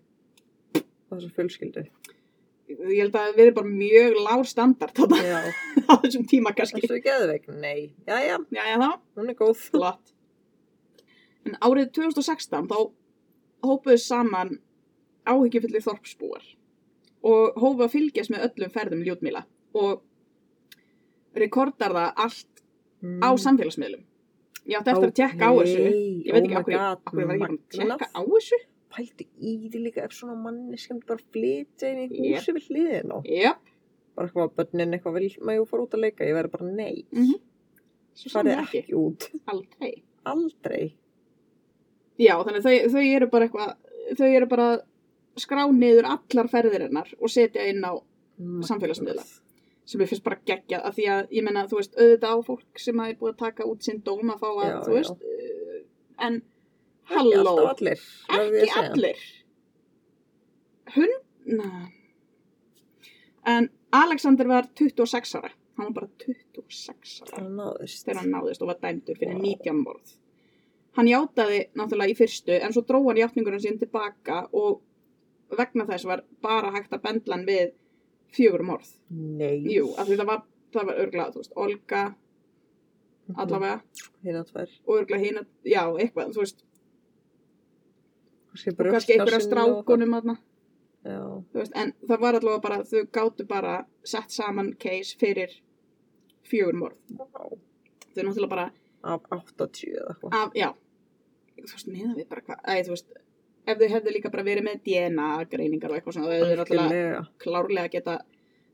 Og 1.07 1.15
þessa 1.15 1.31
fjölskyldu. 1.39 1.85
Ég 2.67 2.99
held 2.99 3.15
að 3.15 3.21
það 3.29 3.37
verið 3.39 3.53
bara 3.55 3.71
mjög 3.71 4.17
lág 4.27 4.41
standard 4.51 4.99
Já. 5.23 5.39
á 5.87 5.93
þessum 6.03 6.27
tíma 6.27 6.51
kannski. 6.57 6.83
Þessu 6.83 6.99
geðveik? 7.07 7.47
Nei. 7.63 7.93
Jæja, 8.11 8.37
Já, 8.51 8.63
já, 8.73 8.75
þá. 8.83 8.89
hún 9.15 9.31
er 9.31 9.37
góð. 9.39 9.55
Flott. 9.71 10.13
En 11.47 11.55
árið 11.63 11.91
2016 11.97 12.67
þá 12.71 12.77
hópuðu 13.67 13.97
saman 14.03 14.53
áhyggjufullir 15.27 15.83
þorpsbúar 15.85 16.43
og 17.27 17.57
hófu 17.59 17.83
að 17.85 17.93
fylgjast 17.95 18.31
með 18.33 18.45
öllum 18.49 18.73
ferðum 18.75 19.03
Ljúdmíla 19.07 19.41
og 19.77 20.03
rekordar 21.37 21.95
það 21.97 22.13
allt 22.27 22.53
Mm. 22.97 23.21
á 23.21 23.29
samfélagsmiðlum. 23.37 24.01
Ég 24.65 24.79
átti 24.79 24.89
eftir 24.89 25.09
að 25.11 25.17
tekka 25.19 25.45
á 25.45 25.51
þessu. 25.53 25.81
Ég 26.25 26.33
veit 26.33 26.43
ekki 26.47 26.55
oh 26.57 26.57
af 26.57 27.03
hverju 27.05 27.27
var 27.27 27.35
ég 27.35 27.41
búin 27.43 27.59
að 27.59 27.77
tekka 27.77 28.07
á 28.09 28.21
þessu. 28.25 28.57
Pældi 28.89 29.27
í 29.37 29.51
því 29.69 29.81
líka 29.83 30.03
ef 30.07 30.15
svona 30.17 30.77
sem 30.81 30.99
bara 31.05 31.21
flytja 31.31 31.91
inn 31.91 32.09
í 32.09 32.33
húsi 32.33 32.55
við 32.57 32.65
hliðin 32.71 33.13
á. 33.13 33.17
Jáp. 33.21 33.61
Bara 34.15 34.27
eitthvað 34.27 34.47
að 34.47 34.55
börnin 34.57 34.93
eitthvað 34.97 35.13
vil 35.19 35.29
maður 35.45 35.67
fara 35.69 35.83
út 35.85 35.93
að 35.93 36.03
leika. 36.07 36.25
Ég 36.25 36.33
verði 36.39 36.51
bara 36.57 36.71
nei. 36.71 37.05
Mm 37.13 37.35
Svo 38.17 38.29
Farið 38.33 38.51
saman 38.51 38.65
ekki. 38.65 38.79
ekki. 38.81 38.93
út. 38.97 39.29
Aldrei. 39.53 39.93
Aldrei. 40.25 40.95
Já, 42.17 42.33
þannig 42.43 42.61
að 42.61 42.67
þau, 42.67 42.91
þau 42.93 43.03
eru 43.15 43.27
bara 43.33 43.47
eitthvað, 43.47 43.73
þau 44.17 44.27
eru 44.33 44.47
bara 44.49 44.67
að 44.73 44.85
skrá 45.37 45.63
niður 45.71 46.07
allar 46.09 46.47
ferðir 46.49 46.85
hennar 46.87 47.11
og 47.21 47.29
setja 47.29 47.65
inn 47.69 47.83
á 47.85 47.93
Magnað. 47.93 48.67
samfélagsmiðla. 48.71 49.25
sem 49.87 50.01
ég 50.03 50.09
finnst 50.09 50.23
bara 50.25 50.39
geggjað 50.49 50.81
af 50.89 50.95
því 50.97 51.03
að 51.13 51.29
ég 51.37 51.43
menna, 51.45 51.61
þú 51.69 51.77
veist, 51.79 51.93
auðvitað 51.95 52.33
á 52.33 52.37
fólk 52.47 52.81
sem 52.83 52.99
að 52.99 53.09
er 53.13 53.19
búið 53.21 53.33
að 53.33 53.37
taka 53.43 53.67
út 53.69 53.85
sinn 53.85 54.01
dóm 54.03 54.31
að 54.33 54.41
fá 54.41 54.47
að, 54.49 54.63
Já, 54.67 54.79
þú 54.83 54.91
já. 54.91 54.97
veist, 54.97 55.21
uh, 55.21 55.77
en 56.27 56.39
Ekki 57.07 57.15
halló, 57.15 57.53
allir. 57.69 58.01
ekki 58.27 58.67
að 58.73 58.89
allir. 58.91 59.21
Hund, 60.97 61.21
na. 61.45 61.69
En 63.47 63.69
Alexander 63.95 64.49
var 64.49 64.67
26 64.75 65.35
ára, 65.39 65.51
hann 65.77 65.87
var 65.87 65.93
bara 66.01 66.09
26 66.25 67.21
ára 67.31 67.69
þegar 67.87 68.19
hann 68.21 68.33
náðist 68.33 68.61
og 68.65 68.73
var 68.73 68.81
dæmdur 68.83 69.15
fyrir 69.21 69.37
Vá. 69.37 69.43
19 69.45 69.83
morð. 69.85 70.17
Hann 70.97 71.07
játaði 71.11 71.59
náttúrulega 71.77 72.09
í 72.13 72.17
fyrstu 72.17 72.55
en 72.57 72.73
svo 72.73 72.81
dró 72.87 73.03
hann 73.07 73.19
játningurinn 73.21 73.61
sín 73.61 73.77
tilbaka 73.79 74.47
og 74.51 74.81
vegna 75.57 75.85
þess 75.85 76.05
var 76.09 76.23
bara 76.41 76.71
hægt 76.73 76.91
að 76.95 77.03
bendla 77.03 77.35
hann 77.37 77.45
við 77.47 77.73
fjögur 78.33 78.63
morð. 78.65 78.89
Nei. 79.09 79.59
Jú, 79.75 79.91
af 79.97 80.07
því 80.09 80.17
það 80.19 80.25
var, 80.31 80.41
það 80.73 80.85
var 80.89 81.01
örglað, 81.05 81.33
þú 81.35 81.43
veist, 81.43 81.53
Olga 81.55 82.01
Mhm. 83.27 83.35
allavega 83.43 83.81
Hérna 84.23 84.43
tvær. 84.47 84.69
og 84.87 84.95
örglað 85.01 85.23
hína, 85.25 85.45
já, 85.65 85.83
eitthvað, 85.99 86.33
þú 86.33 86.39
veist, 86.43 86.63
Kannski 88.57 88.69
og 88.71 88.91
kannski 88.93 89.13
einhverja 89.17 89.39
strákunum 89.43 90.13
aðna, 90.17 90.35
veist, 91.53 91.71
en 91.75 91.91
það 92.07 92.19
var 92.23 92.33
allavega 92.39 92.61
bara, 92.63 92.77
þau 92.83 93.03
gáttu 93.11 93.45
bara 93.47 93.85
sett 94.03 94.31
saman 94.31 94.73
case 94.79 95.15
fyrir 95.19 95.49
fjögur 96.47 96.73
morð. 96.73 96.97
Þau 98.15 98.23
náttúrulega 98.23 98.49
bara, 98.49 98.71
Af 99.03 99.21
80 99.31 99.93
eða 99.93 100.15
eitthvað. 100.15 100.53
já, 100.55 100.73
þú 101.65 101.73
veist, 101.77 101.87
meða 101.87 102.15
við 102.17 102.27
bara 102.29 102.41
hvað, 102.41 102.59
æ, 102.67 102.73
þú 102.85 102.93
veist, 102.95 103.07
ef 103.67 103.77
þau 103.81 103.87
hefðu 103.95 104.13
líka 104.15 104.31
bara 104.31 104.43
verið 104.43 104.63
með 104.67 104.83
DNA 104.87 105.29
greiningar 105.51 105.89
og 105.91 105.97
eitthvað 105.97 106.13
svona, 106.13 106.27
þau 106.27 106.37
hefðu 106.43 106.59
náttúrulega 106.61 107.23
klárlega 107.43 107.91
geta 107.97 108.17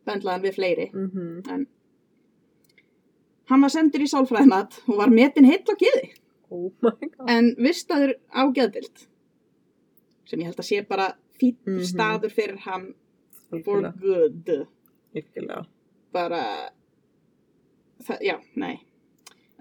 bendlaðan 0.05 0.43
við 0.43 0.55
fleiri. 0.57 0.89
Mhm. 0.93 1.65
Hann 3.49 3.61
var 3.61 3.69
sendur 3.73 4.01
í 4.03 4.07
sálfræðinat 4.07 4.81
og 4.88 4.97
var 4.97 5.09
metin 5.11 5.45
heill 5.45 5.63
á 5.67 5.75
geði. 5.75 6.13
Oh 6.53 6.69
my 6.86 6.91
god. 7.01 7.29
en 7.34 7.55
vistaður 7.57 8.11
á 8.29 8.45
geðdild 8.53 9.07
sem 10.29 10.39
ég 10.39 10.45
held 10.45 10.59
að 10.61 10.67
sé 10.67 10.81
bara 10.88 11.07
fýtt 11.41 11.65
Mhm. 11.65 11.81
staður 11.81 12.29
fyrir 12.31 12.59
hann 12.59 12.93
for 13.63 13.81
good 13.99 14.67
bara 16.13 16.69
það, 18.03 18.19
já, 18.21 18.38
nei 18.55 18.75
en 18.75 18.92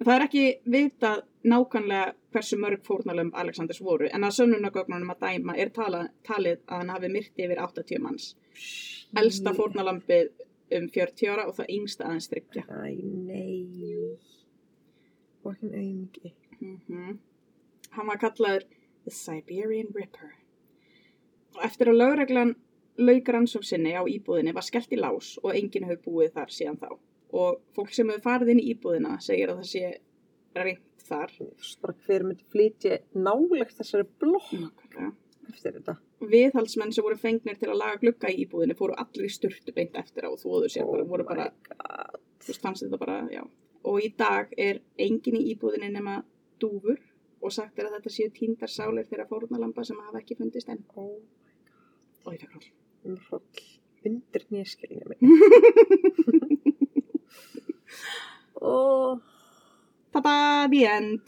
það 0.06 0.14
er 0.14 0.24
ekki 0.26 0.44
vitað 0.74 1.22
nákvæmlega 1.52 2.12
hversu 2.32 2.58
mörg 2.60 2.84
fórnalömb 2.86 3.34
Alexanders 3.36 3.82
voru 3.84 4.08
en 4.08 4.24
að 4.24 4.36
sönnunagögnunum 4.38 5.12
að 5.14 5.24
dæma 5.26 5.56
er 5.58 5.72
tala, 5.74 6.06
talið 6.26 6.62
að 6.66 6.78
hann 6.82 6.94
hafi 6.94 7.12
myrti 7.12 7.46
yfir 7.46 7.60
80 7.64 8.02
manns 8.04 8.32
elsta 9.22 9.52
fórnalömbið 9.56 10.30
um 10.78 10.88
40 10.94 11.32
ára 11.32 11.48
og 11.48 11.56
það 11.58 11.74
yngsta 11.76 12.06
aðeins 12.08 12.30
þryggja 12.32 12.64
Æ, 12.68 12.94
nei. 13.28 14.18
Fucking 15.42 15.74
auðmingi. 15.74 16.32
mm 16.62 17.18
Hann 17.92 18.08
var 18.08 18.16
kallaður 18.16 18.62
The 19.04 19.12
Siberian 19.12 19.90
Ripper. 19.92 20.30
Og 21.56 21.64
eftir 21.66 21.90
að 21.90 21.98
lögreglan 21.98 22.54
lauk 22.96 23.28
rannsók 23.28 23.66
sinni 23.68 23.92
á 23.92 24.00
íbúðinni 24.08 24.54
var 24.56 24.64
skellt 24.64 24.94
í 24.94 25.00
lás 25.00 25.34
og 25.42 25.52
enginn 25.52 25.84
hefur 25.90 26.04
búið 26.06 26.38
þar 26.38 26.54
síðan 26.54 26.78
þá. 26.80 26.88
Og 27.32 27.60
fólk 27.76 27.92
sem 27.96 28.08
hefur 28.12 28.24
farið 28.26 28.52
inn 28.52 28.62
í 28.62 28.70
íbúðina 28.74 29.16
segir 29.24 29.52
að 29.52 29.62
það 29.62 29.68
sé 29.70 29.92
reynt 30.58 31.04
þar. 31.06 31.34
Bara 31.82 31.94
hver 32.06 32.24
myndi 32.28 32.46
flytja 32.52 32.98
nálegt 33.16 33.76
þessari 33.78 34.06
blokk 34.20 34.82
eftir 35.48 35.78
þetta. 35.78 35.96
Viðhaldsmenn 36.32 36.92
sem 36.94 37.04
voru 37.04 37.18
fengnir 37.18 37.56
til 37.58 37.70
að 37.72 37.80
laga 37.80 38.00
glugga 38.02 38.30
í 38.30 38.44
íbúðinni 38.44 38.76
fóru 38.78 38.94
allir 39.00 39.26
í 39.26 39.32
sturtu 39.32 39.74
beint 39.74 39.96
eftir 39.98 40.28
á 40.28 40.30
og 40.30 40.38
þóðu 40.40 40.68
sér 40.70 40.86
bara, 40.86 41.06
voru 41.08 41.26
bara, 41.26 41.48
Oh 42.44 42.84
þetta 42.84 43.00
bara. 43.00 43.16
Og 43.90 43.98
í 44.04 44.12
dag 44.18 44.52
er 44.60 44.78
enginn 45.02 45.40
í 45.40 45.48
íbúðinni 45.54 45.90
nema 45.90 46.20
dúfur 46.62 47.00
og 47.42 47.50
sagt 47.50 47.80
er 47.80 47.88
að 47.88 47.96
þetta 47.98 48.14
séu 48.14 48.30
tíndar 48.36 48.70
sálir 48.70 49.08
þeirra 49.08 49.26
fórnalamba 49.30 49.84
sem 49.88 49.98
hafa 50.04 50.20
ekki 50.22 50.38
fundist 50.38 50.70
enn. 50.70 50.84
Oh 50.94 51.16
Og 52.22 52.30
my 52.30 52.38
god. 52.38 52.68
Undir 54.06 54.46
nýskilinu 54.54 55.10
mig. 55.10 56.58
Og 58.54 59.20
Tada, 60.12 60.68
the 60.68 60.84
end. 60.84 61.20